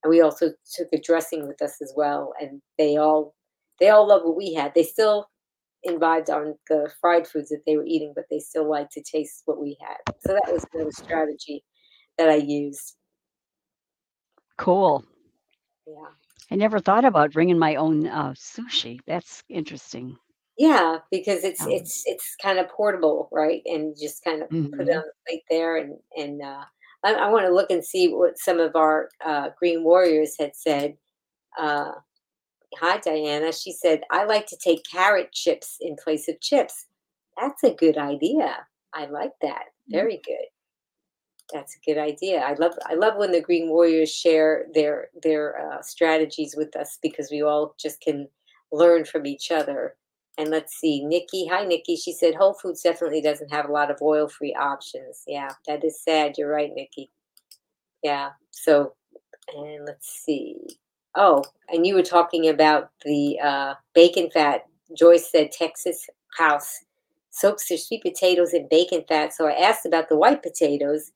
and 0.04 0.10
we 0.10 0.22
also 0.22 0.52
took 0.76 0.88
a 0.92 1.00
dressing 1.00 1.46
with 1.46 1.60
us 1.60 1.82
as 1.82 1.92
well. 1.96 2.32
And 2.40 2.62
they 2.78 2.96
all, 2.96 3.34
they 3.80 3.90
all 3.90 4.06
love 4.06 4.22
what 4.24 4.36
we 4.36 4.54
had. 4.54 4.72
They 4.74 4.84
still 4.84 5.28
imbibed 5.82 6.30
on 6.30 6.54
the 6.68 6.90
fried 7.00 7.26
foods 7.26 7.48
that 7.48 7.62
they 7.66 7.76
were 7.76 7.84
eating, 7.84 8.12
but 8.14 8.26
they 8.30 8.38
still 8.38 8.70
like 8.70 8.88
to 8.90 9.02
taste 9.02 9.42
what 9.44 9.60
we 9.60 9.76
had. 9.80 10.14
So 10.24 10.32
that 10.32 10.52
was 10.52 10.64
another 10.72 10.92
strategy 10.92 11.64
that 12.20 12.28
I 12.28 12.36
used. 12.36 12.96
Cool. 14.58 15.02
Yeah. 15.86 16.10
I 16.50 16.56
never 16.56 16.78
thought 16.78 17.06
about 17.06 17.32
bringing 17.32 17.58
my 17.58 17.76
own 17.76 18.06
uh, 18.06 18.32
sushi. 18.32 19.00
That's 19.06 19.42
interesting. 19.48 20.18
Yeah, 20.58 20.98
because 21.10 21.44
it's 21.44 21.62
Um, 21.62 21.70
it's 21.70 22.02
it's 22.04 22.36
kind 22.36 22.58
of 22.58 22.68
portable, 22.68 23.30
right? 23.32 23.62
And 23.64 23.96
just 23.98 24.22
kind 24.22 24.42
of 24.42 24.50
put 24.50 24.58
it 24.58 24.88
mhm. 24.88 24.96
on 24.96 25.04
the 25.08 25.12
plate 25.26 25.44
there, 25.48 25.76
and 25.78 25.96
and 26.14 26.42
uh, 26.42 26.64
I, 27.02 27.14
I 27.14 27.28
want 27.30 27.46
to 27.46 27.54
look 27.54 27.70
and 27.70 27.82
see 27.82 28.12
what 28.12 28.36
some 28.36 28.60
of 28.60 28.76
our 28.76 29.08
uh, 29.24 29.48
Green 29.58 29.82
Warriors 29.82 30.36
had 30.38 30.54
said. 30.54 30.98
Uh, 31.58 31.92
hi, 32.74 32.98
Diana. 32.98 33.52
She 33.52 33.72
said, 33.72 34.02
"I 34.10 34.24
like 34.24 34.46
to 34.48 34.58
take 34.58 34.84
carrot 34.84 35.32
chips 35.32 35.78
in 35.80 35.96
place 35.96 36.28
of 36.28 36.38
chips." 36.42 36.84
That's 37.40 37.64
a 37.64 37.72
good 37.72 37.96
idea. 37.96 38.66
I 38.92 39.06
like 39.06 39.32
that. 39.40 39.66
Mm. 39.88 39.96
Very 39.98 40.20
good. 40.26 40.48
That's 41.52 41.76
a 41.76 41.80
good 41.84 41.98
idea. 41.98 42.40
I 42.40 42.54
love 42.54 42.72
I 42.86 42.94
love 42.94 43.16
when 43.16 43.32
the 43.32 43.40
Green 43.40 43.68
Warriors 43.68 44.10
share 44.10 44.66
their 44.74 45.08
their 45.22 45.58
uh, 45.58 45.82
strategies 45.82 46.54
with 46.56 46.76
us 46.76 46.98
because 47.02 47.30
we 47.30 47.42
all 47.42 47.74
just 47.78 48.00
can 48.00 48.28
learn 48.72 49.04
from 49.04 49.26
each 49.26 49.50
other. 49.50 49.96
And 50.38 50.50
let's 50.50 50.76
see, 50.76 51.04
Nikki. 51.04 51.46
Hi, 51.48 51.64
Nikki. 51.64 51.96
She 51.96 52.12
said 52.12 52.34
Whole 52.34 52.54
Foods 52.54 52.82
definitely 52.82 53.20
doesn't 53.20 53.52
have 53.52 53.68
a 53.68 53.72
lot 53.72 53.90
of 53.90 54.00
oil 54.00 54.28
free 54.28 54.54
options. 54.54 55.22
Yeah, 55.26 55.50
that 55.66 55.84
is 55.84 56.02
sad. 56.02 56.38
You're 56.38 56.50
right, 56.50 56.70
Nikki. 56.74 57.10
Yeah. 58.02 58.30
So, 58.50 58.94
and 59.54 59.84
let's 59.84 60.08
see. 60.08 60.56
Oh, 61.16 61.44
and 61.68 61.86
you 61.86 61.94
were 61.94 62.02
talking 62.02 62.48
about 62.48 62.90
the 63.04 63.38
uh, 63.40 63.74
bacon 63.94 64.30
fat. 64.30 64.66
Joyce 64.96 65.30
said 65.30 65.52
Texas 65.52 66.06
House 66.38 66.84
soaks 67.30 67.68
their 67.68 67.78
sweet 67.78 68.02
potatoes 68.02 68.54
in 68.54 68.68
bacon 68.68 69.04
fat. 69.08 69.32
So 69.34 69.46
I 69.46 69.52
asked 69.52 69.86
about 69.86 70.08
the 70.08 70.16
white 70.16 70.42
potatoes, 70.42 71.12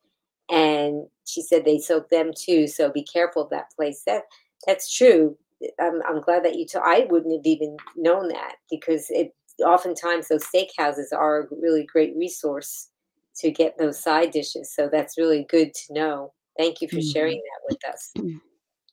and 0.51 1.07
she 1.24 1.42
said 1.42 1.64
they 1.64 1.78
soak 1.78 2.09
them 2.11 2.32
too. 2.36 2.66
So 2.66 2.90
be 2.90 3.05
careful 3.05 3.42
of 3.42 3.51
that 3.51 3.70
place. 3.74 4.03
That 4.07 4.22
that's 4.66 4.95
true. 4.95 5.36
I'm, 5.80 6.03
I'm 6.09 6.20
glad 6.20 6.45
that 6.45 6.57
you. 6.57 6.66
told. 6.66 6.84
I 6.86 7.07
wouldn't 7.09 7.34
have 7.34 7.47
even 7.47 7.76
known 7.97 8.28
that 8.28 8.57
because 8.70 9.07
it 9.11 9.34
oftentimes 9.64 10.28
those 10.28 10.45
steakhouses 10.45 11.12
are 11.12 11.42
a 11.42 11.47
really 11.61 11.84
great 11.84 12.14
resource 12.16 12.88
to 13.36 13.51
get 13.51 13.78
those 13.78 14.03
side 14.03 14.30
dishes. 14.30 14.74
So 14.74 14.88
that's 14.90 15.18
really 15.18 15.47
good 15.49 15.74
to 15.74 15.92
know. 15.92 16.32
Thank 16.59 16.80
you 16.80 16.88
for 16.88 16.97
mm-hmm. 16.97 17.11
sharing 17.11 17.36
that 17.36 17.68
with 17.68 17.84
us. 17.92 18.12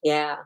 Yeah. 0.03 0.37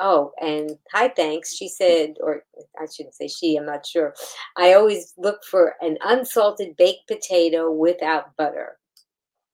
Oh, 0.00 0.32
and 0.40 0.70
hi, 0.92 1.08
thanks. 1.08 1.54
She 1.54 1.68
said, 1.68 2.14
or 2.20 2.42
I 2.80 2.86
shouldn't 2.86 3.14
say 3.14 3.28
she, 3.28 3.56
I'm 3.56 3.66
not 3.66 3.86
sure. 3.86 4.14
I 4.56 4.74
always 4.74 5.14
look 5.16 5.44
for 5.44 5.74
an 5.80 5.98
unsalted 6.04 6.76
baked 6.76 7.06
potato 7.06 7.70
without 7.70 8.36
butter. 8.36 8.78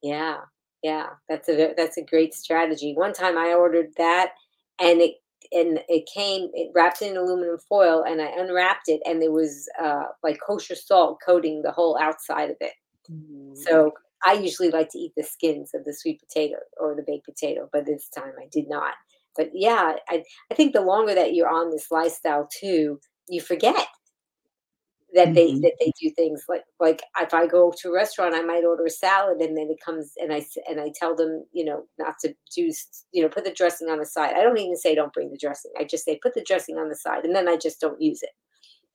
Yeah, 0.03 0.39
yeah, 0.83 1.07
that's 1.29 1.49
a 1.49 1.75
that's 1.77 1.97
a 1.97 2.05
great 2.05 2.35
strategy. 2.35 2.95
One 2.95 3.13
time 3.13 3.37
I 3.37 3.55
ordered 3.55 3.89
that, 3.97 4.33
and 4.81 5.01
it 5.01 5.15
and 5.53 5.81
it 5.89 6.09
came 6.13 6.51
it 6.55 6.71
wrapped 6.75 7.03
in 7.03 7.17
aluminum 7.17 7.59
foil, 7.59 8.03
and 8.03 8.21
I 8.21 8.27
unwrapped 8.27 8.89
it, 8.89 9.01
and 9.05 9.21
there 9.21 9.33
was 9.33 9.69
uh, 9.83 10.05
like 10.23 10.39
kosher 10.45 10.75
salt 10.75 11.19
coating 11.25 11.63
the 11.63 11.73
whole 11.73 11.99
outside 11.99 12.51
of 12.51 12.57
it. 12.61 12.73
Mm. 13.11 13.57
So 13.57 13.93
I 14.25 14.35
usually 14.35 14.71
like 14.71 14.91
to 14.91 14.99
eat 14.99 15.13
the 15.17 15.23
skins 15.23 15.73
of 15.75 15.85
the 15.85 15.95
sweet 15.95 16.21
potato 16.21 16.57
or 16.79 16.95
the 16.95 17.05
baked 17.07 17.27
potato, 17.27 17.69
but 17.73 17.87
this 17.87 18.09
time 18.09 18.33
I 18.41 18.47
did 18.53 18.69
not 18.69 18.95
but 19.37 19.51
yeah, 19.55 19.95
I, 20.09 20.23
I 20.51 20.55
think 20.55 20.73
the 20.73 20.81
longer 20.81 21.15
that 21.15 21.35
you're 21.35 21.49
on 21.49 21.71
this 21.71 21.91
lifestyle 21.91 22.49
too, 22.53 23.01
you 23.29 23.41
forget 23.41 23.87
that 25.15 25.29
mm-hmm. 25.29 25.35
they 25.35 25.55
that 25.61 25.75
they 25.81 25.93
do 26.01 26.11
things 26.11 26.45
like 26.49 26.65
like 26.79 27.03
if 27.21 27.35
I 27.35 27.47
go 27.47 27.73
to 27.79 27.89
a 27.89 27.95
restaurant, 27.95 28.35
I 28.35 28.43
might 28.43 28.65
order 28.65 28.85
a 28.85 28.91
salad 28.91 29.41
and 29.41 29.57
then 29.57 29.69
it 29.71 29.79
comes 29.85 30.13
and 30.17 30.33
I 30.33 30.45
and 30.69 30.81
I 30.81 30.93
tell 30.95 31.15
them 31.15 31.45
you 31.53 31.65
know 31.65 31.85
not 31.99 32.15
to 32.21 32.35
do 32.55 32.73
you 33.13 33.23
know 33.23 33.29
put 33.29 33.45
the 33.45 33.53
dressing 33.53 33.89
on 33.89 33.99
the 33.99 34.07
side. 34.07 34.35
I 34.37 34.43
don't 34.43 34.59
even 34.59 34.77
say 34.77 34.95
don't 34.95 35.13
bring 35.13 35.31
the 35.31 35.39
dressing. 35.39 35.73
I 35.79 35.85
just 35.85 36.05
say 36.05 36.19
put 36.23 36.35
the 36.35 36.45
dressing 36.45 36.77
on 36.77 36.89
the 36.89 36.97
side 36.97 37.25
and 37.25 37.35
then 37.35 37.49
I 37.49 37.57
just 37.57 37.81
don't 37.81 38.01
use 38.01 38.23
it. 38.23 38.31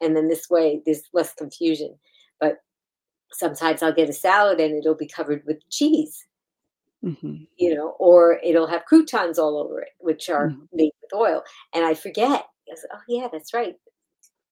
And 0.02 0.16
then 0.16 0.28
this 0.28 0.50
way 0.50 0.82
there's 0.86 1.04
less 1.14 1.34
confusion. 1.34 1.96
But 2.40 2.58
sometimes 3.32 3.82
I'll 3.82 3.94
get 3.94 4.10
a 4.10 4.14
salad 4.14 4.60
and 4.60 4.78
it'll 4.78 4.96
be 4.96 5.08
covered 5.08 5.44
with 5.46 5.68
cheese 5.70 6.26
mm-hmm. 7.06 7.44
you 7.58 7.76
know, 7.76 7.96
or 8.00 8.40
it'll 8.44 8.68
have 8.68 8.86
croutons 8.86 9.40
all 9.40 9.58
over 9.58 9.82
it, 9.82 9.90
which 10.00 10.30
are 10.30 10.50
mm-hmm. 10.50 10.66
made 10.74 10.92
with 11.02 11.14
oil. 11.14 11.44
And 11.74 11.86
I 11.86 11.94
forget. 11.94 12.46
I 12.68 12.72
was, 12.72 12.86
oh 12.94 13.00
yeah, 13.08 13.28
that's 13.32 13.54
right. 13.54 13.76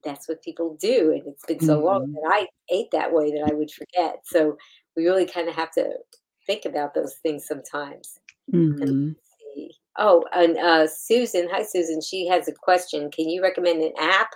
That's 0.03 0.27
what 0.27 0.43
people 0.43 0.77
do. 0.79 1.11
And 1.11 1.23
it's 1.25 1.45
been 1.45 1.59
so 1.59 1.77
mm-hmm. 1.77 1.85
long 1.85 2.11
that 2.13 2.29
I 2.29 2.47
ate 2.69 2.91
that 2.91 3.13
way 3.13 3.31
that 3.31 3.49
I 3.49 3.53
would 3.53 3.71
forget. 3.71 4.21
So 4.25 4.57
we 4.95 5.05
really 5.05 5.25
kind 5.25 5.47
of 5.47 5.55
have 5.55 5.71
to 5.71 5.93
think 6.45 6.65
about 6.65 6.93
those 6.93 7.15
things 7.23 7.45
sometimes. 7.47 8.19
Mm-hmm. 8.53 9.11
Oh, 9.97 10.25
and 10.33 10.57
uh, 10.57 10.87
Susan, 10.87 11.47
hi 11.51 11.63
Susan. 11.63 12.01
She 12.01 12.27
has 12.27 12.47
a 12.47 12.51
question. 12.51 13.11
Can 13.11 13.29
you 13.29 13.43
recommend 13.43 13.83
an 13.83 13.93
app 13.99 14.31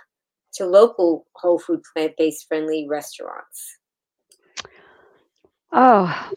to 0.54 0.66
local 0.66 1.26
whole 1.34 1.58
food 1.58 1.82
plant 1.92 2.12
based 2.16 2.46
friendly 2.46 2.86
restaurants? 2.88 3.78
Oh, 5.72 6.30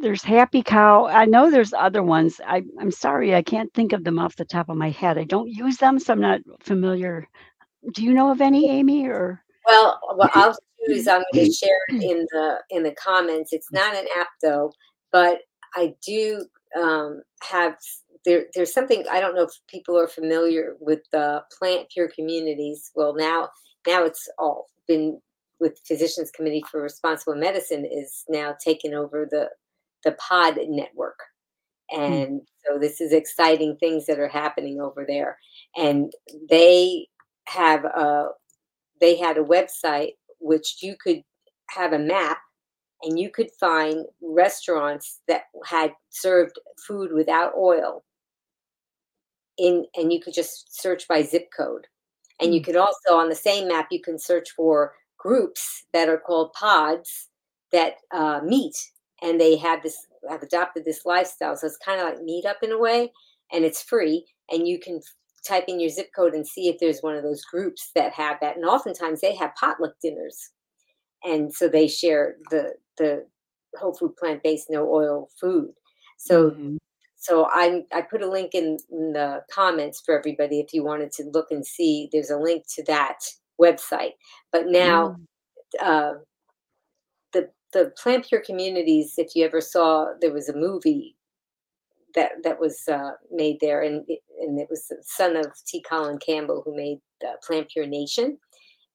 there's 0.00 0.22
Happy 0.22 0.62
Cow. 0.62 1.06
I 1.06 1.24
know 1.24 1.50
there's 1.50 1.72
other 1.72 2.02
ones. 2.02 2.40
I, 2.46 2.62
I'm 2.80 2.90
sorry, 2.90 3.34
I 3.34 3.42
can't 3.42 3.72
think 3.74 3.92
of 3.92 4.04
them 4.04 4.18
off 4.18 4.36
the 4.36 4.44
top 4.44 4.68
of 4.68 4.76
my 4.76 4.90
head. 4.90 5.18
I 5.18 5.24
don't 5.24 5.48
use 5.48 5.78
them, 5.78 5.98
so 5.98 6.12
I'm 6.12 6.20
not 6.20 6.40
familiar. 6.60 7.28
Do 7.92 8.02
you 8.02 8.12
know 8.12 8.30
of 8.30 8.40
any, 8.40 8.68
Amy? 8.68 9.06
Or 9.06 9.42
well, 9.66 9.98
what 10.14 10.30
I'll 10.34 10.56
do 10.86 10.92
is 10.92 11.08
I'm 11.08 11.22
going 11.32 11.46
to 11.46 11.52
share 11.52 11.78
it 11.88 12.02
in 12.02 12.26
the 12.30 12.58
in 12.70 12.82
the 12.82 12.94
comments. 12.94 13.52
It's 13.52 13.72
not 13.72 13.94
an 13.94 14.06
app 14.18 14.28
though, 14.42 14.72
but 15.12 15.40
I 15.74 15.94
do 16.04 16.46
um, 16.80 17.22
have 17.42 17.76
there. 18.24 18.46
There's 18.54 18.72
something 18.72 19.04
I 19.10 19.20
don't 19.20 19.34
know 19.34 19.44
if 19.44 19.60
people 19.68 19.98
are 19.98 20.08
familiar 20.08 20.76
with 20.80 21.00
the 21.12 21.42
plant 21.56 21.88
pure 21.90 22.08
communities. 22.08 22.90
Well, 22.94 23.14
now 23.14 23.50
now 23.86 24.04
it's 24.04 24.28
all 24.38 24.66
been 24.86 25.20
with 25.60 25.80
Physicians 25.86 26.30
Committee 26.30 26.64
for 26.70 26.82
Responsible 26.82 27.34
Medicine 27.34 27.84
is 27.84 28.24
now 28.28 28.54
taking 28.62 28.94
over 28.94 29.26
the 29.30 29.48
the 30.04 30.12
pod 30.12 30.58
network 30.68 31.18
hmm. 31.90 32.00
and 32.00 32.40
mm. 32.40 32.44
so 32.64 32.78
this 32.78 33.00
is 33.00 33.12
exciting 33.12 33.76
things 33.76 34.06
that 34.06 34.18
are 34.18 34.28
happening 34.28 34.80
over 34.80 35.04
there 35.08 35.38
and 35.76 36.12
they 36.48 37.06
have 37.48 37.84
a 37.84 38.28
they 39.00 39.16
had 39.16 39.36
a 39.36 39.44
website 39.44 40.12
which 40.40 40.78
you 40.82 40.96
could 41.02 41.22
have 41.70 41.92
a 41.92 41.98
map 41.98 42.38
and 43.02 43.18
you 43.18 43.30
could 43.30 43.50
find 43.60 44.06
restaurants 44.22 45.20
that 45.28 45.42
had 45.64 45.92
served 46.10 46.58
food 46.86 47.12
without 47.12 47.52
oil 47.56 48.04
in 49.58 49.84
and 49.94 50.12
you 50.12 50.20
could 50.20 50.34
just 50.34 50.80
search 50.80 51.06
by 51.08 51.22
zip 51.22 51.48
code 51.56 51.86
and 52.40 52.54
you 52.54 52.60
hmm. 52.60 52.64
could 52.64 52.76
also 52.76 53.14
on 53.14 53.28
the 53.28 53.34
same 53.34 53.68
map 53.68 53.88
you 53.90 54.00
can 54.00 54.18
search 54.18 54.50
for 54.50 54.94
groups 55.18 55.84
that 55.92 56.08
are 56.08 56.18
called 56.18 56.52
pods 56.52 57.28
that 57.72 57.94
uh, 58.12 58.40
meet 58.44 58.90
and 59.22 59.40
they 59.40 59.56
have 59.56 59.82
this 59.82 60.06
have 60.28 60.42
adopted 60.42 60.84
this 60.84 61.06
lifestyle. 61.06 61.56
So 61.56 61.66
it's 61.66 61.76
kind 61.76 62.00
of 62.00 62.06
like 62.06 62.18
meetup 62.18 62.62
in 62.62 62.72
a 62.72 62.78
way, 62.78 63.12
and 63.52 63.64
it's 63.64 63.82
free, 63.82 64.26
and 64.50 64.66
you 64.66 64.78
can 64.78 65.00
type 65.46 65.64
in 65.68 65.80
your 65.80 65.90
zip 65.90 66.10
code 66.14 66.34
and 66.34 66.46
see 66.46 66.68
if 66.68 66.78
there's 66.78 67.00
one 67.00 67.16
of 67.16 67.22
those 67.22 67.44
groups 67.44 67.90
that 67.94 68.12
have 68.12 68.38
that. 68.40 68.56
And 68.56 68.64
oftentimes 68.64 69.20
they 69.20 69.34
have 69.36 69.54
potluck 69.58 69.94
dinners, 70.02 70.50
and 71.24 71.52
so 71.52 71.68
they 71.68 71.88
share 71.88 72.36
the 72.50 72.74
the 72.98 73.26
whole 73.78 73.94
food 73.94 74.16
plant 74.16 74.42
based 74.42 74.68
no 74.70 74.88
oil 74.90 75.28
food. 75.40 75.70
So. 76.18 76.50
Mm-hmm. 76.50 76.76
So 77.18 77.48
I 77.50 77.82
I 77.92 78.02
put 78.02 78.22
a 78.22 78.30
link 78.30 78.54
in, 78.54 78.76
in 78.90 79.14
the 79.14 79.40
comments 79.50 80.00
for 80.04 80.16
everybody 80.16 80.60
if 80.60 80.72
you 80.72 80.84
wanted 80.84 81.10
to 81.12 81.24
look 81.32 81.46
and 81.50 81.66
see. 81.66 82.08
There's 82.12 82.30
a 82.30 82.36
link 82.36 82.64
to 82.74 82.84
that 82.84 83.18
website. 83.60 84.12
But 84.52 84.66
now, 84.68 85.16
mm. 85.80 85.82
uh, 85.82 86.18
the 87.76 87.92
plant 88.02 88.26
pure 88.26 88.40
communities 88.40 89.14
if 89.18 89.34
you 89.34 89.44
ever 89.44 89.60
saw 89.60 90.06
there 90.20 90.32
was 90.32 90.48
a 90.48 90.56
movie 90.56 91.16
that 92.14 92.32
that 92.42 92.58
was 92.58 92.82
uh, 92.88 93.10
made 93.30 93.58
there 93.60 93.82
and 93.82 94.04
it, 94.08 94.20
and 94.40 94.58
it 94.58 94.68
was 94.70 94.86
the 94.88 94.96
son 95.02 95.36
of 95.36 95.46
t. 95.66 95.82
Colin 95.88 96.18
campbell 96.18 96.62
who 96.64 96.76
made 96.76 96.98
the 97.20 97.32
plant 97.46 97.68
pure 97.70 97.86
nation. 97.86 98.38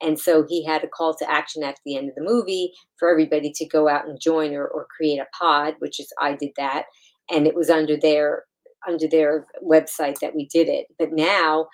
And 0.03 0.19
so 0.19 0.43
he 0.47 0.65
had 0.65 0.83
a 0.83 0.87
call 0.87 1.13
to 1.15 1.29
action 1.29 1.63
at 1.63 1.77
the 1.85 1.95
end 1.95 2.09
of 2.09 2.15
the 2.15 2.23
movie 2.23 2.73
for 2.97 3.09
everybody 3.09 3.51
to 3.51 3.67
go 3.67 3.87
out 3.87 4.07
and 4.07 4.19
join 4.19 4.53
or, 4.55 4.65
or 4.65 4.87
create 4.95 5.19
a 5.19 5.27
pod 5.37 5.75
which 5.79 5.99
is 5.99 6.11
i 6.19 6.33
did 6.33 6.51
that. 6.57 6.85
And 7.29 7.47
it 7.47 7.55
was 7.55 7.69
under 7.69 7.97
their 7.97 8.45
under 8.87 9.07
their 9.07 9.45
website 9.63 10.19
that 10.19 10.35
we 10.35 10.47
did 10.47 10.67
it. 10.67 10.87
But 10.97 11.11
now 11.11 11.67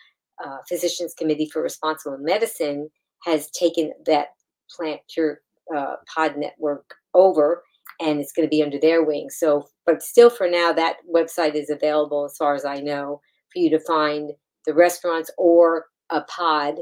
uh, 0.43 0.57
physicians 0.67 1.13
committee 1.13 1.49
for 1.51 1.61
responsible 1.61 2.17
medicine 2.19 2.89
has 3.23 3.49
taken 3.51 3.93
that 4.05 4.27
plant 4.69 5.01
pure 5.13 5.39
uh, 5.75 5.95
pod 6.13 6.37
network 6.37 6.95
over 7.13 7.63
and 7.99 8.19
it's 8.19 8.31
going 8.31 8.45
to 8.45 8.49
be 8.49 8.61
under 8.61 8.79
their 8.79 9.03
wing. 9.03 9.29
So, 9.29 9.67
but 9.85 10.03
still 10.03 10.29
for 10.29 10.49
now, 10.49 10.71
that 10.73 10.97
website 11.13 11.55
is 11.55 11.69
available 11.69 12.25
as 12.25 12.37
far 12.37 12.53
as 12.53 12.65
I 12.65 12.75
know 12.75 13.21
for 13.51 13.59
you 13.59 13.69
to 13.69 13.79
find 13.79 14.31
the 14.65 14.73
restaurants 14.73 15.31
or 15.37 15.85
a 16.09 16.21
pod, 16.21 16.75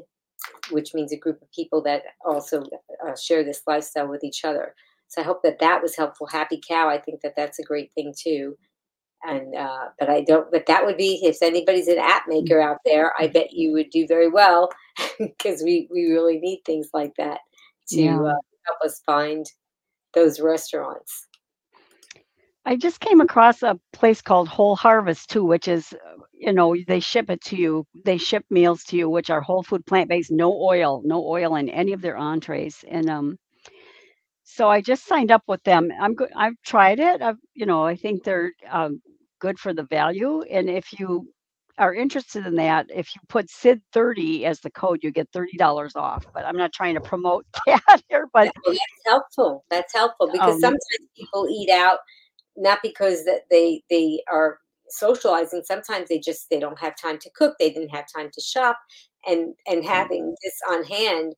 which 0.72 0.94
means 0.94 1.12
a 1.12 1.18
group 1.18 1.42
of 1.42 1.52
people 1.52 1.82
that 1.84 2.04
also 2.26 2.64
uh, 3.08 3.16
share 3.16 3.44
this 3.44 3.62
lifestyle 3.68 4.08
with 4.08 4.24
each 4.24 4.44
other. 4.44 4.76
So 5.08 5.22
I 5.22 5.26
hope 5.26 5.44
that 5.44 5.60
that 5.60 5.82
was 5.82 5.96
helpful. 5.96 6.28
Happy 6.28 6.60
Cow, 6.68 6.90
I 6.90 6.98
think 6.98 7.22
that 7.22 7.36
that's 7.36 7.60
a 7.60 7.64
great 7.64 7.92
thing 7.94 8.14
too. 8.18 8.58
And 9.24 9.56
uh, 9.56 9.90
but 10.00 10.10
I 10.10 10.22
don't. 10.22 10.52
But 10.52 10.66
that 10.68 10.86
would 10.86 10.98
be 10.98 11.20
if 11.24 11.38
anybody's 11.42 11.88
an 11.88 11.98
app 11.98 12.24
maker 12.28 12.62
out 12.62 12.78
there, 12.86 13.12
I 13.18 13.28
bet 13.28 13.54
you 13.54 13.72
would 13.72 13.90
do 13.90 14.06
very 14.06 14.30
well 14.30 14.70
because 15.20 15.64
we 15.64 15.88
we 15.92 16.12
really 16.12 16.38
need 16.38 16.62
things 16.64 16.90
like 16.94 17.14
that 17.18 17.40
to 17.90 18.02
yeah. 18.02 18.20
uh, 18.20 18.36
help 18.66 18.80
us 18.84 19.02
find 19.06 19.46
those 20.14 20.40
restaurants. 20.40 21.28
I 22.66 22.76
just 22.76 23.00
came 23.00 23.22
across 23.22 23.62
a 23.62 23.80
place 23.94 24.22
called 24.22 24.48
Whole 24.48 24.76
Harvest 24.76 25.30
too, 25.30 25.44
which 25.46 25.68
is, 25.68 25.94
you 26.34 26.52
know, 26.52 26.76
they 26.88 27.00
ship 27.00 27.30
it 27.30 27.42
to 27.46 27.56
you. 27.56 27.86
They 28.06 28.18
ship 28.18 28.44
meals 28.50 28.84
to 28.86 28.98
you, 28.98 29.10
which 29.10 29.30
are 29.30 29.42
whole 29.42 29.64
food, 29.64 29.86
plant 29.86 30.10
based, 30.10 30.32
no 30.32 30.52
oil, 30.52 31.02
no 31.06 31.24
oil 31.26 31.56
in 31.56 31.70
any 31.70 31.94
of 31.94 32.02
their 32.02 32.18
entrees. 32.18 32.84
And 32.90 33.10
um, 33.10 33.38
so 34.44 34.70
I 34.70 34.82
just 34.82 35.06
signed 35.06 35.32
up 35.32 35.44
with 35.48 35.64
them. 35.64 35.92
I'm 36.00 36.16
good. 36.16 36.32
I've 36.36 36.56
tried 36.66 37.00
it. 37.00 37.22
I've, 37.22 37.38
you 37.54 37.66
know, 37.68 37.84
I 37.86 37.96
think 37.96 38.24
they're 38.24 38.52
um, 38.70 39.02
good 39.40 39.60
for 39.60 39.74
the 39.74 39.84
value. 39.84 40.42
And 40.44 40.70
if 40.70 41.00
you 41.00 41.28
are 41.78 41.94
interested 41.94 42.46
in 42.48 42.56
that, 42.56 42.88
if 42.94 43.14
you 43.14 43.22
put 43.28 43.50
SID 43.50 43.82
30 43.94 44.46
as 44.46 44.60
the 44.62 44.72
code, 44.72 45.00
you 45.04 45.12
get 45.12 45.32
$30 45.32 45.58
off. 45.96 46.26
But 46.34 46.46
I'm 46.46 46.58
not 46.58 46.74
trying 46.74 46.96
to 46.96 47.02
promote 47.02 47.46
that 47.68 48.02
here, 48.10 48.28
but 48.34 48.50
that's 48.66 48.80
helpful. 49.06 49.66
That's 49.70 49.94
helpful 49.94 50.30
because 50.32 50.56
um, 50.56 50.62
sometimes 50.62 51.10
people 51.18 51.48
eat 51.50 51.70
out 51.70 52.00
not 52.58 52.80
because 52.82 53.26
that 53.26 53.42
they 53.50 53.84
they 53.90 54.22
are 54.32 54.60
socializing. 54.90 55.64
Sometimes 55.66 56.10
they 56.10 56.20
just 56.20 56.50
they 56.50 56.60
don't 56.60 56.80
have 56.80 56.96
time 57.00 57.18
to 57.20 57.30
cook. 57.36 57.56
They 57.60 57.70
didn't 57.70 57.96
have 57.96 58.06
time 58.16 58.30
to 58.34 58.42
shop, 58.42 58.78
and 59.26 59.54
and 59.68 59.84
mm. 59.84 59.88
having 59.88 60.36
this 60.44 60.56
on 60.70 60.84
hand 60.84 61.34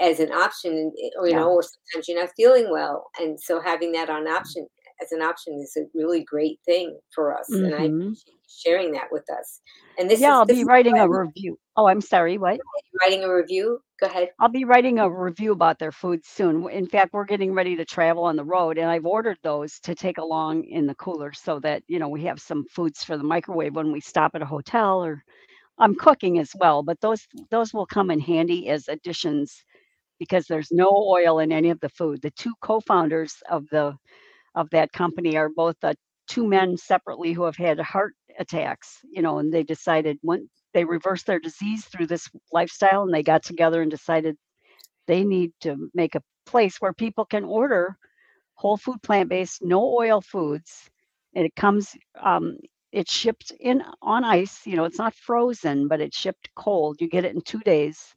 as 0.00 0.20
an 0.20 0.32
option, 0.32 0.92
you 0.96 1.10
yeah. 1.24 1.36
know, 1.36 1.50
or 1.50 1.62
sometimes 1.62 2.08
you're 2.08 2.20
not 2.20 2.30
feeling 2.36 2.70
well, 2.70 3.06
and 3.18 3.40
so 3.40 3.60
having 3.60 3.92
that 3.92 4.10
on 4.10 4.28
option 4.28 4.66
as 5.02 5.12
an 5.12 5.22
option 5.22 5.54
is 5.54 5.76
a 5.76 5.86
really 5.94 6.24
great 6.24 6.58
thing 6.64 6.98
for 7.14 7.36
us, 7.36 7.48
and 7.50 7.74
I 7.74 7.86
hmm 7.86 8.12
appreciate 8.12 8.35
sharing 8.48 8.92
that 8.92 9.08
with 9.10 9.24
us. 9.30 9.60
And 9.98 10.10
this 10.10 10.20
Yeah, 10.20 10.32
is 10.32 10.38
I'll 10.38 10.46
this 10.46 10.58
be 10.58 10.64
writing 10.64 10.98
a 10.98 11.08
review. 11.08 11.58
Oh, 11.76 11.86
I'm 11.86 12.00
sorry, 12.00 12.38
what? 12.38 12.58
writing 13.00 13.24
a 13.24 13.32
review. 13.34 13.80
Go 14.00 14.06
ahead. 14.06 14.30
I'll 14.38 14.48
be 14.50 14.64
writing 14.64 14.98
a 14.98 15.08
review 15.10 15.52
about 15.52 15.78
their 15.78 15.92
food 15.92 16.20
soon. 16.24 16.68
In 16.70 16.86
fact, 16.86 17.14
we're 17.14 17.24
getting 17.24 17.54
ready 17.54 17.74
to 17.76 17.84
travel 17.86 18.24
on 18.24 18.36
the 18.36 18.44
road, 18.44 18.76
and 18.78 18.90
I've 18.90 19.06
ordered 19.06 19.38
those 19.42 19.80
to 19.80 19.94
take 19.94 20.18
along 20.18 20.64
in 20.64 20.86
the 20.86 20.94
cooler 20.96 21.32
so 21.32 21.58
that, 21.60 21.82
you 21.88 21.98
know, 21.98 22.08
we 22.08 22.24
have 22.24 22.40
some 22.40 22.64
foods 22.70 23.02
for 23.02 23.16
the 23.16 23.24
microwave 23.24 23.74
when 23.74 23.92
we 23.92 24.00
stop 24.00 24.32
at 24.34 24.42
a 24.42 24.46
hotel 24.46 25.02
or 25.02 25.22
I'm 25.78 25.94
cooking 25.94 26.38
as 26.38 26.50
well, 26.58 26.82
but 26.82 27.00
those 27.00 27.26
those 27.50 27.74
will 27.74 27.86
come 27.86 28.10
in 28.10 28.20
handy 28.20 28.68
as 28.68 28.88
additions 28.88 29.64
because 30.18 30.46
there's 30.46 30.70
no 30.72 30.88
oil 30.90 31.40
in 31.40 31.52
any 31.52 31.70
of 31.70 31.80
the 31.80 31.90
food. 31.90 32.22
The 32.22 32.30
two 32.32 32.54
co-founders 32.62 33.34
of 33.50 33.66
the 33.70 33.96
of 34.54 34.70
that 34.70 34.92
company 34.92 35.36
are 35.36 35.50
both 35.50 35.76
uh, 35.82 35.94
two 36.26 36.46
men 36.46 36.76
separately 36.76 37.32
who 37.32 37.44
have 37.44 37.56
had 37.56 37.78
heart 37.80 38.14
attacks, 38.38 38.98
you 39.10 39.22
know, 39.22 39.38
and 39.38 39.52
they 39.52 39.62
decided 39.62 40.18
when 40.22 40.48
they 40.74 40.84
reversed 40.84 41.26
their 41.26 41.40
disease 41.40 41.86
through 41.86 42.06
this 42.06 42.28
lifestyle 42.52 43.02
and 43.02 43.14
they 43.14 43.22
got 43.22 43.42
together 43.42 43.82
and 43.82 43.90
decided 43.90 44.36
they 45.06 45.24
need 45.24 45.52
to 45.60 45.90
make 45.94 46.14
a 46.14 46.22
place 46.46 46.76
where 46.80 46.92
people 46.92 47.24
can 47.24 47.44
order 47.44 47.96
whole 48.54 48.76
food 48.76 49.02
plant-based 49.02 49.62
no 49.62 49.82
oil 49.98 50.20
foods 50.20 50.88
and 51.34 51.44
it 51.46 51.54
comes 51.56 51.96
um, 52.22 52.56
it's 52.92 53.12
shipped 53.12 53.52
in 53.60 53.82
on 54.02 54.24
ice 54.24 54.66
you 54.66 54.76
know 54.76 54.84
it's 54.84 54.98
not 54.98 55.14
frozen 55.14 55.88
but 55.88 56.00
it's 56.00 56.18
shipped 56.18 56.48
cold. 56.56 56.96
You 57.00 57.08
get 57.08 57.24
it 57.24 57.34
in 57.34 57.42
two 57.42 57.60
days 57.60 58.14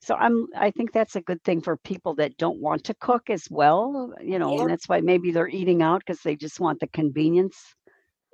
so 0.00 0.14
i'm 0.16 0.46
i 0.56 0.70
think 0.70 0.92
that's 0.92 1.16
a 1.16 1.20
good 1.20 1.42
thing 1.44 1.60
for 1.60 1.76
people 1.78 2.14
that 2.14 2.36
don't 2.38 2.60
want 2.60 2.84
to 2.84 2.94
cook 3.00 3.30
as 3.30 3.44
well 3.50 4.12
you 4.20 4.38
know 4.38 4.52
Yeah. 4.54 4.60
and 4.62 4.70
that's 4.70 4.88
why 4.88 5.00
maybe 5.00 5.30
they're 5.32 5.48
eating 5.48 5.82
out 5.82 6.02
because 6.06 6.20
they 6.22 6.36
just 6.36 6.60
want 6.60 6.78
the 6.80 6.88
convenience 6.88 7.56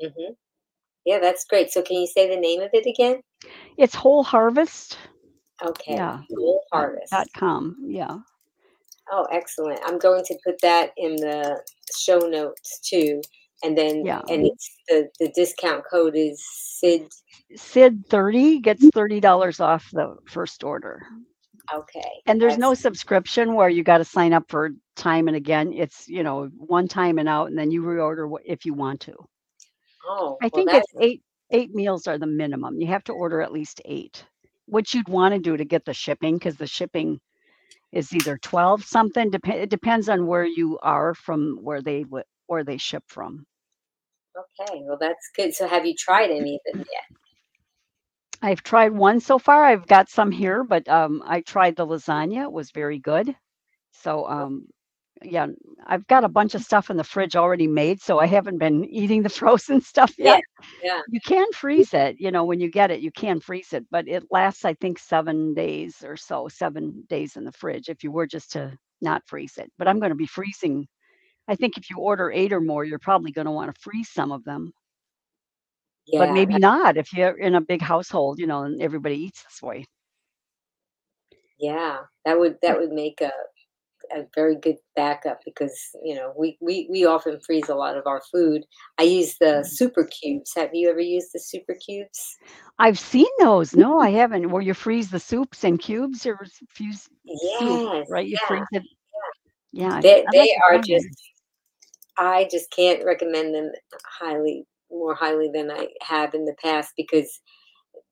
hmm 0.01 0.33
Yeah, 1.05 1.19
that's 1.21 1.45
great. 1.45 1.71
So 1.71 1.83
can 1.83 1.97
you 1.97 2.07
say 2.07 2.29
the 2.29 2.41
name 2.41 2.61
of 2.62 2.71
it 2.73 2.87
again? 2.87 3.21
it's 3.77 3.95
whole 3.95 4.23
harvest 4.25 4.99
Okay. 5.65 5.97
yeah 5.97 6.19
dot, 6.31 6.61
Harvest. 6.73 7.11
dot 7.11 7.27
com 7.37 7.77
yeah 7.87 8.19
Oh, 9.12 9.27
excellent. 9.31 9.81
I'm 9.85 9.99
going 9.99 10.25
to 10.25 10.39
put 10.47 10.59
that 10.62 10.93
in 10.97 11.17
the 11.17 11.61
show 11.95 12.19
notes 12.21 12.81
too. 12.89 13.21
And 13.62 13.77
then 13.77 14.03
yeah 14.05 14.21
and 14.31 14.47
it's 14.47 14.71
the 14.89 15.09
the 15.21 15.29
discount 15.35 15.85
code 15.91 16.15
is 16.17 16.43
SID. 16.81 17.09
sid 17.57 18.05
30 18.09 18.61
gets 18.61 18.85
$30 18.87 19.61
off 19.61 19.85
the 19.93 20.17
first 20.27 20.65
order 20.65 21.03
Okay. 21.73 22.23
And 22.27 22.41
there's 22.41 22.59
no 22.59 22.75
subscription 22.75 23.55
where 23.55 23.69
you 23.69 23.83
got 23.85 23.99
to 23.99 24.05
sign 24.05 24.33
up 24.33 24.45
for 24.49 24.71
time 24.97 25.29
and 25.29 25.37
again. 25.37 25.73
It's, 25.73 26.09
you 26.09 26.23
know, 26.23 26.51
one 26.57 26.89
time 26.89 27.19
and 27.19 27.29
out, 27.29 27.49
and 27.49 27.59
then 27.59 27.71
you 27.71 27.83
reorder 27.83 28.31
if 28.45 28.67
you 28.67 28.75
want 28.75 29.01
to. 29.03 29.15
Oh, 30.07 30.43
I 30.43 30.51
well 30.51 30.51
think 30.55 30.71
that's 30.71 30.87
it's 30.93 30.95
eight 31.01 31.23
eight 31.51 31.75
meals 31.75 32.07
are 32.07 32.19
the 32.19 32.27
minimum. 32.27 32.81
You 32.81 32.89
have 32.89 33.05
to 33.05 33.12
order 33.12 33.41
at 33.41 33.53
least 33.53 33.81
eight, 33.87 34.25
which 34.67 34.95
you'd 34.95 35.09
want 35.09 35.35
to 35.35 35.41
do 35.41 35.57
to 35.57 35.65
get 35.65 35.85
the 35.85 35.95
shipping 35.95 36.35
because 36.37 36.57
the 36.57 36.67
shipping 36.67 37.21
is 37.93 38.12
either 38.15 38.39
12 38.39 38.85
something. 38.85 39.31
Dep- 39.31 39.49
it 39.49 39.71
depends 39.71 40.09
on 40.09 40.27
where 40.27 40.45
you 40.47 40.79
are 40.83 41.15
from 41.15 41.59
where 41.62 41.83
they 41.83 42.03
w- 42.05 42.25
where 42.47 42.65
they 42.65 42.77
ship 42.79 43.05
from. 43.09 43.47
okay. 44.39 44.83
Well 44.85 44.99
that's 45.01 45.31
good. 45.37 45.55
So 45.55 45.67
have 45.69 45.87
you 45.87 45.95
tried 45.99 46.31
any 46.31 46.57
of 46.57 46.61
them 46.73 46.85
yet? 46.93 47.05
I've 48.45 48.63
tried 48.63 48.93
one 48.93 49.21
so 49.21 49.39
far. 49.39 49.65
I've 49.65 49.89
got 49.89 50.11
some 50.11 50.31
here, 50.31 50.65
but 50.65 50.89
um, 50.89 51.23
I 51.27 51.41
tried 51.43 51.77
the 51.77 51.87
lasagna. 51.87 52.45
It 52.45 52.53
was 52.53 52.71
very 52.73 52.99
good. 53.01 53.35
So 53.93 54.29
um, 54.29 54.67
yeah, 55.23 55.49
I've 55.87 56.07
got 56.09 56.25
a 56.25 56.29
bunch 56.29 56.55
of 56.55 56.63
stuff 56.63 56.91
in 56.91 56.99
the 56.99 57.05
fridge 57.05 57.37
already 57.37 57.69
made, 57.69 58.03
so 58.03 58.21
I 58.21 58.27
haven't 58.27 58.59
been 58.59 58.85
eating 58.91 59.23
the 59.23 59.31
frozen 59.31 59.81
stuff 59.81 60.15
Yeah, 60.19 60.37
yet. 60.37 60.45
yeah. 60.83 61.03
You 61.09 61.21
can 61.21 61.47
freeze 61.55 61.95
it, 61.95 62.17
you 62.21 62.31
know, 62.33 62.45
when 62.45 62.61
you 62.61 62.71
get 62.71 62.91
it, 62.91 63.01
you 63.01 63.13
can 63.13 63.41
freeze 63.41 63.73
it, 63.75 63.87
but 63.91 64.09
it 64.09 64.25
lasts, 64.31 64.65
I 64.65 64.75
think, 64.75 64.99
seven 64.99 65.55
days 65.55 65.97
or 66.05 66.17
so, 66.17 66.49
seven 66.49 67.05
days 67.11 67.37
in 67.37 67.45
the 67.45 67.53
fridge 67.53 67.89
if 67.91 68.05
you 68.05 68.13
were 68.13 68.27
just 68.27 68.53
to 68.53 68.77
not 69.03 69.23
freeze 69.27 69.59
it. 69.59 69.73
But 69.79 69.89
I'm 69.89 70.01
going 70.01 70.11
to 70.13 70.17
be 70.17 70.27
freezing. 70.27 70.87
I 71.49 71.57
think 71.57 71.79
if 71.79 71.91
you 71.91 71.99
order 71.99 72.33
eight 72.33 72.53
or 72.53 72.61
more, 72.61 72.85
you're 72.85 72.99
probably 73.01 73.33
going 73.33 73.47
to 73.47 73.53
want 73.53 73.75
to 73.75 73.81
freeze 73.81 74.11
some 74.11 74.33
of 74.33 74.45
them, 74.45 74.73
but 76.13 76.33
maybe 76.33 76.59
not 76.59 76.97
if 76.97 77.13
you're 77.13 77.39
in 77.39 77.55
a 77.55 77.61
big 77.61 77.81
household, 77.83 78.39
you 78.39 78.47
know, 78.47 78.63
and 78.63 78.81
everybody 78.83 79.17
eats 79.17 79.43
this 79.45 79.63
way. 79.63 79.87
Yeah. 81.59 81.99
That 82.25 82.39
would 82.39 82.57
that 82.63 82.79
would 82.79 82.93
make 82.93 83.21
a 83.21 83.33
a 84.15 84.27
very 84.35 84.55
good 84.57 84.77
backup 84.97 85.41
because 85.47 85.75
you 86.05 86.15
know 86.15 86.33
we, 86.37 86.59
we 86.61 86.87
we 86.91 87.07
often 87.07 87.41
freeze 87.41 87.69
a 87.71 87.75
lot 87.75 87.97
of 87.97 88.07
our 88.07 88.21
food. 88.31 88.65
I 88.99 89.05
use 89.05 89.37
the 89.39 89.63
Mm. 89.63 89.67
Souper 89.67 90.05
Cubes. 90.05 90.53
Have 90.57 90.75
you 90.75 90.91
ever 90.91 91.01
used 91.01 91.31
the 91.33 91.41
Souper 91.41 91.75
Cubes? 91.75 92.37
I've 92.79 92.99
seen 92.99 93.27
those. 93.39 93.75
No, 93.75 93.99
I 94.01 94.11
haven't. 94.21 94.51
Where 94.51 94.63
you 94.63 94.75
freeze 94.75 95.11
the 95.11 95.19
soups 95.21 95.65
in 95.65 95.79
cubes 95.79 96.27
or 96.27 96.39
fuse 96.69 97.09
soup, 97.59 97.91
Yes, 97.93 98.07
right? 98.11 98.27
You 98.27 98.37
yeah. 98.43 98.47
freeze 98.49 98.67
it. 98.73 98.83
Yeah, 99.73 100.01
They 100.01 100.25
they 100.33 100.57
are 100.69 100.79
just 100.79 101.09
I 102.19 102.47
just 102.51 102.71
can't 102.71 103.05
recommend 103.05 103.55
them 103.55 103.73
highly 104.05 104.67
more 104.95 105.15
highly 105.15 105.51
than 105.53 105.71
I 105.71 105.89
have 106.03 106.35
in 106.35 106.45
the 106.45 106.57
past 106.63 106.93
because 106.97 107.41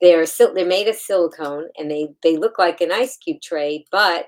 they're 0.00 0.26
sil- 0.26 0.54
they're 0.54 0.66
made 0.66 0.88
of 0.88 0.96
silicone 0.96 1.68
and 1.78 1.90
they 1.90 2.08
they 2.22 2.36
look 2.36 2.58
like 2.58 2.80
an 2.80 2.92
ice 2.92 3.16
cube 3.16 3.40
tray, 3.42 3.84
but 3.90 4.26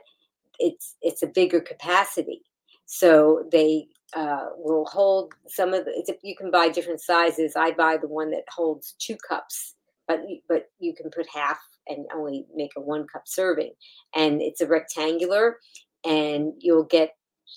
it's 0.59 0.97
it's 1.03 1.23
a 1.23 1.29
bigger 1.29 1.61
capacity. 1.61 2.43
So 2.87 3.49
they 3.51 3.89
uh, 4.15 4.47
will 4.57 4.85
hold 4.87 5.33
some 5.49 5.75
of 5.75 5.85
the. 5.85 6.17
You 6.23 6.37
can 6.37 6.51
buy 6.51 6.69
different 6.69 7.01
sizes. 7.01 7.55
I 7.57 7.73
buy 7.73 7.97
the 7.97 8.09
one 8.09 8.31
that 8.31 8.45
holds 8.49 8.95
two 8.99 9.17
cups, 9.29 9.75
but 10.07 10.21
but 10.49 10.67
you 10.79 10.95
can 10.95 11.11
put 11.11 11.27
half 11.33 11.59
and 11.89 12.07
only 12.15 12.47
make 12.55 12.71
a 12.77 12.81
one 12.81 13.07
cup 13.13 13.23
serving. 13.27 13.73
And 14.15 14.41
it's 14.41 14.61
a 14.61 14.67
rectangular, 14.67 15.59
and 16.05 16.53
you'll 16.59 16.85
get 16.85 17.11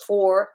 four 0.05 0.49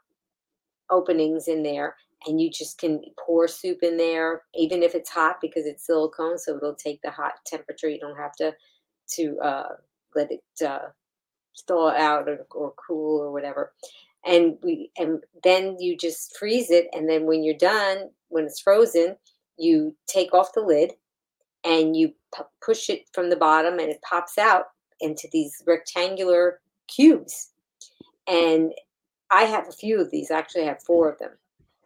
openings 0.91 1.49
in 1.49 1.63
there 1.63 1.97
and 2.27 2.41
you 2.41 2.51
just 2.51 2.79
can 2.79 3.03
pour 3.19 3.49
soup 3.49 3.79
in 3.83 3.97
there 3.97 4.43
even 4.55 4.83
if 4.83 4.95
it's 4.95 5.11
hot 5.11 5.37
because 5.41 5.67
it's 5.67 5.87
silicone 5.87 6.39
so 6.39 6.57
it'll 6.57 6.75
take 6.75 7.01
the 7.03 7.11
hot 7.11 7.33
temperature 7.47 7.89
you 7.89 7.99
don't 7.99 8.17
have 8.17 8.33
to 8.33 8.53
to 9.09 9.39
uh, 9.41 9.75
let 10.15 10.31
it 10.31 10.43
uh, 10.65 10.89
thaw 11.67 11.91
out 11.91 12.29
or, 12.29 12.47
or 12.53 12.73
cool 12.77 13.21
or 13.21 13.33
whatever 13.33 13.73
and 14.25 14.57
we 14.63 14.91
and 14.99 15.23
then 15.43 15.77
you 15.79 15.97
just 15.97 16.37
freeze 16.37 16.71
it 16.71 16.89
and 16.93 17.09
then 17.09 17.27
when 17.27 17.43
you're 17.43 17.55
done 17.55 18.09
when 18.29 18.45
it's 18.45 18.61
frozen 18.61 19.17
you 19.59 19.95
take 20.07 20.33
off 20.33 20.55
the 20.55 20.61
lid 20.61 20.93
and 21.65 21.97
you 21.97 22.13
pu- 22.35 22.45
push 22.65 22.89
it 22.89 23.03
from 23.13 23.31
the 23.31 23.37
bottom 23.37 23.79
and 23.79 23.91
it 23.91 24.03
pops 24.03 24.39
out 24.39 24.67
into 25.01 25.29
these 25.33 25.63
rectangular 25.67 26.61
cubes 26.89 27.53
and 28.29 28.73
I 29.31 29.45
have 29.45 29.69
a 29.69 29.73
few 29.73 30.01
of 30.01 30.11
these. 30.11 30.31
Actually, 30.31 30.65
I 30.65 30.69
have 30.69 30.83
four 30.83 31.11
of 31.11 31.19
them. 31.19 31.31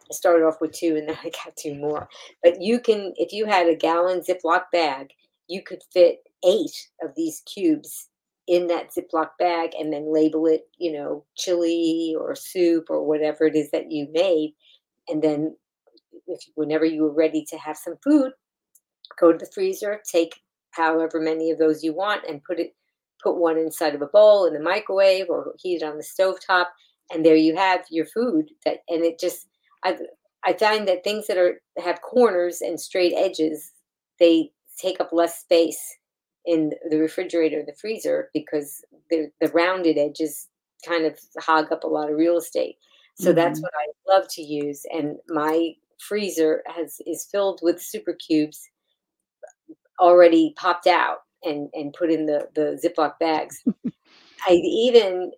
I 0.09 0.13
started 0.13 0.45
off 0.45 0.61
with 0.61 0.71
two 0.71 0.95
and 0.95 1.09
then 1.09 1.17
I 1.23 1.29
got 1.29 1.55
two 1.57 1.75
more. 1.75 2.09
But 2.43 2.61
you 2.61 2.79
can, 2.79 3.13
if 3.17 3.31
you 3.31 3.45
had 3.45 3.67
a 3.67 3.75
gallon 3.75 4.21
Ziploc 4.21 4.63
bag, 4.71 5.11
you 5.47 5.61
could 5.61 5.81
fit 5.93 6.19
eight 6.45 6.89
of 7.01 7.11
these 7.15 7.41
cubes 7.41 8.09
in 8.47 8.67
that 8.67 8.91
Ziploc 8.93 9.29
bag 9.39 9.71
and 9.77 9.91
then 9.91 10.13
label 10.13 10.45
it, 10.47 10.67
you 10.77 10.91
know, 10.91 11.25
chili 11.35 12.15
or 12.17 12.35
soup 12.35 12.85
or 12.89 13.03
whatever 13.03 13.45
it 13.45 13.55
is 13.55 13.71
that 13.71 13.91
you 13.91 14.07
made. 14.11 14.53
And 15.09 15.21
then, 15.21 15.55
if 16.27 16.41
whenever 16.55 16.85
you 16.85 17.03
were 17.03 17.13
ready 17.13 17.45
to 17.49 17.57
have 17.57 17.77
some 17.77 17.95
food, 18.03 18.31
go 19.19 19.31
to 19.31 19.37
the 19.37 19.51
freezer, 19.53 20.01
take 20.09 20.41
however 20.71 21.19
many 21.19 21.51
of 21.51 21.57
those 21.57 21.83
you 21.83 21.93
want, 21.93 22.23
and 22.27 22.43
put 22.43 22.59
it, 22.59 22.75
put 23.23 23.37
one 23.37 23.57
inside 23.57 23.95
of 23.95 24.01
a 24.01 24.07
bowl 24.07 24.45
in 24.45 24.53
the 24.53 24.59
microwave 24.59 25.29
or 25.29 25.53
heat 25.61 25.81
it 25.81 25.85
on 25.85 25.97
the 25.97 26.03
stove 26.03 26.37
top 26.45 26.73
and 27.11 27.25
there 27.25 27.35
you 27.35 27.55
have 27.55 27.81
your 27.89 28.05
food 28.05 28.49
that 28.65 28.79
and 28.89 29.03
it 29.03 29.19
just 29.19 29.47
i 29.87 29.97
i 30.49 30.53
find 30.53 30.87
that 30.87 31.03
things 31.03 31.27
that 31.27 31.37
are 31.37 31.61
have 31.77 32.01
corners 32.01 32.61
and 32.61 32.79
straight 32.79 33.13
edges 33.15 33.71
they 34.19 34.51
take 34.81 34.99
up 34.99 35.09
less 35.11 35.39
space 35.39 35.81
in 36.45 36.71
the 36.91 36.97
refrigerator 36.97 37.63
the 37.65 37.75
freezer 37.81 38.29
because 38.33 38.83
the 39.09 39.19
the 39.41 39.49
rounded 39.49 39.97
edges 39.97 40.47
kind 40.87 41.05
of 41.05 41.17
hog 41.39 41.71
up 41.71 41.83
a 41.83 41.87
lot 41.87 42.09
of 42.11 42.17
real 42.17 42.37
estate 42.37 42.75
so 43.15 43.33
that's 43.33 43.59
Mhm. 43.59 43.63
what 43.63 43.73
i 43.83 43.87
love 44.13 44.27
to 44.37 44.41
use 44.43 44.85
and 44.97 45.17
my 45.29 45.73
freezer 45.99 46.63
has 46.67 47.01
is 47.07 47.27
filled 47.31 47.59
with 47.63 47.81
Souper 47.81 48.13
Cubes 48.13 48.59
already 49.99 50.53
popped 50.57 50.87
out 50.87 51.19
and 51.43 51.69
and 51.73 51.93
put 51.93 52.11
in 52.11 52.25
the 52.25 52.47
the 52.55 52.79
ziploc 52.83 53.13
bags 53.19 53.63
i 54.47 54.51
even 54.51 55.31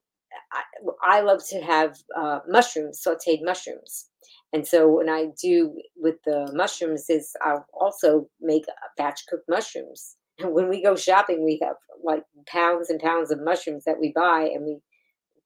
I, 0.52 1.18
I 1.18 1.22
love 1.22 1.46
to 1.50 1.62
have 1.62 1.98
uh, 2.18 2.40
mushrooms, 2.48 3.02
sautéed 3.06 3.44
mushrooms. 3.44 4.08
And 4.54 4.68
so 4.68 4.90
when 4.90 5.10
I 5.10 5.28
do 5.42 5.76
with 5.96 6.16
the 6.26 6.52
mushrooms 6.54 7.10
is 7.10 7.34
I'll 7.44 7.66
also 7.74 8.28
make 8.42 8.66
batch 8.98 9.26
cooked 9.28 9.50
mushrooms. 9.50 10.16
And 10.40 10.54
when 10.54 10.70
we 10.70 10.82
go 10.82 10.96
shopping, 10.96 11.46
we 11.46 11.60
have 11.64 11.76
like 12.04 12.24
pounds 12.48 12.90
and 12.90 13.00
pounds 13.00 13.32
of 13.32 13.42
mushrooms 13.44 13.84
that 13.86 14.00
we 14.00 14.12
buy 14.16 14.50
and 14.54 14.66
we 14.66 14.80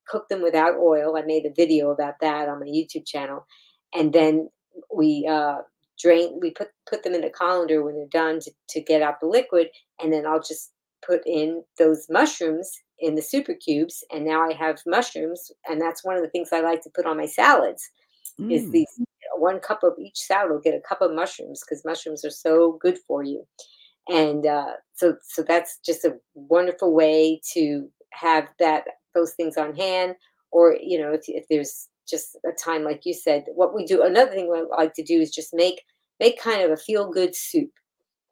cook 0.08 0.30
them 0.30 0.42
without 0.42 0.78
oil. 0.78 1.18
I 1.18 1.24
made 1.24 1.46
a 1.46 1.54
video 1.54 1.92
about 1.92 2.16
that 2.22 2.48
on 2.50 2.60
my 2.60 2.68
YouTube 2.68 3.06
channel. 3.06 3.46
and 3.94 4.14
then 4.14 4.50
we 4.96 5.28
uh, 5.30 5.58
drain. 6.00 6.40
We 6.42 6.52
put 6.52 6.70
put 6.90 7.04
them 7.04 7.14
in 7.14 7.24
a 7.24 7.30
colander 7.30 7.84
when 7.84 7.96
they're 7.96 8.08
done 8.08 8.40
to, 8.42 8.52
to 8.70 8.82
get 8.82 9.02
out 9.02 9.20
the 9.20 9.28
liquid, 9.28 9.70
and 10.02 10.12
then 10.14 10.26
I'll 10.26 10.42
just 10.42 10.72
put 11.06 11.22
in 11.26 11.64
those 11.78 12.08
mushrooms 12.10 12.72
in 13.04 13.16
the 13.16 13.22
Souper 13.22 13.54
Cubes, 13.54 14.04
and 14.12 14.26
now 14.26 14.42
I 14.42 14.54
have 14.54 14.80
mushrooms, 14.88 15.52
and 15.68 15.80
that's 15.80 16.04
one 16.04 16.16
of 16.16 16.24
the 16.24 16.30
things 16.30 16.50
I 16.52 16.62
like 16.62 16.82
to 16.84 16.90
put 16.90 17.06
on 17.06 17.18
my 17.18 17.26
salads. 17.26 17.90
Mm. 18.40 18.52
Is 18.52 18.72
these 18.72 18.88
one 19.36 19.60
cup 19.60 19.84
of 19.84 19.94
each 20.00 20.18
salad 20.18 20.52
will 20.52 20.60
get 20.60 20.74
a 20.74 20.88
cup 20.88 21.02
of 21.02 21.14
mushrooms 21.14 21.62
because 21.62 21.86
mushrooms 21.86 22.24
are 22.24 22.30
so 22.30 22.80
good 22.82 22.98
for 23.08 23.24
you 23.24 23.46
and 24.10 24.46
uh, 24.46 24.74
so 24.94 25.16
so 25.24 25.44
that's 25.44 25.80
just 25.86 26.06
a 26.06 26.16
wonderful 26.34 26.94
way 26.94 27.40
to 27.54 27.90
have 28.12 28.48
that 28.60 28.84
those 29.16 29.34
things 29.34 29.58
on 29.58 29.76
hand 29.76 30.16
or 30.52 30.78
you 30.82 31.00
know 31.00 31.12
if, 31.12 31.22
if 31.28 31.46
there's 31.50 31.88
just 32.08 32.38
a 32.46 32.52
time 32.52 32.84
like 32.84 33.02
you 33.06 33.14
said 33.14 33.46
what 33.56 33.74
we 33.74 33.86
do 33.86 34.04
another 34.04 34.32
thing 34.32 34.52
we 34.52 34.62
like 34.78 34.94
to 34.94 35.04
do 35.04 35.20
is 35.20 35.32
just 35.32 35.54
make 35.54 35.84
make 36.20 36.40
kind 36.40 36.62
of 36.62 36.72
a 36.72 36.78
feel 36.78 37.10
good 37.10 37.36
soup 37.36 37.72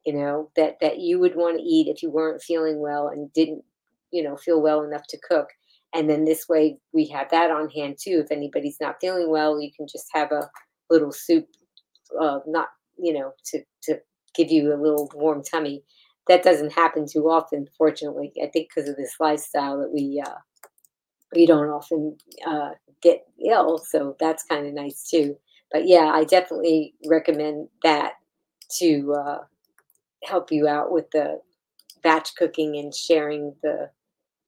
you 0.05 0.13
know 0.13 0.49
that 0.55 0.75
that 0.81 0.99
you 0.99 1.19
would 1.19 1.35
want 1.35 1.57
to 1.57 1.63
eat 1.63 1.87
if 1.87 2.03
you 2.03 2.09
weren't 2.09 2.41
feeling 2.41 2.79
well 2.79 3.07
and 3.07 3.31
didn't 3.33 3.63
you 4.11 4.23
know 4.23 4.35
feel 4.37 4.61
well 4.61 4.83
enough 4.83 5.03
to 5.07 5.17
cook 5.27 5.47
and 5.93 6.09
then 6.09 6.25
this 6.25 6.47
way 6.47 6.77
we 6.93 7.07
have 7.07 7.29
that 7.31 7.51
on 7.51 7.69
hand 7.69 7.97
too 8.01 8.21
if 8.23 8.31
anybody's 8.31 8.77
not 8.81 8.95
feeling 9.01 9.29
well 9.29 9.59
you 9.59 9.71
can 9.75 9.87
just 9.87 10.07
have 10.13 10.31
a 10.31 10.49
little 10.89 11.11
soup 11.11 11.45
uh, 12.19 12.39
not 12.47 12.67
you 12.97 13.13
know 13.13 13.31
to 13.45 13.59
to 13.83 13.99
give 14.35 14.51
you 14.51 14.73
a 14.73 14.81
little 14.81 15.09
warm 15.13 15.43
tummy. 15.43 15.83
That 16.27 16.43
doesn't 16.43 16.73
happen 16.73 17.05
too 17.11 17.29
often, 17.29 17.67
fortunately. 17.77 18.31
I 18.41 18.47
think 18.47 18.69
because 18.69 18.89
of 18.89 18.95
this 18.95 19.15
lifestyle 19.19 19.79
that 19.79 19.91
we 19.91 20.21
uh, 20.25 20.35
we 21.35 21.45
don't 21.45 21.69
often 21.69 22.17
uh, 22.45 22.71
get 23.01 23.25
ill, 23.43 23.79
so 23.79 24.15
that's 24.19 24.43
kind 24.43 24.67
of 24.67 24.73
nice 24.73 25.07
too. 25.09 25.37
But 25.71 25.87
yeah, 25.87 26.11
I 26.13 26.23
definitely 26.23 26.93
recommend 27.07 27.69
that 27.83 28.13
to 28.79 29.13
uh, 29.13 29.37
help 30.23 30.51
you 30.51 30.67
out 30.67 30.91
with 30.91 31.09
the 31.11 31.39
batch 32.03 32.35
cooking 32.35 32.77
and 32.77 32.93
sharing 32.93 33.55
the 33.63 33.89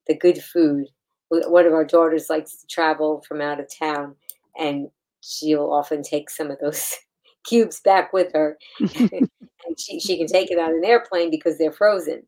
the 0.07 0.17
good 0.17 0.41
food. 0.43 0.87
One 1.29 1.65
of 1.65 1.73
our 1.73 1.85
daughters 1.85 2.29
likes 2.29 2.57
to 2.57 2.67
travel 2.67 3.23
from 3.27 3.41
out 3.41 3.59
of 3.59 3.67
town, 3.73 4.15
and 4.57 4.89
she'll 5.21 5.71
often 5.71 6.03
take 6.03 6.29
some 6.29 6.51
of 6.51 6.59
those 6.59 6.95
cubes 7.45 7.79
back 7.81 8.13
with 8.13 8.31
her 8.33 8.57
and 9.67 9.79
she, 9.79 9.99
she 9.99 10.17
can 10.17 10.27
take 10.27 10.51
it 10.51 10.59
on 10.59 10.71
an 10.71 10.85
airplane 10.85 11.29
because 11.29 11.57
they're 11.57 11.71
frozen. 11.71 12.23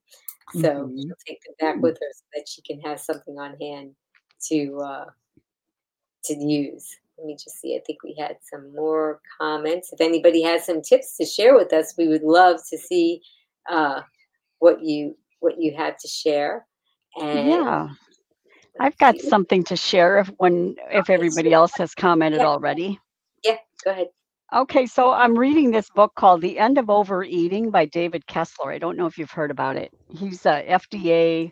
So 0.53 0.61
mm-hmm. 0.61 0.97
she'll 0.97 1.15
take 1.27 1.41
them 1.43 1.55
back 1.59 1.81
with 1.81 1.97
her 1.99 2.07
so 2.13 2.23
that 2.35 2.47
she 2.47 2.61
can 2.61 2.79
have 2.81 2.99
something 2.99 3.37
on 3.39 3.57
hand 3.59 3.91
to 4.49 4.79
uh, 4.79 5.05
to 6.25 6.35
use. 6.35 6.97
Let 7.17 7.27
me 7.27 7.33
just 7.33 7.59
see. 7.59 7.75
I 7.75 7.81
think 7.85 8.03
we 8.03 8.15
had 8.19 8.37
some 8.41 8.73
more 8.75 9.21
comments. 9.39 9.91
If 9.91 10.01
anybody 10.01 10.43
has 10.43 10.65
some 10.65 10.81
tips 10.81 11.17
to 11.17 11.25
share 11.25 11.55
with 11.55 11.73
us, 11.73 11.95
we 11.97 12.07
would 12.07 12.23
love 12.23 12.59
to 12.69 12.77
see 12.77 13.21
uh, 13.69 14.01
what 14.59 14.83
you 14.83 15.17
what 15.39 15.59
you 15.59 15.73
had 15.75 15.97
to 15.99 16.07
share. 16.07 16.65
And 17.21 17.49
yeah, 17.49 17.89
I've 18.79 18.97
got 18.97 19.19
something 19.19 19.63
to 19.65 19.75
share 19.75 20.19
if 20.19 20.27
when 20.37 20.75
if 20.91 21.09
everybody 21.09 21.53
else 21.53 21.71
has 21.77 21.93
commented 21.95 22.41
yeah. 22.41 22.47
already. 22.47 22.99
Yeah, 23.43 23.57
go 23.83 23.91
ahead. 23.91 24.07
Okay, 24.53 24.85
so 24.85 25.11
I'm 25.11 25.37
reading 25.37 25.71
this 25.71 25.89
book 25.89 26.13
called 26.15 26.41
The 26.41 26.59
End 26.59 26.77
of 26.77 26.89
Overeating 26.89 27.71
by 27.71 27.85
David 27.85 28.27
Kessler. 28.27 28.71
I 28.71 28.77
don't 28.77 28.95
know 28.95 29.07
if 29.07 29.17
you've 29.17 29.31
heard 29.31 29.51
about 29.51 29.75
it. 29.75 29.91
He's 30.09 30.45
a 30.45 30.63
FDA 30.63 31.51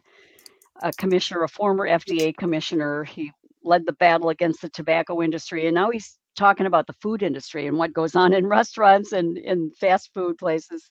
a 0.81 0.91
commissioner, 0.93 1.43
a 1.43 1.47
former 1.47 1.87
FDA 1.87 2.35
commissioner. 2.35 3.03
He 3.03 3.31
led 3.63 3.85
the 3.85 3.93
battle 3.93 4.29
against 4.29 4.61
the 4.61 4.69
tobacco 4.69 5.21
industry, 5.21 5.67
and 5.67 5.75
now 5.75 5.89
he's 5.89 6.17
talking 6.35 6.65
about 6.65 6.87
the 6.87 6.95
food 7.01 7.23
industry 7.23 7.67
and 7.67 7.77
what 7.77 7.93
goes 7.93 8.15
on 8.15 8.33
in 8.33 8.47
restaurants 8.59 9.11
and 9.11 9.37
in 9.37 9.71
fast 9.79 10.11
food 10.13 10.37
places. 10.37 10.89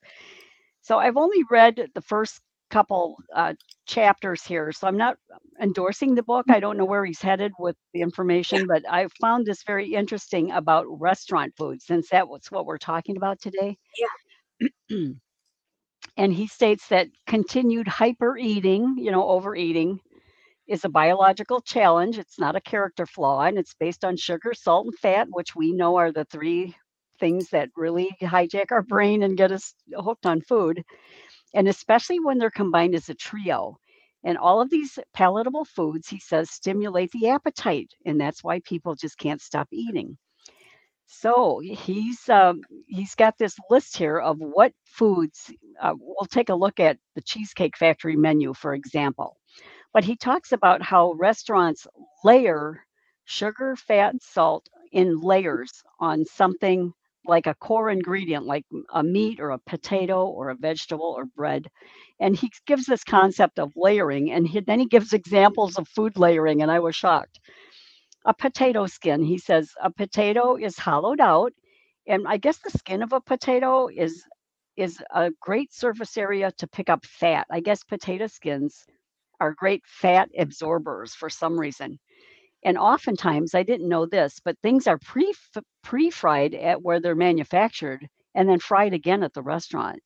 So 0.81 0.99
I've 0.99 1.16
only 1.16 1.45
read 1.51 1.89
the 1.95 2.01
first 2.01 2.41
couple 2.70 3.16
uh, 3.35 3.55
chapters 3.87 4.45
here. 4.45 4.72
So 4.72 4.87
I'm 4.87 4.97
not 4.97 5.16
endorsing 5.61 6.14
the 6.14 6.22
book. 6.22 6.47
Mm. 6.49 6.55
I 6.55 6.61
don't 6.61 6.76
know 6.76 6.85
where 6.85 7.05
he's 7.05 7.20
headed 7.20 7.53
with 7.59 7.76
the 7.93 8.01
information, 8.01 8.66
but 8.66 8.83
I 8.89 9.07
found 9.20 9.47
this 9.47 9.62
very 9.64 9.95
interesting 9.95 10.51
about 10.53 10.87
restaurant 10.89 11.55
food 11.57 11.83
since 11.83 12.09
that 12.11 12.28
was 12.28 12.47
what 12.51 12.66
we're 12.66 12.78
talking 12.78 13.16
about 13.16 13.41
today. 13.41 13.76
Yeah. 13.99 14.68
and 16.16 16.33
he 16.33 16.47
states 16.47 16.89
that 16.89 17.09
continued 17.26 17.89
hyper 17.89 18.37
eating, 18.37 18.97
you 18.99 19.11
know, 19.11 19.28
overeating, 19.28 20.01
is 20.68 20.85
a 20.85 20.89
biological 20.89 21.61
challenge. 21.61 22.18
It's 22.18 22.39
not 22.39 22.57
a 22.57 22.61
character 22.61 23.07
flaw, 23.07 23.43
and 23.43 23.59
it's 23.59 23.74
based 23.74 24.05
on 24.05 24.16
sugar, 24.16 24.55
salt, 24.55 24.87
and 24.87 24.99
fat, 24.99 25.28
which 25.30 25.57
we 25.57 25.72
know 25.72 25.97
are 25.97 26.12
the 26.12 26.24
three 26.26 26.74
things 27.18 27.51
that 27.51 27.68
really 27.76 28.11
hijack 28.20 28.72
our 28.72 28.83
brain 28.83 29.22
and 29.22 29.37
get 29.37 29.53
us 29.53 29.74
hooked 29.95 30.26
on 30.26 30.41
food 30.41 30.83
and 31.55 31.68
especially 31.68 32.20
when 32.20 32.38
they're 32.38 32.50
combined 32.50 32.94
as 32.94 33.09
a 33.09 33.14
trio. 33.14 33.78
And 34.24 34.38
all 34.38 34.61
of 34.61 34.70
these 34.70 34.98
palatable 35.12 35.64
foods, 35.64 36.09
he 36.09 36.20
says, 36.20 36.50
stimulate 36.50 37.11
the 37.11 37.28
appetite, 37.28 37.92
and 38.07 38.20
that's 38.20 38.44
why 38.44 38.61
people 38.61 38.94
just 38.94 39.18
can't 39.18 39.40
stop 39.40 39.68
eating. 39.72 40.16
So 41.07 41.61
he's 41.61 42.28
um, 42.28 42.62
he's 42.86 43.14
got 43.14 43.36
this 43.36 43.57
list 43.68 43.96
here 43.96 44.18
of 44.18 44.38
what 44.38 44.72
foods. 44.84 45.53
Uh, 45.80 45.94
we'll 45.98 46.26
take 46.26 46.48
a 46.48 46.55
look 46.55 46.80
at 46.80 46.98
the 47.14 47.20
Cheesecake 47.20 47.76
Factory 47.76 48.16
menu, 48.16 48.55
for 48.55 48.74
example. 48.74 49.36
But 49.92 50.05
he 50.05 50.16
talks 50.16 50.53
about 50.53 50.80
how 50.82 51.12
restaurants 51.12 51.86
layer 52.24 52.82
sugar, 53.24 53.76
fat, 53.76 54.14
salt 54.22 54.68
in 54.90 55.20
layers 55.20 55.82
on 56.00 56.24
something 56.24 56.92
like 57.27 57.47
a 57.47 57.55
core 57.55 57.91
ingredient, 57.91 58.45
like 58.45 58.64
a 58.73 58.75
mm-hmm. 58.75 59.12
meat 59.12 59.41
or 59.41 59.51
a 59.51 59.59
potato 59.59 60.27
or 60.27 60.51
a 60.51 60.57
vegetable 60.57 61.14
or 61.16 61.25
bread. 61.25 61.68
And 62.20 62.37
he 62.37 62.51
gives 62.66 62.87
this 62.87 63.05
concept 63.05 63.59
of 63.59 63.73
layering, 63.77 64.33
and 64.33 64.47
he, 64.47 64.61
then 64.61 64.81
he 64.81 64.87
gives 64.87 65.12
examples 65.12 65.77
of 65.77 65.89
food 65.89 66.16
layering, 66.18 66.62
and 66.62 66.70
I 66.70 66.81
was 66.81 66.97
shocked. 66.97 67.41
A 68.25 68.35
potato 68.35 68.87
skin, 68.87 69.23
he 69.23 69.39
says, 69.39 69.70
a 69.83 69.91
potato 69.91 70.57
is 70.57 70.79
hollowed 70.79 71.20
out, 71.20 71.53
and 72.07 72.27
I 72.27 72.37
guess 72.37 72.59
the 72.59 72.70
skin 72.70 73.03
of 73.03 73.12
a 73.12 73.20
potato 73.20 73.89
is 73.89 74.25
is 74.77 75.03
a 75.14 75.31
great 75.41 75.73
surface 75.73 76.16
area 76.16 76.51
to 76.57 76.66
pick 76.66 76.89
up 76.89 77.05
fat. 77.05 77.47
I 77.51 77.61
guess 77.61 77.85
potato 77.85 78.27
skins 78.27 78.87
are 79.39 79.53
great 79.53 79.83
fat 79.85 80.31
absorbers 80.39 81.14
for 81.14 81.29
some 81.29 81.61
reason. 81.61 81.99
And 82.64 82.78
oftentimes, 82.78 83.54
I 83.54 83.62
didn't 83.62 83.88
know 83.88 84.06
this, 84.06 84.40
but 84.44 84.56
things 84.62 84.86
are 84.86 84.98
pre 84.98 85.34
pre 85.82 86.10
fried 86.10 86.54
at 86.54 86.82
where 86.82 87.00
they're 87.00 87.14
manufactured 87.14 88.08
and 88.34 88.48
then 88.48 88.60
fried 88.60 88.94
again 88.94 89.22
at 89.22 89.34
the 89.34 89.42
restaurant. 89.42 90.00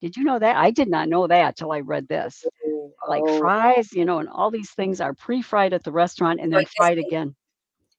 Did 0.00 0.16
you 0.16 0.24
know 0.24 0.38
that? 0.38 0.56
I 0.56 0.70
did 0.70 0.88
not 0.88 1.08
know 1.08 1.26
that 1.26 1.56
till 1.56 1.72
I 1.72 1.80
read 1.80 2.08
this. 2.08 2.44
Oh. 2.66 2.92
Like 3.08 3.22
fries, 3.38 3.92
you 3.92 4.04
know, 4.04 4.18
and 4.18 4.28
all 4.28 4.50
these 4.50 4.70
things 4.70 5.00
are 5.00 5.14
pre 5.14 5.42
fried 5.42 5.72
at 5.72 5.84
the 5.84 5.92
restaurant 5.92 6.40
and 6.40 6.52
then 6.52 6.64
fried 6.76 6.98
they, 6.98 7.02
again. 7.02 7.34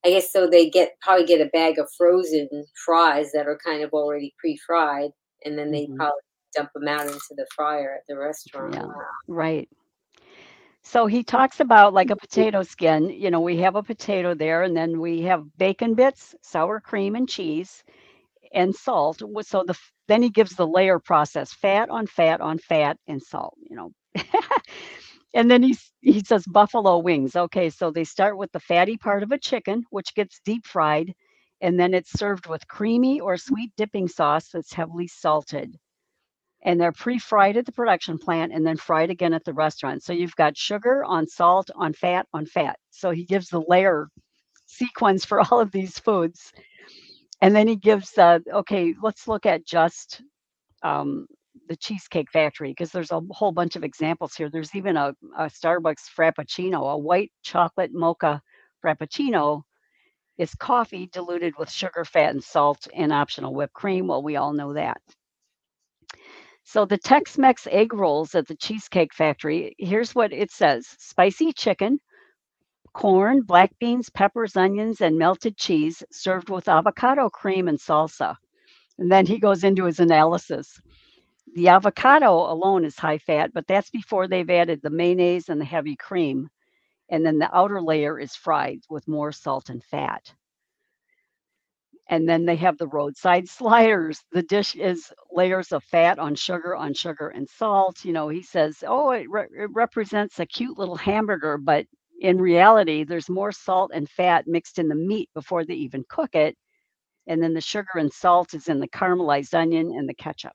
I 0.06 0.10
guess 0.10 0.32
so. 0.32 0.48
They 0.48 0.70
get 0.70 1.00
probably 1.02 1.26
get 1.26 1.42
a 1.42 1.50
bag 1.50 1.80
of 1.80 1.90
frozen 1.98 2.50
fries 2.86 3.32
that 3.34 3.48
are 3.48 3.58
kind 3.64 3.84
of 3.84 3.94
already 3.94 4.34
pre 4.38 4.58
fried, 4.58 5.12
and 5.46 5.58
then 5.58 5.72
they 5.72 5.84
mm-hmm. 5.84 5.96
probably 5.96 6.20
dump 6.54 6.72
them 6.74 6.88
out 6.88 7.08
into 7.08 7.20
the 7.32 7.48
fryer 7.56 7.96
at 7.96 8.04
the 8.08 8.18
restaurant. 8.18 8.74
Yeah, 8.74 8.84
wow. 8.84 8.94
right. 9.28 9.70
So 10.84 11.08
he 11.08 11.24
talks 11.24 11.60
about 11.60 11.94
like 11.94 12.10
a 12.12 12.16
mm-hmm. 12.16 12.20
potato 12.20 12.64
skin. 12.64 13.10
You 13.10 13.32
know, 13.32 13.42
we 13.42 13.58
have 13.60 13.76
a 13.76 13.84
potato 13.84 14.34
there, 14.36 14.64
and 14.64 14.76
then 14.76 15.00
we 15.00 15.22
have 15.24 15.46
bacon 15.58 15.96
bits, 15.96 16.36
sour 16.42 16.80
cream, 16.80 17.16
and 17.16 17.28
cheese, 17.28 17.84
and 18.54 18.76
salt. 18.76 19.22
So 19.42 19.64
the 19.66 19.78
then 20.08 20.22
he 20.24 20.30
gives 20.30 20.56
the 20.56 20.68
layer 20.68 21.00
process: 21.00 21.54
fat 21.54 21.90
on 21.90 22.08
fat 22.08 22.42
on 22.42 22.60
fat 22.60 22.98
and 23.08 23.22
salt. 23.22 23.56
You 23.70 23.76
know, 23.78 23.92
and 25.34 25.50
then 25.50 25.64
he 25.64 25.78
he 26.02 26.22
says 26.22 26.46
buffalo 26.48 27.00
wings. 27.00 27.36
Okay, 27.36 27.70
so 27.70 27.92
they 27.92 28.04
start 28.04 28.38
with 28.38 28.52
the 28.52 28.60
fatty 28.60 28.98
part 28.98 29.24
of 29.24 29.32
a 29.32 29.40
chicken, 29.40 29.84
which 29.90 30.14
gets 30.16 30.42
deep 30.46 30.66
fried, 30.66 31.14
and 31.62 31.80
then 31.80 31.94
it's 31.94 32.12
served 32.12 32.48
with 32.48 32.68
creamy 32.68 33.20
or 33.22 33.38
sweet 33.38 33.72
dipping 33.78 34.08
sauce 34.08 34.50
that's 34.50 34.74
heavily 34.74 35.08
salted 35.08 35.78
and 36.64 36.80
they're 36.80 36.94
pre-fried 36.94 37.58
at 37.58 37.66
the 37.66 37.72
production 37.72 38.18
plant 38.18 38.54
and 38.54 38.66
then 38.66 38.78
fried 38.78 39.10
again 39.10 39.34
at 39.34 39.44
the 39.44 39.54
restaurant. 39.54 40.02
So 40.02 40.14
you've 40.14 40.36
got 40.36 40.58
sugar 40.58 41.04
on 41.04 41.28
salt 41.28 41.70
on 41.76 41.94
fat 41.94 42.26
on 42.34 42.46
fat. 42.46 42.78
So 42.90 43.12
he 43.12 43.26
gives 43.26 43.50
the 43.50 43.64
layer 43.68 44.08
sequence 44.66 45.26
for 45.26 45.42
all 45.52 45.60
of 45.60 45.72
these 45.72 46.00
foods. 46.00 46.52
And 47.42 47.54
then 47.56 47.68
he 47.68 47.76
gives, 47.76 48.18
uh, 48.18 48.40
okay, 48.52 48.96
let's 49.02 49.28
look 49.28 49.46
at 49.46 49.66
just 49.66 50.22
um, 50.84 51.28
the 51.68 51.76
Cheesecake 51.76 52.32
Factory 52.32 52.70
because 52.70 52.92
there's 52.92 53.12
a 53.12 53.22
whole 53.32 53.52
bunch 53.52 53.76
of 53.76 53.84
examples 53.84 54.34
here. 54.34 54.50
There's 54.50 54.74
even 54.74 54.96
a, 54.96 55.14
a 55.38 55.46
Starbucks 55.46 56.10
Frappuccino, 56.18 56.94
a 56.94 56.98
white 56.98 57.32
chocolate 57.44 57.92
mocha 57.94 58.42
Frappuccino 58.84 59.64
is 60.38 60.56
coffee 60.56 61.08
diluted 61.12 61.54
with 61.58 61.70
sugar, 61.70 62.06
fat, 62.06 62.32
and 62.32 62.44
salt 62.44 62.88
and 62.96 63.12
optional 63.12 63.54
whipped 63.54 63.74
cream. 63.74 64.08
Well, 64.08 64.24
we 64.24 64.38
all 64.38 64.54
know 64.54 64.74
that. 64.74 65.02
So 66.66 66.86
the 66.86 66.98
Tex-Mex 66.98 67.68
egg 67.70 67.94
rolls 67.94 68.36
at 68.36 68.48
the 68.48 68.56
Cheesecake 68.56 69.14
Factory, 69.14 69.76
here's 69.78 70.16
what 70.16 70.32
it 70.34 70.50
says: 70.50 70.88
spicy 70.98 71.52
chicken, 71.52 72.00
corn, 72.94 73.42
black 73.42 73.78
beans, 73.80 74.10
peppers, 74.10 74.56
onions, 74.56 75.02
and 75.02 75.18
melted 75.18 75.58
cheese 75.58 76.04
served 76.12 76.50
with 76.50 76.70
avocado 76.70 77.30
cream 77.30 77.68
and 77.68 77.80
salsa. 77.80 78.36
And 78.98 79.12
then 79.12 79.26
he 79.26 79.40
goes 79.40 79.64
into 79.64 79.86
his 79.86 80.00
analysis. 80.00 80.80
The 81.56 81.68
avocado 81.68 82.32
alone 82.32 82.86
is 82.86 82.98
high 82.98 83.18
fat, 83.18 83.52
but 83.54 83.68
that's 83.68 83.90
before 83.90 84.28
they've 84.28 84.50
added 84.50 84.82
the 84.82 84.90
mayonnaise 84.90 85.50
and 85.50 85.60
the 85.60 85.66
heavy 85.66 85.96
cream. 85.96 86.50
And 87.10 87.26
then 87.26 87.40
the 87.40 87.56
outer 87.56 87.82
layer 87.82 88.20
is 88.20 88.36
fried 88.36 88.80
with 88.90 89.08
more 89.08 89.32
salt 89.32 89.70
and 89.70 89.84
fat. 89.84 90.34
And 92.10 92.28
then 92.30 92.46
they 92.46 92.58
have 92.58 92.78
the 92.78 92.88
roadside 92.88 93.48
sliders. 93.50 94.22
The 94.32 94.44
dish 94.44 94.76
is 94.76 95.12
layers 95.32 95.72
of 95.72 95.84
fat 95.86 96.20
on 96.20 96.36
sugar, 96.36 96.76
on 96.76 96.94
sugar 96.94 97.30
and 97.30 97.48
salt. 97.50 98.06
You 98.06 98.14
know, 98.14 98.30
he 98.30 98.44
says, 98.44 98.84
oh, 98.88 99.12
it, 99.12 99.30
re- 99.30 99.48
it 99.58 99.70
represents 99.74 100.40
a 100.40 100.46
cute 100.46 100.78
little 100.78 100.98
hamburger, 100.98 101.58
but 101.58 101.86
in 102.22 102.40
reality, 102.40 103.04
there's 103.04 103.30
more 103.30 103.52
salt 103.52 103.92
and 103.94 104.10
fat 104.10 104.46
mixed 104.48 104.80
in 104.80 104.88
the 104.90 104.96
meat 104.96 105.30
before 105.34 105.66
they 105.66 105.76
even 105.76 106.06
cook 106.10 106.36
it. 106.36 106.56
And 107.28 107.42
then 107.42 107.54
the 107.54 107.62
sugar 107.62 107.98
and 107.98 108.12
salt 108.14 108.54
is 108.54 108.68
in 108.70 108.80
the 108.80 108.88
caramelized 108.90 109.54
onion 109.54 109.94
and 109.98 110.10
the 110.10 110.14
ketchup. 110.14 110.54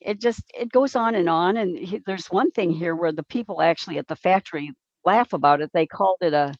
It 0.00 0.20
just 0.20 0.42
it 0.54 0.70
goes 0.72 0.96
on 0.96 1.14
and 1.14 1.28
on. 1.28 1.56
And 1.56 1.78
he, 1.78 2.00
there's 2.06 2.28
one 2.28 2.50
thing 2.52 2.72
here 2.72 2.96
where 2.96 3.12
the 3.12 3.24
people 3.24 3.62
actually 3.62 3.98
at 3.98 4.08
the 4.08 4.16
factory 4.16 4.72
laugh 5.04 5.32
about 5.32 5.60
it. 5.62 5.70
They 5.72 5.86
called 5.86 6.18
it 6.22 6.34
a 6.34 6.54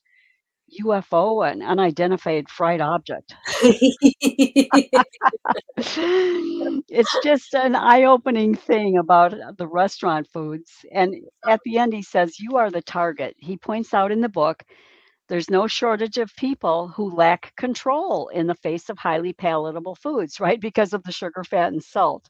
UFO, 0.81 1.51
an 1.51 1.63
unidentified 1.63 2.49
fried 2.49 2.81
object. 2.81 3.35
it's 6.89 7.19
just 7.23 7.55
an 7.55 7.75
eye 7.75 8.05
opening 8.05 8.55
thing 8.55 8.99
about 8.99 9.35
the 9.59 9.67
restaurant 9.67 10.29
foods. 10.33 10.71
And 10.93 11.15
at 11.47 11.61
the 11.65 11.79
end, 11.79 11.93
he 11.93 12.03
says, 12.03 12.41
You 12.41 12.57
are 12.57 12.71
the 12.71 12.83
target. 12.83 13.35
He 13.39 13.57
points 13.57 13.95
out 13.95 14.13
in 14.13 14.21
the 14.21 14.29
book 14.29 14.63
there's 15.29 15.51
no 15.51 15.67
shortage 15.67 16.19
of 16.19 16.35
people 16.37 16.89
who 16.89 17.15
lack 17.15 17.55
control 17.57 18.29
in 18.29 18.47
the 18.47 18.55
face 18.55 18.91
of 18.91 18.99
highly 18.99 19.33
palatable 19.33 19.95
foods, 19.95 20.41
right? 20.41 20.61
Because 20.61 20.93
of 20.93 21.03
the 21.05 21.13
sugar, 21.13 21.45
fat, 21.45 21.73
and 21.73 21.83
salt. 21.83 22.29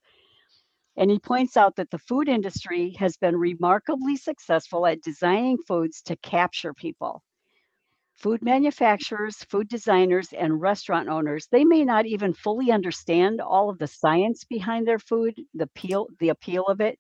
And 0.97 1.11
he 1.11 1.19
points 1.19 1.57
out 1.57 1.77
that 1.77 1.91
the 1.91 1.99
food 1.99 2.29
industry 2.29 2.95
has 2.99 3.17
been 3.17 3.37
remarkably 3.37 4.17
successful 4.17 4.87
at 4.87 5.01
designing 5.03 5.57
foods 5.67 6.03
to 6.03 6.17
capture 6.17 6.75
people 6.75 7.23
food 8.17 8.43
manufacturers, 8.43 9.37
food 9.45 9.69
designers, 9.69 10.33
and 10.33 10.61
restaurant 10.61 11.09
owners, 11.09 11.49
they 11.51 11.65
may 11.65 11.85
not 11.85 12.07
even 12.07 12.33
fully 12.35 12.71
understand 12.71 13.41
all 13.41 13.71
of 13.71 13.79
the 13.79 13.87
science 13.87 14.45
behind 14.45 14.87
their 14.87 14.99
food, 14.99 15.35
the 15.55 15.65
appeal, 15.65 16.09
the 16.21 16.29
appeal 16.31 16.65
of 16.67 16.81
it. 16.81 16.99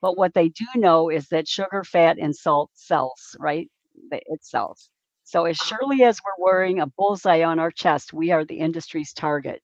But 0.00 0.16
what 0.16 0.34
they 0.34 0.48
do 0.48 0.66
know 0.76 1.08
is 1.10 1.28
that 1.28 1.48
sugar, 1.48 1.84
fat, 1.84 2.18
and 2.18 2.34
salt 2.36 2.70
sells, 2.74 3.36
right? 3.38 3.70
It 4.12 4.44
sells. 4.44 4.90
So 5.24 5.44
as 5.44 5.56
surely 5.56 6.02
as 6.04 6.20
we're 6.24 6.44
wearing 6.44 6.80
a 6.80 6.86
bullseye 6.86 7.42
on 7.44 7.58
our 7.58 7.70
chest, 7.70 8.12
we 8.12 8.30
are 8.32 8.44
the 8.44 8.58
industry's 8.58 9.12
target. 9.12 9.62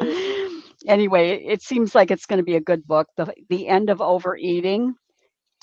anyway, 0.86 1.42
it 1.44 1.62
seems 1.62 1.94
like 1.94 2.10
it's 2.10 2.26
going 2.26 2.38
to 2.38 2.44
be 2.44 2.56
a 2.56 2.60
good 2.60 2.86
book. 2.86 3.08
The 3.16 3.32
the 3.48 3.68
end 3.68 3.90
of 3.90 4.00
overeating 4.00 4.94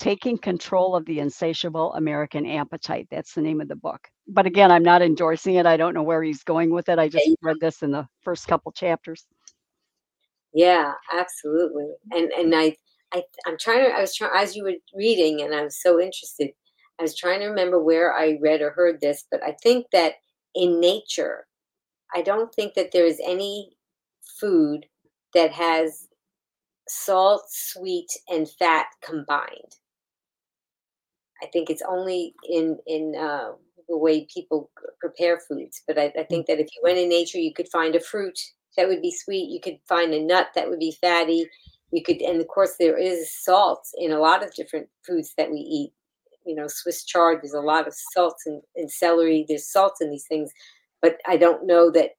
Taking 0.02 0.36
Control 0.36 0.96
of 0.96 1.06
the 1.06 1.20
Insatiable 1.20 1.94
American 1.94 2.44
Appetite. 2.44 3.06
That's 3.08 3.34
the 3.34 3.40
name 3.40 3.60
of 3.60 3.68
the 3.68 3.76
book. 3.76 4.08
But 4.26 4.46
again, 4.46 4.72
I'm 4.72 4.82
not 4.82 5.00
endorsing 5.00 5.54
it. 5.54 5.64
I 5.64 5.76
don't 5.76 5.94
know 5.94 6.02
where 6.02 6.24
he's 6.24 6.42
going 6.42 6.70
with 6.72 6.88
it. 6.88 6.98
I 6.98 7.08
just 7.08 7.30
read 7.40 7.60
this 7.60 7.84
in 7.84 7.92
the 7.92 8.08
first 8.20 8.48
couple 8.48 8.72
chapters. 8.72 9.24
Yeah, 10.52 10.94
absolutely. 11.12 11.86
And 12.10 12.32
and 12.32 12.52
I 12.52 12.74
I 13.14 13.22
I'm 13.46 13.56
trying 13.56 13.84
to 13.84 13.92
I 13.92 14.00
was 14.00 14.12
trying 14.12 14.32
as 14.34 14.56
you 14.56 14.64
were 14.64 14.72
reading 14.92 15.42
and 15.42 15.54
I 15.54 15.62
was 15.62 15.80
so 15.80 16.00
interested. 16.00 16.50
I 16.98 17.02
was 17.02 17.16
trying 17.16 17.38
to 17.38 17.46
remember 17.46 17.80
where 17.80 18.12
I 18.12 18.38
read 18.42 18.60
or 18.60 18.70
heard 18.70 19.00
this, 19.00 19.24
but 19.30 19.40
I 19.44 19.54
think 19.62 19.86
that 19.92 20.14
in 20.56 20.80
nature, 20.80 21.46
I 22.12 22.22
don't 22.22 22.52
think 22.52 22.74
that 22.74 22.90
there 22.90 23.06
is 23.06 23.20
any 23.24 23.76
food 24.40 24.84
that 25.32 25.52
has 25.52 26.08
salt, 26.88 27.44
sweet, 27.48 28.10
and 28.28 28.50
fat 28.50 28.86
combined. 29.00 29.76
I 31.42 31.46
think 31.46 31.70
it's 31.70 31.82
only 31.88 32.34
in 32.48 32.78
in 32.86 33.14
uh, 33.18 33.52
the 33.88 33.98
way 33.98 34.26
people 34.32 34.70
prepare 35.00 35.38
foods. 35.38 35.82
But 35.86 35.98
I, 35.98 36.04
I, 36.04 36.22
mm. 36.22 36.28
think 36.28 36.46
that 36.46 36.60
if 36.60 36.68
you 36.74 36.80
went 36.82 36.98
in 36.98 37.08
nature, 37.08 37.38
you 37.38 37.52
could 37.52 37.68
find 37.68 37.94
a 37.94 38.00
fruit 38.00 38.38
that 38.76 38.88
would 38.88 39.02
be 39.02 39.12
sweet. 39.12 39.50
You 39.50 39.60
could 39.60 39.78
find 39.88 40.14
a 40.14 40.22
nut 40.22 40.48
that 40.54 40.68
would 40.68 40.78
be 40.78 40.96
fatty. 41.00 41.46
You 41.90 42.02
could, 42.02 42.22
and 42.22 42.40
of 42.40 42.48
course, 42.48 42.76
there 42.78 42.96
is 42.96 43.30
salt 43.30 43.86
in 43.98 44.12
a 44.12 44.18
lot 44.18 44.42
of 44.42 44.54
different 44.54 44.88
foods 45.06 45.34
that 45.36 45.50
we 45.50 45.58
eat. 45.58 45.92
You 46.46 46.54
know, 46.54 46.66
Swiss 46.66 47.04
chard. 47.04 47.40
There's 47.42 47.52
a 47.52 47.60
lot 47.60 47.86
of 47.86 47.94
salt 48.12 48.36
in, 48.46 48.62
in 48.74 48.88
celery. 48.88 49.44
There's 49.46 49.70
salt 49.70 49.96
in 50.00 50.10
these 50.10 50.26
things, 50.26 50.50
but 51.00 51.18
I 51.26 51.36
don't 51.36 51.66
know 51.66 51.90
that. 51.90 52.10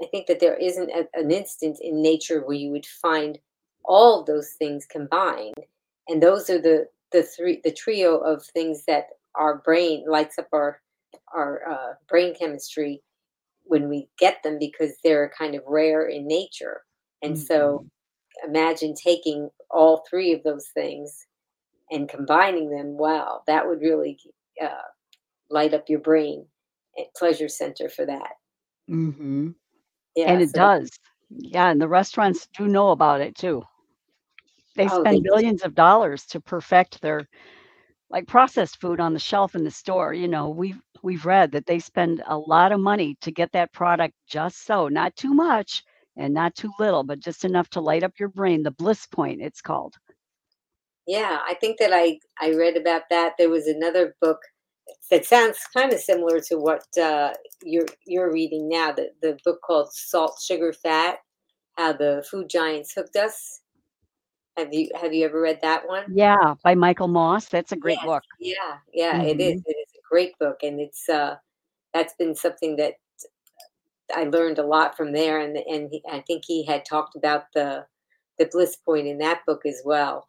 I 0.00 0.06
think 0.06 0.28
that 0.28 0.38
there 0.38 0.54
isn't 0.54 0.90
a, 0.90 1.08
an 1.14 1.32
instant 1.32 1.78
in 1.82 2.00
nature 2.00 2.40
where 2.46 2.56
you 2.56 2.70
would 2.70 2.86
find 2.86 3.36
all 3.84 4.20
of 4.20 4.26
those 4.26 4.52
things 4.56 4.86
combined, 4.86 5.56
and 6.06 6.22
those 6.22 6.48
are 6.48 6.60
the 6.60 6.86
the 7.12 7.22
three 7.22 7.60
the 7.64 7.72
trio 7.72 8.18
of 8.18 8.44
things 8.44 8.84
that 8.86 9.06
our 9.34 9.58
brain 9.58 10.04
lights 10.08 10.38
up 10.38 10.48
our 10.52 10.80
our 11.34 11.62
uh, 11.70 11.94
brain 12.08 12.34
chemistry 12.38 13.02
when 13.64 13.88
we 13.88 14.08
get 14.18 14.42
them 14.42 14.58
because 14.58 14.94
they're 15.04 15.30
kind 15.38 15.54
of 15.54 15.62
rare 15.66 16.06
in 16.06 16.26
nature. 16.26 16.82
And 17.22 17.34
mm-hmm. 17.34 17.42
so 17.42 17.86
imagine 18.46 18.94
taking 18.94 19.50
all 19.70 20.04
three 20.08 20.32
of 20.32 20.42
those 20.42 20.66
things 20.74 21.26
and 21.90 22.08
combining 22.08 22.70
them 22.70 22.96
wow 22.98 23.42
that 23.46 23.66
would 23.66 23.80
really 23.80 24.18
uh, 24.62 24.68
light 25.50 25.74
up 25.74 25.88
your 25.88 26.00
brain 26.00 26.46
and 26.96 27.06
pleasure 27.16 27.48
center 27.48 27.88
for 27.88 28.06
that. 28.06 28.32
Mm-hmm. 28.90 29.50
yeah 30.16 30.32
and 30.32 30.40
it 30.40 30.48
so 30.48 30.58
does. 30.58 30.90
Yeah 31.28 31.68
and 31.68 31.78
the 31.78 31.88
restaurants 31.88 32.48
do 32.56 32.66
know 32.66 32.88
about 32.88 33.20
it 33.20 33.34
too 33.34 33.62
they 34.78 34.88
oh, 34.88 35.00
spend 35.00 35.16
they 35.16 35.20
billions 35.20 35.62
of 35.62 35.74
dollars 35.74 36.24
to 36.26 36.40
perfect 36.40 37.02
their 37.02 37.28
like 38.10 38.26
processed 38.26 38.80
food 38.80 39.00
on 39.00 39.12
the 39.12 39.18
shelf 39.18 39.54
in 39.54 39.64
the 39.64 39.70
store. 39.70 40.14
You 40.14 40.28
know, 40.28 40.48
we've 40.48 40.80
we've 41.02 41.26
read 41.26 41.52
that 41.52 41.66
they 41.66 41.80
spend 41.80 42.22
a 42.26 42.38
lot 42.38 42.72
of 42.72 42.80
money 42.80 43.16
to 43.20 43.30
get 43.30 43.52
that 43.52 43.72
product 43.72 44.14
just 44.26 44.64
so, 44.64 44.88
not 44.88 45.14
too 45.16 45.34
much 45.34 45.82
and 46.16 46.32
not 46.32 46.54
too 46.54 46.70
little, 46.78 47.02
but 47.02 47.20
just 47.20 47.44
enough 47.44 47.68
to 47.70 47.80
light 47.80 48.04
up 48.04 48.12
your 48.18 48.28
brain. 48.28 48.62
The 48.62 48.70
bliss 48.70 49.06
point, 49.06 49.42
it's 49.42 49.60
called. 49.60 49.94
Yeah, 51.06 51.40
I 51.46 51.54
think 51.54 51.78
that 51.80 51.92
I 51.92 52.20
I 52.40 52.54
read 52.54 52.76
about 52.76 53.02
that. 53.10 53.34
There 53.36 53.50
was 53.50 53.66
another 53.66 54.14
book 54.20 54.38
that 55.10 55.24
sounds 55.24 55.58
kind 55.76 55.92
of 55.92 55.98
similar 55.98 56.40
to 56.40 56.56
what 56.56 56.86
uh, 56.96 57.32
you're 57.62 57.86
you're 58.06 58.32
reading 58.32 58.68
now. 58.68 58.92
The 58.92 59.10
the 59.22 59.38
book 59.44 59.60
called 59.66 59.92
Salt, 59.92 60.40
Sugar, 60.40 60.72
Fat: 60.72 61.18
How 61.76 61.94
the 61.94 62.24
Food 62.30 62.48
Giants 62.48 62.92
Hooked 62.94 63.16
Us. 63.16 63.60
Have 64.58 64.74
you 64.74 64.90
have 65.00 65.14
you 65.14 65.24
ever 65.24 65.40
read 65.40 65.60
that 65.62 65.86
one? 65.86 66.04
Yeah, 66.12 66.54
by 66.64 66.74
Michael 66.74 67.06
Moss. 67.06 67.46
That's 67.46 67.70
a 67.70 67.76
great 67.76 67.98
yes. 67.98 68.06
book. 68.06 68.24
Yeah, 68.40 68.54
yeah, 68.92 69.12
mm-hmm. 69.14 69.28
it 69.28 69.40
is. 69.40 69.60
Mm-hmm. 69.60 69.70
It 69.70 69.76
is 69.76 69.92
a 69.94 70.02
great 70.10 70.36
book, 70.40 70.58
and 70.64 70.80
it's 70.80 71.08
uh, 71.08 71.36
that's 71.94 72.14
been 72.14 72.34
something 72.34 72.74
that 72.74 72.94
I 74.14 74.24
learned 74.24 74.58
a 74.58 74.66
lot 74.66 74.96
from 74.96 75.12
there, 75.12 75.38
and 75.38 75.56
and 75.56 75.88
he, 75.92 76.02
I 76.10 76.24
think 76.26 76.42
he 76.44 76.64
had 76.66 76.84
talked 76.84 77.14
about 77.14 77.44
the 77.54 77.86
the 78.40 78.46
bliss 78.46 78.74
point 78.74 79.06
in 79.06 79.18
that 79.18 79.46
book 79.46 79.64
as 79.64 79.80
well, 79.84 80.26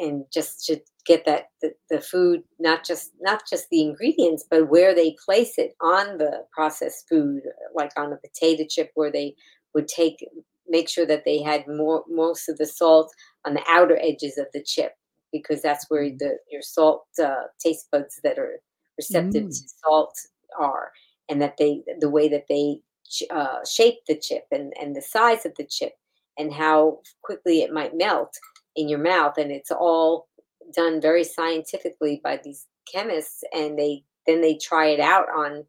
and 0.00 0.24
just 0.32 0.66
to 0.66 0.80
get 1.06 1.24
that 1.26 1.50
the, 1.62 1.72
the 1.90 2.00
food 2.00 2.42
not 2.58 2.84
just 2.84 3.12
not 3.20 3.42
just 3.48 3.68
the 3.70 3.82
ingredients, 3.82 4.44
but 4.50 4.68
where 4.68 4.96
they 4.96 5.14
place 5.24 5.58
it 5.58 5.76
on 5.80 6.18
the 6.18 6.44
processed 6.52 7.08
food, 7.08 7.42
like 7.72 7.92
on 7.96 8.10
the 8.10 8.16
potato 8.16 8.64
chip, 8.68 8.90
where 8.94 9.12
they 9.12 9.36
would 9.74 9.86
take 9.86 10.26
make 10.68 10.88
sure 10.88 11.06
that 11.06 11.24
they 11.24 11.42
had 11.42 11.68
more 11.68 12.04
most 12.08 12.48
of 12.48 12.58
the 12.58 12.66
salt 12.66 13.14
on 13.46 13.54
the 13.54 13.64
outer 13.68 13.98
edges 14.02 14.38
of 14.38 14.46
the 14.52 14.62
chip 14.62 14.92
because 15.32 15.62
that's 15.62 15.86
where 15.88 16.04
mm. 16.04 16.18
the 16.18 16.38
your 16.50 16.62
salt 16.62 17.06
uh, 17.22 17.44
taste 17.58 17.88
buds 17.90 18.20
that 18.22 18.38
are 18.38 18.60
receptive 18.96 19.44
mm. 19.44 19.48
to 19.48 19.68
salt 19.84 20.14
are 20.58 20.92
and 21.28 21.40
that 21.42 21.56
they 21.58 21.82
the 22.00 22.10
way 22.10 22.28
that 22.28 22.46
they 22.48 22.80
uh, 23.30 23.58
shape 23.68 23.98
the 24.08 24.18
chip 24.18 24.44
and 24.50 24.72
and 24.80 24.94
the 24.96 25.02
size 25.02 25.44
of 25.44 25.52
the 25.56 25.66
chip 25.68 25.92
and 26.38 26.52
how 26.52 26.98
quickly 27.22 27.62
it 27.62 27.72
might 27.72 27.96
melt 27.96 28.32
in 28.76 28.88
your 28.88 28.98
mouth 28.98 29.34
and 29.36 29.50
it's 29.50 29.70
all 29.70 30.28
done 30.74 31.00
very 31.00 31.24
scientifically 31.24 32.20
by 32.24 32.40
these 32.42 32.66
chemists 32.92 33.44
and 33.52 33.78
they 33.78 34.02
then 34.26 34.40
they 34.40 34.56
try 34.56 34.86
it 34.86 35.00
out 35.00 35.26
on 35.36 35.64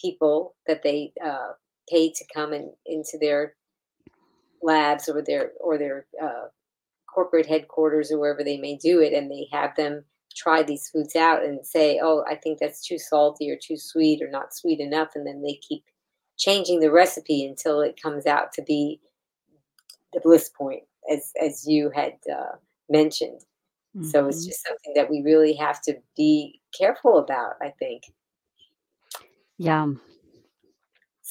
people 0.00 0.54
that 0.66 0.82
they 0.82 1.12
uh, 1.24 1.50
pay 1.88 2.10
to 2.10 2.24
come 2.34 2.52
in, 2.52 2.72
into 2.86 3.18
their 3.20 3.54
labs 4.62 5.08
or 5.08 5.22
their 5.22 5.52
or 5.60 5.78
their 5.78 6.06
uh, 6.22 6.46
corporate 7.12 7.46
headquarters 7.46 8.10
or 8.10 8.18
wherever 8.18 8.44
they 8.44 8.58
may 8.58 8.76
do 8.76 9.00
it, 9.00 9.12
and 9.12 9.30
they 9.30 9.48
have 9.52 9.74
them 9.76 10.04
try 10.34 10.62
these 10.62 10.88
foods 10.88 11.16
out 11.16 11.44
and 11.44 11.64
say, 11.66 12.00
"Oh, 12.02 12.24
I 12.28 12.34
think 12.36 12.58
that's 12.58 12.86
too 12.86 12.98
salty 12.98 13.50
or 13.50 13.56
too 13.56 13.76
sweet 13.76 14.22
or 14.22 14.28
not 14.30 14.54
sweet 14.54 14.80
enough," 14.80 15.14
and 15.14 15.26
then 15.26 15.42
they 15.42 15.54
keep 15.54 15.84
changing 16.36 16.80
the 16.80 16.90
recipe 16.90 17.44
until 17.44 17.80
it 17.80 18.00
comes 18.00 18.26
out 18.26 18.52
to 18.54 18.62
be 18.62 19.00
the 20.12 20.20
bliss 20.20 20.48
point, 20.48 20.84
as 21.10 21.32
as 21.40 21.66
you 21.66 21.90
had 21.90 22.14
uh, 22.32 22.56
mentioned. 22.88 23.44
Mm-hmm. 23.96 24.06
So 24.06 24.26
it's 24.26 24.42
mm-hmm. 24.42 24.50
just 24.50 24.66
something 24.66 24.94
that 24.94 25.10
we 25.10 25.22
really 25.22 25.54
have 25.54 25.82
to 25.82 25.96
be 26.16 26.60
careful 26.76 27.18
about, 27.18 27.54
I 27.60 27.70
think. 27.78 28.04
Yeah. 29.58 29.88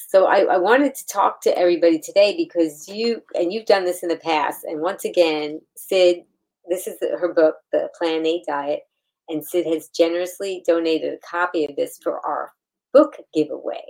So 0.10 0.26
I, 0.26 0.55
I 0.55 0.57
wanted 0.57 0.95
to 0.95 1.05
talk 1.05 1.39
to 1.41 1.55
everybody 1.55 1.99
today 1.99 2.36
because 2.36 2.88
you, 2.88 3.22
and 3.36 3.53
you've 3.53 3.68
done 3.68 3.86
this 3.86 4.01
in 4.01 4.10
the 4.10 4.16
past. 4.18 4.64
And 4.64 4.82
once 4.82 5.05
again, 5.05 5.62
Cyd, 5.78 6.24
this 6.68 6.88
is 6.88 6.97
her 6.99 7.32
book, 7.32 7.57
The 7.72 7.89
Plan 7.95 8.26
A 8.26 8.41
Diet. 8.47 8.80
And 9.28 9.45
Cyd 9.45 9.68
has 9.68 9.89
generously 9.89 10.64
donated 10.66 11.14
a 11.14 11.28
copy 11.28 11.66
of 11.66 11.76
this 11.76 11.99
for 12.01 12.26
our 12.26 12.51
book 12.91 13.18
giveaway 13.36 13.84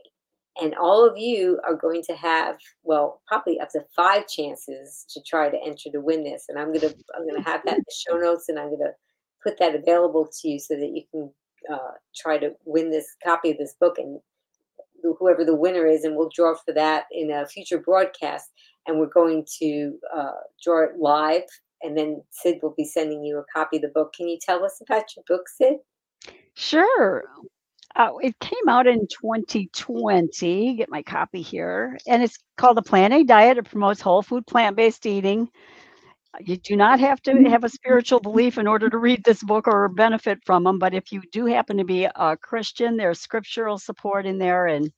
and 0.61 0.75
all 0.75 1.07
of 1.07 1.17
you 1.17 1.59
are 1.65 1.75
going 1.75 2.01
to 2.03 2.13
have 2.13 2.57
well 2.83 3.21
probably 3.27 3.59
up 3.61 3.69
to 3.69 3.79
five 3.95 4.27
chances 4.27 5.05
to 5.09 5.21
try 5.25 5.49
to 5.49 5.57
enter 5.65 5.89
to 5.91 6.01
win 6.01 6.23
this 6.23 6.45
and 6.49 6.59
i'm 6.59 6.73
gonna 6.73 6.93
i'm 7.15 7.27
gonna 7.27 7.43
have 7.43 7.61
that 7.65 7.77
in 7.77 7.83
the 7.85 7.95
show 8.07 8.17
notes 8.17 8.49
and 8.49 8.59
i'm 8.59 8.69
gonna 8.69 8.91
put 9.43 9.57
that 9.59 9.75
available 9.75 10.27
to 10.41 10.49
you 10.49 10.59
so 10.59 10.75
that 10.75 10.91
you 10.93 11.03
can 11.11 11.31
uh, 11.73 11.91
try 12.15 12.37
to 12.37 12.51
win 12.65 12.89
this 12.89 13.15
copy 13.23 13.51
of 13.51 13.57
this 13.57 13.75
book 13.79 13.97
and 13.97 14.19
whoever 15.01 15.43
the 15.43 15.55
winner 15.55 15.85
is 15.85 16.03
and 16.03 16.15
we'll 16.15 16.31
draw 16.33 16.55
for 16.55 16.73
that 16.73 17.05
in 17.11 17.31
a 17.31 17.47
future 17.47 17.77
broadcast 17.77 18.49
and 18.87 18.99
we're 18.99 19.07
going 19.07 19.45
to 19.59 19.97
uh, 20.15 20.31
draw 20.63 20.83
it 20.83 20.97
live 20.97 21.43
and 21.81 21.97
then 21.97 22.21
Cyd 22.31 22.59
will 22.61 22.73
be 22.75 22.85
sending 22.85 23.23
you 23.23 23.37
a 23.37 23.57
copy 23.57 23.77
of 23.77 23.83
the 23.83 23.89
book 23.89 24.13
can 24.13 24.27
you 24.27 24.37
tell 24.41 24.63
us 24.63 24.81
about 24.81 25.05
your 25.15 25.23
book 25.27 25.47
Cyd 25.49 25.77
sure 26.55 27.23
uh, 27.95 28.11
it 28.21 28.37
came 28.39 28.69
out 28.69 28.85
in 28.87 29.07
2020. 29.07 30.75
Get 30.75 30.89
my 30.89 31.01
copy 31.01 31.41
here, 31.41 31.97
and 32.07 32.21
it's 32.21 32.37
called 32.55 32.77
the 32.77 32.83
Plan 32.83 33.11
A 33.11 33.23
Diet. 33.23 33.57
It 33.57 33.69
promotes 33.69 33.99
whole 33.99 34.21
food, 34.21 34.45
plant-based 34.45 35.05
eating. 35.07 35.49
You 36.39 36.57
do 36.57 36.75
not 36.75 36.99
have 36.99 37.21
to 37.23 37.31
mm-hmm. 37.31 37.45
have 37.47 37.63
a 37.63 37.69
spiritual 37.69 38.19
belief 38.19 38.57
in 38.57 38.67
order 38.67 38.89
to 38.89 38.97
read 38.97 39.23
this 39.23 39.43
book 39.43 39.67
or 39.67 39.89
benefit 39.89 40.39
from 40.45 40.63
them. 40.63 40.79
But 40.79 40.93
if 40.93 41.11
you 41.11 41.21
do 41.31 41.45
happen 41.45 41.77
to 41.77 41.83
be 41.83 42.05
a 42.05 42.37
Christian, 42.37 42.97
there's 42.97 43.19
scriptural 43.19 43.77
support 43.79 44.25
in 44.25 44.37
there 44.37 44.67
and 44.67 44.91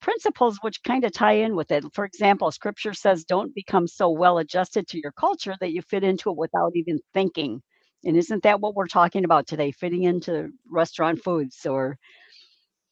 principles 0.00 0.58
which 0.62 0.82
kind 0.82 1.04
of 1.04 1.12
tie 1.12 1.34
in 1.34 1.54
with 1.54 1.70
it. 1.70 1.84
For 1.94 2.04
example, 2.04 2.50
scripture 2.50 2.94
says, 2.94 3.24
"Don't 3.24 3.54
become 3.54 3.86
so 3.86 4.10
well 4.10 4.38
adjusted 4.38 4.88
to 4.88 5.00
your 5.00 5.12
culture 5.12 5.56
that 5.60 5.72
you 5.72 5.82
fit 5.82 6.04
into 6.04 6.30
it 6.30 6.36
without 6.36 6.72
even 6.74 6.98
thinking." 7.14 7.62
And 8.04 8.16
isn't 8.16 8.42
that 8.42 8.60
what 8.60 8.74
we're 8.74 8.88
talking 8.88 9.24
about 9.24 9.46
today? 9.46 9.70
Fitting 9.72 10.04
into 10.04 10.50
restaurant 10.70 11.22
foods 11.22 11.66
or 11.66 11.98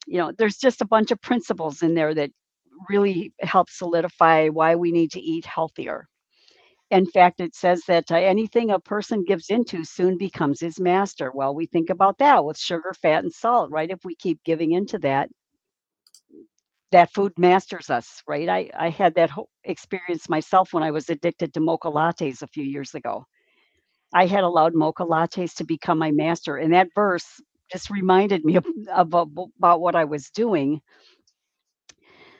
you 0.07 0.17
know, 0.17 0.31
there's 0.37 0.57
just 0.57 0.81
a 0.81 0.85
bunch 0.87 1.11
of 1.11 1.21
principles 1.21 1.83
in 1.83 1.93
there 1.95 2.13
that 2.15 2.31
really 2.89 3.33
help 3.41 3.69
solidify 3.69 4.49
why 4.49 4.75
we 4.75 4.91
need 4.91 5.11
to 5.11 5.21
eat 5.21 5.45
healthier. 5.45 6.07
In 6.91 7.05
fact, 7.07 7.39
it 7.39 7.55
says 7.55 7.83
that 7.87 8.11
uh, 8.11 8.17
anything 8.17 8.71
a 8.71 8.79
person 8.79 9.23
gives 9.23 9.49
into 9.49 9.85
soon 9.85 10.17
becomes 10.17 10.59
his 10.59 10.79
master. 10.79 11.31
Well, 11.33 11.55
we 11.55 11.65
think 11.67 11.89
about 11.89 12.19
that 12.19 12.45
with 12.45 12.59
sugar, 12.59 12.93
fat, 13.01 13.23
and 13.23 13.33
salt, 13.33 13.71
right? 13.71 13.89
If 13.89 14.05
we 14.05 14.15
keep 14.15 14.43
giving 14.45 14.73
into 14.73 14.99
that, 14.99 15.29
that 16.91 17.13
food 17.13 17.33
masters 17.37 17.89
us, 17.89 18.21
right? 18.27 18.49
I, 18.49 18.69
I 18.77 18.89
had 18.89 19.15
that 19.15 19.29
whole 19.31 19.49
experience 19.63 20.29
myself 20.29 20.73
when 20.73 20.83
I 20.83 20.91
was 20.91 21.09
addicted 21.09 21.53
to 21.53 21.61
mocha 21.61 21.89
lattes 21.89 22.41
a 22.41 22.47
few 22.47 22.65
years 22.65 22.93
ago. 22.93 23.25
I 24.13 24.25
had 24.25 24.43
allowed 24.43 24.75
mocha 24.75 25.05
lattes 25.05 25.55
to 25.55 25.63
become 25.65 25.97
my 25.97 26.11
master. 26.11 26.57
And 26.57 26.73
that 26.73 26.89
verse 26.93 27.25
just 27.71 27.89
reminded 27.89 28.43
me 28.43 28.57
of, 28.57 28.65
of, 28.93 29.13
about 29.13 29.81
what 29.81 29.95
I 29.95 30.05
was 30.05 30.29
doing 30.31 30.81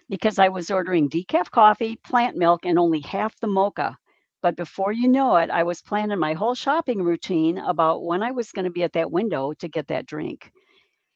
because 0.09 0.39
I 0.39 0.49
was 0.49 0.69
ordering 0.69 1.09
decaf 1.09 1.49
coffee, 1.51 1.97
plant 2.05 2.35
milk, 2.37 2.65
and 2.65 2.77
only 2.77 2.99
half 2.99 3.39
the 3.39 3.47
mocha. 3.47 3.97
But 4.41 4.55
before 4.57 4.91
you 4.91 5.07
know 5.07 5.37
it, 5.37 5.49
I 5.49 5.63
was 5.63 5.81
planning 5.81 6.19
my 6.19 6.33
whole 6.33 6.55
shopping 6.55 7.03
routine 7.03 7.57
about 7.59 8.03
when 8.03 8.23
I 8.23 8.31
was 8.31 8.51
going 8.51 8.65
to 8.65 8.71
be 8.71 8.83
at 8.83 8.93
that 8.93 9.11
window 9.11 9.53
to 9.59 9.67
get 9.67 9.87
that 9.87 10.05
drink 10.07 10.51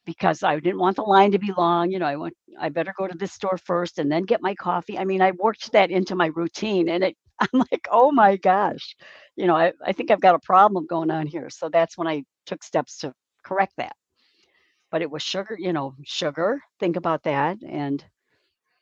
because 0.05 0.43
I 0.43 0.59
didn't 0.59 0.79
want 0.79 0.97
the 0.97 1.03
line 1.03 1.31
to 1.31 1.39
be 1.39 1.51
long. 1.57 1.91
You 1.91 1.99
know, 1.99 2.05
I 2.05 2.15
went, 2.17 2.35
I 2.59 2.69
better 2.69 2.93
go 2.97 3.07
to 3.07 3.17
this 3.17 3.33
store 3.33 3.57
first 3.57 3.99
and 3.99 4.11
then 4.11 4.23
get 4.23 4.41
my 4.41 4.55
coffee. 4.55 4.97
I 4.99 5.05
mean, 5.05 5.21
I 5.21 5.31
worked 5.31 5.71
that 5.73 5.91
into 5.91 6.15
my 6.15 6.27
routine 6.27 6.89
and 6.89 7.03
it, 7.03 7.17
I'm 7.39 7.65
like, 7.71 7.87
oh 7.91 8.11
my 8.11 8.37
gosh, 8.37 8.95
you 9.35 9.47
know, 9.47 9.55
I, 9.55 9.73
I 9.85 9.93
think 9.93 10.11
I've 10.11 10.21
got 10.21 10.35
a 10.35 10.39
problem 10.39 10.85
going 10.87 11.11
on 11.11 11.27
here. 11.27 11.49
So 11.49 11.69
that's 11.69 11.97
when 11.97 12.07
I 12.07 12.23
took 12.45 12.63
steps 12.63 12.99
to 12.99 13.13
correct 13.43 13.73
that 13.77 13.95
but 14.91 15.01
it 15.01 15.11
was 15.11 15.21
sugar, 15.23 15.57
you 15.59 15.73
know, 15.73 15.95
sugar. 16.03 16.61
Think 16.79 16.95
about 16.95 17.23
that. 17.23 17.57
And 17.67 18.03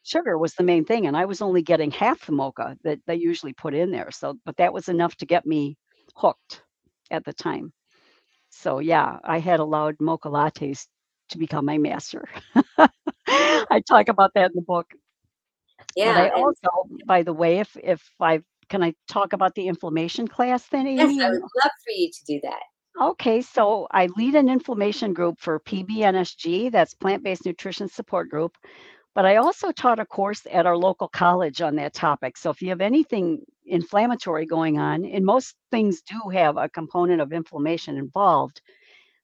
sugar 0.04 0.38
was 0.38 0.54
the 0.54 0.64
main 0.64 0.86
thing. 0.86 1.08
And 1.08 1.18
I 1.18 1.26
was 1.26 1.42
only 1.42 1.62
getting 1.62 1.92
half 1.92 2.26
the 2.26 2.32
mocha 2.32 2.78
that 2.84 3.00
they 3.08 3.16
usually 3.16 3.54
put 3.54 3.74
in 3.74 3.92
there. 3.92 4.12
So, 4.12 4.38
but 4.46 4.58
that 4.58 4.74
was 4.74 4.90
enough 4.90 5.16
to 5.18 5.26
get 5.26 5.46
me 5.46 5.78
hooked 6.16 6.62
at 7.12 7.26
the 7.26 7.34
time. 7.34 7.74
So, 8.50 8.80
yeah, 8.80 9.18
I 9.24 9.40
had 9.40 9.60
allowed 9.60 9.96
mocha 10.00 10.30
lattes 10.30 10.86
to 11.30 11.38
become 11.38 11.66
my 11.66 11.78
master. 11.78 12.28
I 13.28 13.82
talk 13.88 14.10
about 14.10 14.32
that 14.36 14.52
in 14.52 14.56
the 14.56 14.62
book. 14.62 14.88
Yeah. 15.96 16.14
But 16.14 16.22
I 16.22 16.30
also, 16.30 16.70
by 17.06 17.24
the 17.24 17.34
way, 17.34 17.60
if 17.60 17.76
if 17.82 18.04
I 18.20 18.42
can 18.70 18.84
I 18.84 18.94
talk 19.08 19.34
about 19.34 19.56
the 19.56 19.68
inflammation 19.68 20.28
class 20.28 20.68
then? 20.68 20.88
Amy? 20.88 21.18
Yes, 21.18 21.26
I 21.26 21.30
would 21.30 21.42
love 21.42 21.72
for 21.84 21.92
you 21.96 22.10
to 22.12 22.26
do 22.26 22.40
that. 22.44 22.62
Okay, 23.02 23.42
so 23.42 23.88
I 23.92 24.08
lead 24.18 24.36
an 24.36 24.50
inflammation 24.50 25.14
group 25.14 25.40
for 25.40 25.60
PBNSG, 25.60 26.72
that's 26.72 26.94
Plant 26.94 27.24
Based 27.24 27.46
Nutrition 27.46 27.88
Support 27.88 28.30
Group. 28.30 28.56
But 29.16 29.26
I 29.26 29.36
also 29.36 29.72
taught 29.72 30.00
a 30.00 30.06
course 30.06 30.42
at 30.52 30.66
our 30.66 30.78
local 30.78 31.08
college 31.08 31.62
on 31.62 31.76
that 31.76 31.94
topic. 31.94 32.36
So 32.38 32.50
if 32.50 32.62
you 32.62 32.70
have 32.70 32.82
anything 32.82 33.46
inflammatory 33.66 34.46
going 34.46 34.80
on, 34.80 35.06
and 35.06 35.24
most 35.24 35.56
things 35.72 36.02
do 36.02 36.30
have 36.30 36.58
a 36.58 36.70
component 36.70 37.22
of 37.22 37.32
inflammation 37.32 37.98
involved, 37.98 38.62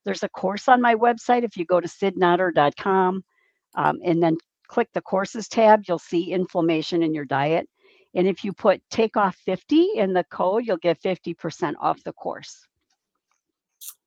there's 0.05 0.23
a 0.23 0.29
course 0.29 0.67
on 0.67 0.81
my 0.81 0.95
website. 0.95 1.43
If 1.43 1.57
you 1.57 1.65
go 1.65 1.79
to 1.79 1.87
cydnotter.com 1.87 3.23
um, 3.75 3.99
and 4.03 4.21
then 4.21 4.37
click 4.67 4.89
the 4.93 5.01
courses 5.01 5.47
tab, 5.47 5.83
you'll 5.87 5.99
see 5.99 6.31
inflammation 6.31 7.01
in 7.03 7.13
your 7.13 7.25
diet. 7.25 7.67
And 8.15 8.27
if 8.27 8.43
you 8.43 8.53
put 8.53 8.81
take 8.89 9.17
off 9.17 9.35
50 9.45 9.89
in 9.95 10.13
the 10.13 10.23
code, 10.25 10.65
you'll 10.65 10.77
get 10.77 11.01
50% 11.01 11.73
off 11.79 12.03
the 12.03 12.13
course. 12.13 12.65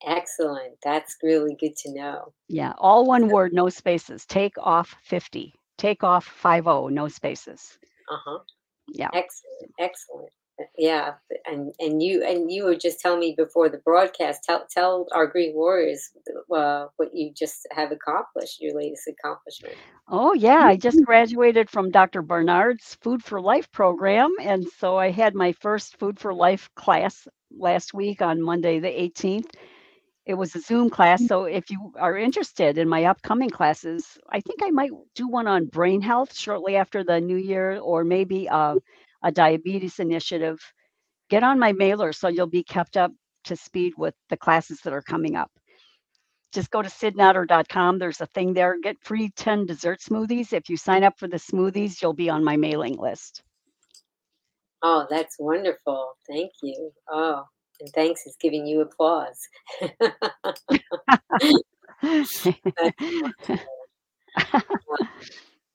Excellent. 0.07 0.75
That's 0.83 1.17
really 1.23 1.57
good 1.59 1.77
to 1.77 1.93
know. 1.93 2.33
Yeah, 2.49 2.73
all 2.79 3.07
one 3.07 3.29
word, 3.29 3.53
no 3.53 3.69
spaces. 3.69 4.27
Take 4.27 4.55
off 4.59 4.95
50. 5.05 5.55
Take 5.79 6.05
off 6.05 6.25
50, 6.27 6.89
no 6.91 7.09
spaces. 7.09 7.79
Uh-huh. 8.11 8.39
Yeah. 8.89 9.09
Excellent. 9.13 9.73
Excellent. 9.79 10.31
Uh, 10.61 10.65
yeah, 10.77 11.15
and 11.47 11.73
and 11.79 12.03
you 12.03 12.23
and 12.25 12.51
you 12.51 12.65
were 12.65 12.77
just 12.77 13.01
telling 13.01 13.21
me 13.21 13.35
before 13.37 13.69
the 13.71 13.79
broadcast. 13.79 14.45
Tell 14.45 14.67
tell 14.71 15.07
our 15.13 15.27
Green 15.27 15.55
Warriors 15.55 16.11
uh, 16.55 16.87
what 16.97 17.15
you 17.15 17.33
just 17.35 17.67
have 17.73 17.91
accomplished, 17.91 18.61
your 18.61 18.77
latest 18.77 19.09
accomplishment. 19.09 19.75
Oh 20.09 20.35
yeah, 20.35 20.67
I 20.67 20.77
just 20.77 21.05
graduated 21.05 21.71
from 21.71 21.91
Dr. 21.91 22.21
Barnard's 22.21 22.97
Food 23.01 23.25
for 23.25 23.41
Life 23.41 23.71
program, 23.73 24.31
and 24.41 24.67
so 24.79 24.99
I 24.99 25.11
had 25.11 25.35
my 25.35 25.53
first 25.53 25.99
Food 25.99 26.21
for 26.21 26.35
Life 26.35 26.69
class 26.77 27.27
last 27.57 27.95
week 27.95 28.21
on 28.21 28.43
Monday 28.43 28.79
the 28.79 28.89
18th, 28.89 29.51
it 30.25 30.35
was 30.35 30.55
a 30.55 30.61
Zoom 30.61 30.89
class. 30.91 31.27
So 31.27 31.45
if 31.45 31.71
you 31.71 31.93
are 31.99 32.17
interested 32.17 32.79
in 32.79 32.89
my 32.89 33.05
upcoming 33.05 33.51
classes, 33.51 34.19
I 34.31 34.41
think 34.41 34.61
I 34.63 34.71
might 34.71 34.93
do 35.15 35.29
one 35.29 35.49
on 35.49 35.67
brain 35.67 36.01
health 36.01 36.37
shortly 36.37 36.77
after 36.77 37.03
the 37.03 37.21
new 37.21 37.37
year, 37.37 37.79
or 37.81 38.05
maybe 38.05 38.47
a, 38.47 38.77
a 39.23 39.33
diabetes 39.33 39.99
initiative. 39.99 40.61
Get 41.29 41.43
on 41.43 41.59
my 41.59 41.73
mailer 41.73 42.13
so 42.13 42.29
you'll 42.29 42.47
be 42.47 42.63
kept 42.65 42.97
up 42.97 43.13
to 43.45 43.57
speed 43.57 43.95
with 43.97 44.15
the 44.31 44.37
classes 44.37 44.81
that 44.83 44.93
are 44.93 45.03
coming 45.03 45.35
up. 45.35 45.51
Just 46.53 46.71
go 46.71 46.83
to 46.83 46.89
cydnotter.com. 46.89 47.99
There's 47.99 48.21
a 48.21 48.27
thing 48.27 48.53
there. 48.53 48.77
Get 48.81 48.97
free 49.03 49.31
10 49.37 49.67
dessert 49.67 50.01
smoothies. 50.01 50.53
If 50.53 50.69
you 50.69 50.77
sign 50.77 51.03
up 51.03 51.19
for 51.19 51.27
the 51.27 51.39
smoothies, 51.39 52.01
you'll 52.01 52.13
be 52.13 52.29
on 52.31 52.45
my 52.45 52.57
mailing 52.57 52.97
list. 52.97 53.43
Oh, 54.83 55.07
that's 55.11 55.37
wonderful. 55.39 56.13
Thank 56.29 56.53
you. 56.63 56.93
Oh, 57.11 57.45
and 57.83 57.93
thanks 57.95 58.27
is 58.27 58.37
giving 58.41 58.67
you 58.67 58.81
applause. 58.81 59.49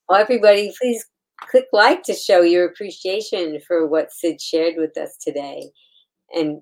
well, 0.08 0.20
everybody, 0.20 0.74
please 0.80 1.06
click 1.42 1.66
like 1.74 2.04
to 2.04 2.14
show 2.14 2.42
your 2.42 2.66
appreciation 2.66 3.60
for 3.68 3.86
what 3.86 4.12
Cyd 4.14 4.42
shared 4.42 4.76
with 4.78 4.98
us 4.98 5.18
today. 5.18 5.70
And 6.34 6.62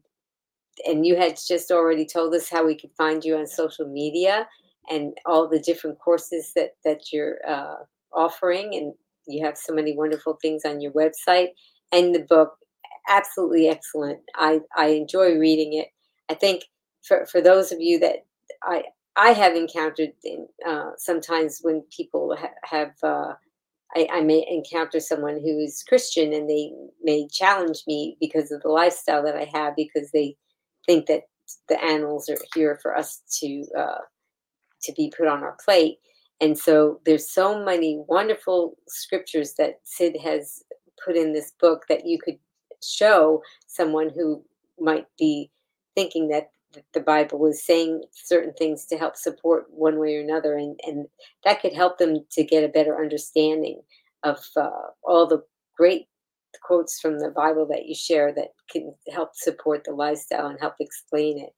and 0.85 1.05
you 1.05 1.15
had 1.15 1.37
just 1.47 1.71
already 1.71 2.05
told 2.05 2.33
us 2.33 2.49
how 2.49 2.65
we 2.65 2.75
could 2.75 2.91
find 2.97 3.23
you 3.23 3.37
on 3.37 3.47
social 3.47 3.87
media 3.87 4.45
and 4.89 5.17
all 5.25 5.47
the 5.47 5.59
different 5.59 5.99
courses 5.99 6.51
that 6.55 6.71
that 6.83 7.13
you're 7.13 7.37
uh, 7.47 7.75
offering 8.13 8.73
and 8.75 8.93
you 9.27 9.45
have 9.45 9.57
so 9.57 9.73
many 9.73 9.95
wonderful 9.95 10.37
things 10.41 10.63
on 10.65 10.81
your 10.81 10.91
website 10.91 11.49
and 11.91 12.13
the 12.13 12.25
book 12.27 12.57
absolutely 13.09 13.67
excellent. 13.67 14.19
I, 14.35 14.61
I 14.77 14.87
enjoy 14.87 15.37
reading 15.37 15.73
it. 15.73 15.87
I 16.29 16.33
think 16.33 16.63
for, 17.03 17.25
for 17.25 17.41
those 17.41 17.71
of 17.71 17.79
you 17.79 17.99
that 17.99 18.25
I 18.63 18.83
I 19.17 19.29
have 19.29 19.55
encountered 19.55 20.11
in, 20.23 20.45
uh, 20.67 20.91
sometimes 20.97 21.59
when 21.61 21.83
people 21.95 22.35
ha- 22.37 22.49
have 22.63 22.91
uh, 23.01 23.33
I, 23.95 24.07
I, 24.11 24.21
may 24.21 24.45
encounter 24.49 24.99
someone 24.99 25.39
who 25.39 25.57
is 25.59 25.85
Christian 25.87 26.33
and 26.33 26.49
they 26.49 26.71
may 27.01 27.27
challenge 27.31 27.83
me 27.87 28.17
because 28.19 28.51
of 28.51 28.61
the 28.61 28.69
lifestyle 28.69 29.23
that 29.23 29.37
I 29.37 29.49
have 29.53 29.75
because 29.77 30.11
they 30.11 30.35
think 30.85 31.05
that 31.05 31.23
the 31.69 31.81
animals 31.81 32.27
are 32.27 32.37
here 32.53 32.77
for 32.81 32.97
us 32.97 33.21
to 33.39 33.63
uh, 33.77 34.01
to 34.83 34.93
be 34.93 35.13
put 35.15 35.27
on 35.27 35.43
our 35.43 35.57
plate. 35.63 35.97
And 36.41 36.57
so 36.57 36.99
there's 37.05 37.31
so 37.31 37.63
many 37.63 38.03
wonderful 38.09 38.75
scriptures 38.89 39.53
that 39.57 39.79
Cyd 39.85 40.17
has 40.21 40.61
put 41.03 41.15
in 41.15 41.31
this 41.31 41.53
book 41.61 41.85
that 41.87 42.05
you 42.05 42.19
could 42.19 42.37
show 42.83 43.41
someone 43.67 44.09
who 44.09 44.43
might 44.79 45.07
be 45.17 45.49
thinking 45.95 46.27
that 46.29 46.49
the 46.93 46.99
Bible 46.99 47.45
is 47.45 47.65
saying 47.65 48.03
certain 48.11 48.53
things 48.53 48.85
to 48.85 48.97
help 48.97 49.15
support 49.15 49.65
one 49.69 49.97
way 49.99 50.17
or 50.17 50.21
another, 50.21 50.55
and, 50.55 50.79
and 50.85 51.07
that 51.43 51.61
could 51.61 51.73
help 51.73 51.97
them 51.97 52.25
to 52.31 52.43
get 52.43 52.63
a 52.63 52.69
better 52.69 53.01
understanding 53.01 53.81
of 54.23 54.39
uh, 54.57 54.69
all 55.03 55.27
the 55.27 55.43
great 55.77 56.07
quotes 56.61 56.99
from 56.99 57.19
the 57.19 57.29
Bible 57.29 57.65
that 57.67 57.85
you 57.85 57.95
share 57.95 58.33
that 58.33 58.49
can 58.69 58.93
help 59.11 59.31
support 59.35 59.83
the 59.83 59.91
lifestyle 59.91 60.47
and 60.47 60.59
help 60.59 60.75
explain 60.79 61.39
it. 61.39 61.53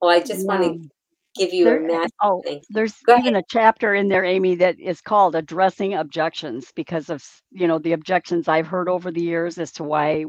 Well, 0.00 0.10
I 0.10 0.20
just 0.20 0.46
yeah. 0.46 0.58
want 0.58 0.62
to 0.62 0.90
give 1.36 1.52
you 1.52 1.64
there, 1.64 1.84
a 1.84 1.86
massive 1.86 2.10
oh, 2.22 2.42
there's 2.70 2.94
even 3.18 3.36
a 3.36 3.42
chapter 3.48 3.94
in 3.94 4.08
there 4.08 4.24
amy 4.24 4.56
that 4.56 4.78
is 4.80 5.00
called 5.00 5.34
addressing 5.34 5.94
objections 5.94 6.72
because 6.74 7.08
of 7.08 7.24
you 7.52 7.66
know 7.68 7.78
the 7.78 7.92
objections 7.92 8.48
i've 8.48 8.66
heard 8.66 8.88
over 8.88 9.10
the 9.10 9.22
years 9.22 9.58
as 9.58 9.72
to 9.72 9.84
why 9.84 10.24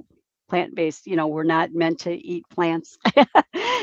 plant-based 0.52 1.08
you 1.08 1.16
know 1.16 1.28
we're 1.28 1.44
not 1.44 1.72
meant 1.74 2.00
to 2.02 2.14
eat 2.14 2.44
plants. 2.50 2.98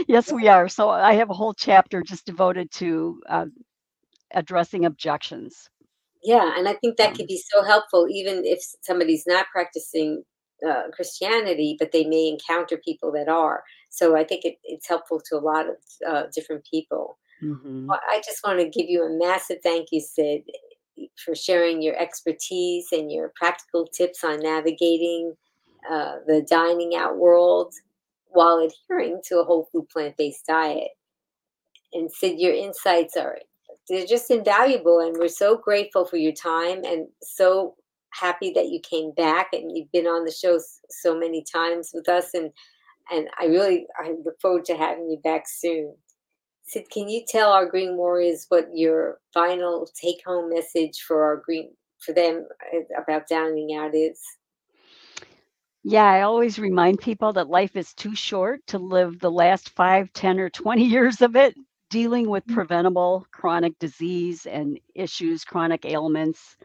Yes 0.07 0.31
we 0.33 0.49
are. 0.49 0.69
So 0.69 0.89
i 0.91 1.15
have 1.15 1.31
a 1.31 1.35
whole 1.35 1.53
chapter 1.53 2.03
just 2.03 2.25
devoted 2.25 2.71
to 2.73 3.21
uh, 3.29 3.47
addressing 4.33 4.85
objections. 4.85 5.69
Yeah 6.23 6.53
and 6.57 6.69
i 6.69 6.75
think 6.75 6.97
that 6.97 7.15
could 7.15 7.27
be 7.27 7.43
so 7.53 7.65
helpful 7.65 8.07
even 8.11 8.45
if 8.45 8.61
somebody's 8.83 9.25
not 9.27 9.47
practicing 9.53 10.23
uh, 10.67 10.85
christianity 10.93 11.77
but 11.79 11.93
they 11.93 12.05
may 12.05 12.29
encounter 12.29 12.77
people 12.77 13.13
that 13.13 13.29
are. 13.29 13.63
So 13.91 14.17
i 14.17 14.25
think 14.25 14.45
it, 14.45 14.57
it's 14.65 14.89
helpful 14.89 15.21
to 15.27 15.37
a 15.37 15.41
lot 15.41 15.67
of 15.69 15.77
uh, 16.09 16.23
different 16.35 16.65
people. 16.71 17.19
Mm-hmm. 17.43 17.87
well, 17.87 18.01
i 18.09 18.21
just 18.25 18.45
want 18.45 18.59
to 18.59 18.69
give 18.69 18.89
you 18.89 19.05
a 19.05 19.17
massive 19.17 19.59
thank 19.63 19.89
you 19.93 20.01
Cyd 20.01 20.43
for 21.25 21.35
sharing 21.35 21.83
your 21.83 21.97
expertise 21.97 22.89
and 22.93 23.13
your 23.13 23.33
practical 23.37 23.87
tips 23.87 24.25
on 24.25 24.41
navigating 24.41 25.35
uh, 25.89 26.17
the 26.27 26.45
dining 26.49 26.97
out 26.97 27.17
world 27.19 27.73
while 28.31 28.59
adhering 28.59 29.21
to 29.27 29.39
a 29.39 29.45
whole 29.45 29.69
food 29.73 29.89
plant-based 29.91 30.45
diet. 30.47 30.91
And 31.93 32.11
Cyd 32.11 32.39
your 32.39 32.53
insights 32.53 33.17
are 33.17 33.39
they're 33.89 34.07
just 34.07 34.31
invaluable 34.31 35.01
and 35.01 35.17
we're 35.19 35.29
so 35.29 35.57
grateful 35.57 36.05
for 36.05 36.17
your 36.17 36.33
time 36.33 36.85
and 36.85 37.09
so 37.23 37.75
happy 38.19 38.53
that 38.53 38.69
you 38.69 38.81
came 38.81 39.13
back 39.13 39.49
and 39.53 39.77
you've 39.77 39.93
been 39.93 40.07
on 40.07 40.25
the 40.25 40.31
show 40.31 40.59
so 40.91 41.19
many 41.19 41.43
times 41.43 41.91
with 41.95 42.09
us 42.09 42.35
and 42.35 42.51
and 43.11 43.29
I 43.41 43.47
really 43.47 43.87
I 43.99 44.15
look 44.25 44.41
forward 44.41 44.65
to 44.67 44.77
having 44.77 45.11
you 45.11 45.19
back 45.19 45.49
soon. 45.49 45.95
Cyd, 46.67 46.91
can 46.91 47.09
you 47.09 47.25
tell 47.27 47.51
our 47.51 47.65
Green 47.65 47.97
Warriors 47.97 48.45
what 48.51 48.69
your 48.75 49.19
final 49.33 49.89
take 49.99 50.23
home 50.27 50.51
message 50.51 51.01
for 51.01 51.23
our 51.25 51.37
green 51.37 51.71
for 51.99 52.13
them 52.13 52.47
uh, 52.75 53.03
about 53.03 53.29
downing 53.29 53.75
out 53.75 53.95
is? 53.95 54.21
Yeah, 55.85 56.05
I 56.05 56.21
always 56.21 56.59
remind 56.59 56.99
people 56.99 57.33
that 57.33 57.49
life 57.49 57.77
is 57.77 57.95
too 57.95 58.15
short 58.15 58.61
to 58.67 58.79
live 58.79 59.21
the 59.21 59.31
last 59.31 59.71
five, 59.71 60.13
ten, 60.13 60.39
or 60.39 60.51
20 60.51 60.85
years 60.97 61.23
of 61.23 61.35
it 61.35 61.57
dealing 61.91 62.29
with 62.29 62.47
mm. 62.47 62.55
preventable 62.55 63.27
chronic 63.31 63.79
disease 63.79 64.47
and 64.47 64.79
issues, 64.95 65.45
chronic 65.45 65.85
ailments. 65.85 66.57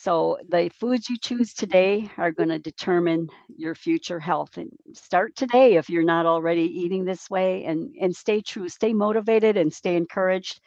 So 0.00 0.38
the 0.48 0.70
foods 0.78 1.10
you 1.10 1.16
choose 1.18 1.52
today 1.52 2.08
are 2.18 2.30
going 2.30 2.50
to 2.50 2.60
determine 2.60 3.28
your 3.56 3.74
future 3.74 4.20
health. 4.20 4.56
And 4.56 4.70
start 4.92 5.34
today 5.34 5.74
if 5.74 5.90
you're 5.90 6.04
not 6.04 6.24
already 6.24 6.62
eating 6.62 7.04
this 7.04 7.28
way 7.28 7.64
and, 7.64 7.92
and 8.00 8.14
stay 8.14 8.40
true, 8.40 8.68
stay 8.68 8.92
motivated 8.92 9.56
and 9.56 9.72
stay 9.72 9.96
encouraged 9.96 10.60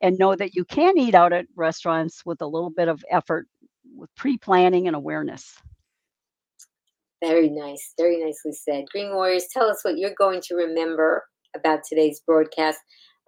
and 0.00 0.18
know 0.18 0.34
that 0.34 0.54
you 0.54 0.64
can 0.64 0.96
eat 0.96 1.14
out 1.14 1.34
at 1.34 1.44
restaurants 1.54 2.24
with 2.24 2.40
a 2.40 2.46
little 2.46 2.70
bit 2.70 2.88
of 2.88 3.04
effort 3.10 3.46
with 3.94 4.08
pre-planning 4.14 4.86
and 4.86 4.96
awareness. 4.96 5.54
Very 7.22 7.50
nice. 7.50 7.92
Very 7.98 8.24
nicely 8.24 8.52
said. 8.52 8.86
Green 8.90 9.12
Warriors, 9.14 9.48
tell 9.52 9.68
us 9.68 9.80
what 9.82 9.98
you're 9.98 10.14
going 10.16 10.40
to 10.44 10.54
remember 10.54 11.24
about 11.54 11.80
today's 11.86 12.20
broadcast 12.20 12.78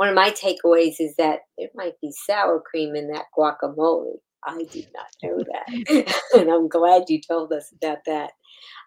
one 0.01 0.09
of 0.09 0.15
my 0.15 0.31
takeaways 0.31 0.95
is 0.99 1.15
that 1.17 1.41
there 1.59 1.69
might 1.75 2.01
be 2.01 2.11
sour 2.11 2.59
cream 2.59 2.97
in 2.97 3.13
that 3.13 3.27
guacamole. 3.37 4.15
I 4.45 4.64
did 4.70 4.88
not 4.95 5.07
know 5.22 5.38
that. 5.45 6.20
and 6.38 6.51
I'm 6.51 6.68
glad 6.68 7.05
you 7.09 7.20
told 7.20 7.53
us 7.53 7.72
about 7.76 7.99
that. 8.07 8.32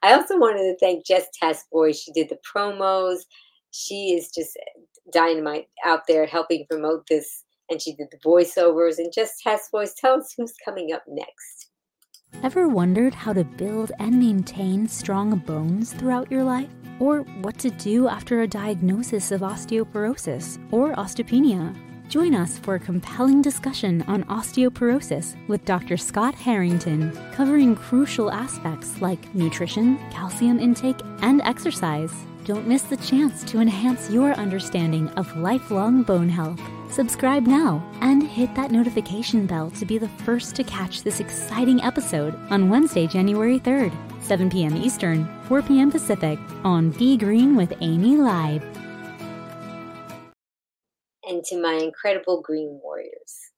I 0.02 0.14
also 0.14 0.38
wanted 0.38 0.64
to 0.64 0.78
thank 0.80 1.06
Jess 1.06 1.28
Taskboy. 1.42 1.96
She 1.96 2.12
did 2.12 2.30
the 2.30 2.38
promos. 2.38 3.22
She 3.72 4.14
is 4.14 4.30
just 4.32 4.58
dynamite 5.12 5.68
out 5.86 6.08
there 6.08 6.26
helping 6.26 6.66
promote 6.70 7.08
this. 7.08 7.44
And 7.70 7.82
she 7.82 7.96
did 7.96 8.08
the 8.12 8.18
voiceovers. 8.18 8.98
And 8.98 9.12
Jess 9.14 9.40
Taskboy, 9.46 9.90
tell 9.96 10.20
us 10.20 10.34
who's 10.38 10.54
coming 10.64 10.92
up 10.92 11.04
next. 11.08 11.70
Ever 12.42 12.68
wondered 12.68 13.14
how 13.14 13.34
to 13.34 13.44
build 13.44 13.92
and 14.00 14.20
maintain 14.20 14.88
strong 14.88 15.38
bones 15.38 15.94
throughout 15.94 16.32
your 16.32 16.44
life? 16.44 16.70
or 17.00 17.22
what 17.42 17.58
to 17.60 17.70
do 17.70 18.08
after 18.08 18.42
a 18.42 18.48
diagnosis 18.48 19.32
of 19.32 19.42
osteoporosis 19.42 20.58
or 20.72 20.94
osteopenia. 20.94 21.76
Join 22.14 22.36
us 22.36 22.60
for 22.60 22.76
a 22.76 22.80
compelling 22.80 23.42
discussion 23.42 24.04
on 24.04 24.24
osteoporosis 24.26 25.36
with 25.48 25.66
Dr. 25.66 25.98
Scott 25.98 26.36
Harrington, 26.36 27.12
covering 27.34 27.76
crucial 27.76 28.32
aspects 28.32 29.02
like 29.02 29.34
nutrition, 29.34 29.98
calcium 30.12 30.60
intake, 30.60 31.00
and 31.24 31.42
exercise. 31.42 32.14
Don't 32.46 32.68
miss 32.68 32.84
the 32.84 32.98
chance 32.98 33.44
to 33.46 33.60
enhance 33.60 34.12
your 34.12 34.34
understanding 34.34 35.10
of 35.18 35.36
lifelong 35.38 36.04
bone 36.04 36.30
health. 36.30 36.62
Subscribe 36.92 37.48
now 37.48 37.84
and 38.02 38.22
hit 38.22 38.54
that 38.54 38.70
notification 38.70 39.48
bell 39.48 39.72
to 39.72 39.84
be 39.84 39.98
the 39.98 40.16
first 40.24 40.56
to 40.56 40.64
catch 40.64 41.02
this 41.02 41.20
exciting 41.20 41.82
episode 41.82 42.36
on 42.52 42.70
Wednesday, 42.70 43.08
January 43.08 43.60
3rd. 43.60 43.92
7 44.22 44.52
p.m. 44.52 44.76
Eastern, 44.78 45.28
4 45.48 45.64
p.m. 45.64 45.90
Pacific 45.90 46.38
on 46.64 46.92
Be 46.92 47.18
Green 47.18 47.56
with 47.56 47.74
Amy 47.82 48.18
Live. 48.18 48.64
To 51.48 51.62
my 51.62 51.74
incredible 51.74 52.42
Green 52.42 52.80
Warriors, 52.82 53.52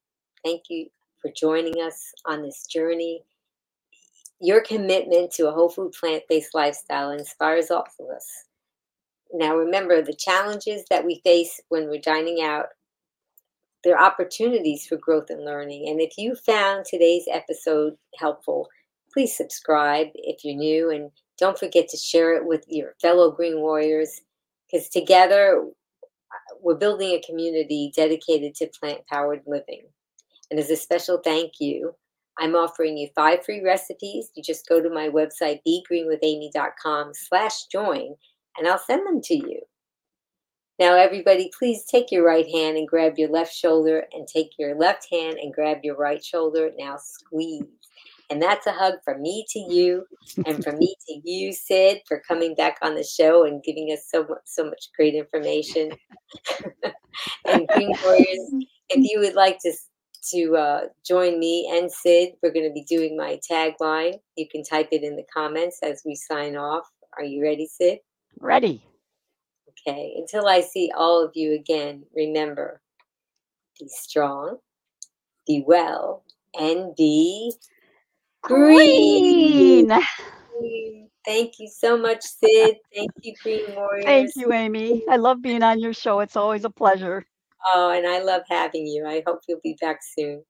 thank 0.43 0.63
you 0.69 0.87
for 1.21 1.29
joining 1.35 1.75
us 1.81 2.13
on 2.25 2.41
this 2.41 2.65
journey. 2.65 3.21
Your 4.41 4.61
commitment 4.61 5.31
to 5.33 5.47
a 5.47 5.51
whole 5.51 5.69
food 5.69 5.91
plant 5.91 6.23
based 6.27 6.55
lifestyle 6.55 7.11
inspires 7.11 7.69
all 7.69 7.85
of 7.99 8.15
us. 8.15 8.25
Now, 9.31 9.55
remember 9.55 10.01
the 10.01 10.15
challenges 10.15 10.85
that 10.89 11.05
we 11.05 11.21
face 11.23 11.61
when 11.69 11.87
we're 11.87 12.01
dining 12.01 12.41
out. 12.41 12.67
There 13.83 13.95
are 13.95 14.03
opportunities 14.03 14.87
for 14.87 14.97
growth 14.97 15.29
and 15.29 15.45
learning. 15.45 15.87
And 15.87 16.01
if 16.01 16.17
you 16.17 16.35
found 16.35 16.85
today's 16.85 17.25
episode 17.31 17.97
helpful, 18.17 18.67
please 19.13 19.37
subscribe 19.37 20.07
if 20.15 20.43
you're 20.43 20.55
new 20.55 20.89
and 20.89 21.11
don't 21.37 21.59
forget 21.59 21.87
to 21.89 21.97
share 21.97 22.35
it 22.35 22.45
with 22.47 22.63
your 22.67 22.95
fellow 22.99 23.29
Green 23.29 23.59
Warriors 23.59 24.21
because 24.65 24.89
together 24.89 25.65
we're 26.61 26.75
building 26.75 27.11
a 27.11 27.21
community 27.21 27.91
dedicated 27.95 28.55
to 28.55 28.67
plant 28.79 29.05
powered 29.07 29.41
living. 29.45 29.83
And 30.51 30.59
as 30.59 30.69
a 30.69 30.75
special 30.75 31.19
thank 31.23 31.53
you, 31.59 31.93
I'm 32.37 32.55
offering 32.55 32.97
you 32.97 33.09
five 33.15 33.45
free 33.45 33.63
recipes. 33.63 34.29
You 34.35 34.43
just 34.43 34.67
go 34.67 34.81
to 34.81 34.89
my 34.89 35.09
website, 35.09 35.61
begreenwithamy.com 35.67 37.13
slash 37.13 37.65
join, 37.71 38.15
and 38.57 38.67
I'll 38.67 38.79
send 38.79 39.07
them 39.07 39.21
to 39.21 39.35
you. 39.35 39.61
Now, 40.77 40.97
everybody, 40.97 41.49
please 41.57 41.85
take 41.85 42.11
your 42.11 42.25
right 42.25 42.47
hand 42.47 42.77
and 42.77 42.87
grab 42.87 43.17
your 43.17 43.29
left 43.29 43.53
shoulder, 43.53 44.03
and 44.11 44.27
take 44.27 44.51
your 44.59 44.75
left 44.75 45.07
hand 45.09 45.37
and 45.41 45.53
grab 45.53 45.77
your 45.83 45.95
right 45.95 46.23
shoulder. 46.23 46.71
Now, 46.77 46.97
squeeze. 47.01 47.63
And 48.29 48.41
that's 48.41 48.65
a 48.65 48.71
hug 48.71 48.95
from 49.03 49.21
me 49.21 49.45
to 49.49 49.59
you 49.59 50.05
and 50.45 50.63
from 50.63 50.79
me 50.79 50.95
to 51.07 51.21
you, 51.23 51.53
Cyd, 51.53 52.01
for 52.07 52.21
coming 52.27 52.55
back 52.55 52.77
on 52.81 52.95
the 52.95 53.03
show 53.03 53.45
and 53.45 53.63
giving 53.63 53.89
us 53.89 54.07
so 54.09 54.23
much, 54.23 54.39
so 54.45 54.65
much 54.65 54.89
great 54.95 55.13
information. 55.13 55.91
and 57.45 57.67
Green 57.67 57.93
Warriors, 58.03 58.65
if 58.89 59.11
you 59.11 59.19
would 59.19 59.35
like 59.35 59.59
to 59.59 59.73
to 60.31 60.55
uh, 60.55 60.81
join 61.05 61.39
me 61.39 61.71
and 61.71 61.91
Cyd, 61.91 62.29
we're 62.41 62.51
going 62.51 62.67
to 62.67 62.73
be 62.73 62.83
doing 62.83 63.15
my 63.15 63.39
tagline. 63.49 64.15
You 64.35 64.47
can 64.49 64.63
type 64.63 64.89
it 64.91 65.03
in 65.03 65.15
the 65.15 65.25
comments 65.31 65.79
as 65.83 66.01
we 66.03 66.15
sign 66.15 66.55
off. 66.55 66.89
Are 67.17 67.23
you 67.23 67.43
ready, 67.43 67.67
Cyd? 67.67 67.99
Ready. 68.39 68.83
Okay. 69.69 70.15
Until 70.17 70.47
I 70.47 70.61
see 70.61 70.91
all 70.95 71.23
of 71.23 71.31
you 71.35 71.53
again, 71.53 72.03
remember 72.15 72.81
be 73.79 73.87
strong, 73.87 74.57
be 75.45 75.63
well, 75.67 76.23
and 76.57 76.95
be 76.95 77.53
Green. 78.45 79.89
Thank 81.25 81.59
you 81.59 81.67
so 81.67 81.97
much, 81.97 82.21
Cyd. 82.23 82.77
Thank 82.93 83.11
you, 83.21 83.33
Green 83.41 83.75
Warriors. 83.75 84.05
Thank 84.05 84.35
you, 84.35 84.53
Amy. 84.53 85.03
I 85.09 85.15
love 85.17 85.41
being 85.41 85.63
on 85.63 85.79
your 85.79 85.93
show. 85.93 86.19
It's 86.19 86.35
always 86.37 86.63
a 86.63 86.69
pleasure. 86.69 87.25
Oh, 87.73 87.89
and 87.89 88.05
I 88.07 88.21
love 88.21 88.43
having 88.47 88.85
you. 88.85 89.07
I 89.07 89.23
hope 89.25 89.39
you'll 89.47 89.59
be 89.63 89.75
back 89.81 89.99
soon. 90.17 90.43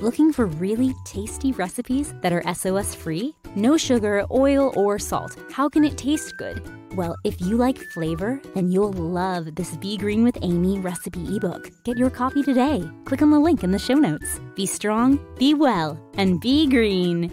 Looking 0.00 0.32
for 0.32 0.46
really 0.46 0.94
tasty 1.04 1.50
recipes 1.50 2.14
that 2.20 2.32
are 2.32 2.54
SOS 2.54 2.94
free? 2.94 3.34
No 3.56 3.76
sugar, 3.76 4.24
oil, 4.30 4.72
or 4.76 4.96
salt. 4.96 5.36
How 5.50 5.68
can 5.68 5.84
it 5.84 5.98
taste 5.98 6.36
good? 6.36 6.62
Well, 6.94 7.16
if 7.24 7.40
you 7.40 7.56
like 7.56 7.78
flavor, 7.78 8.40
then 8.54 8.70
you'll 8.70 8.92
love 8.92 9.56
this 9.56 9.76
Be 9.76 9.96
Green 9.96 10.22
with 10.22 10.38
Amy 10.42 10.78
recipe 10.78 11.36
ebook. 11.36 11.70
Get 11.82 11.98
your 11.98 12.10
copy 12.10 12.44
today. 12.44 12.88
Click 13.06 13.22
on 13.22 13.30
the 13.30 13.40
link 13.40 13.64
in 13.64 13.72
the 13.72 13.78
show 13.78 13.94
notes. 13.94 14.40
Be 14.54 14.66
strong, 14.66 15.18
be 15.36 15.54
well, 15.54 15.98
and 16.14 16.40
be 16.40 16.68
green. 16.68 17.32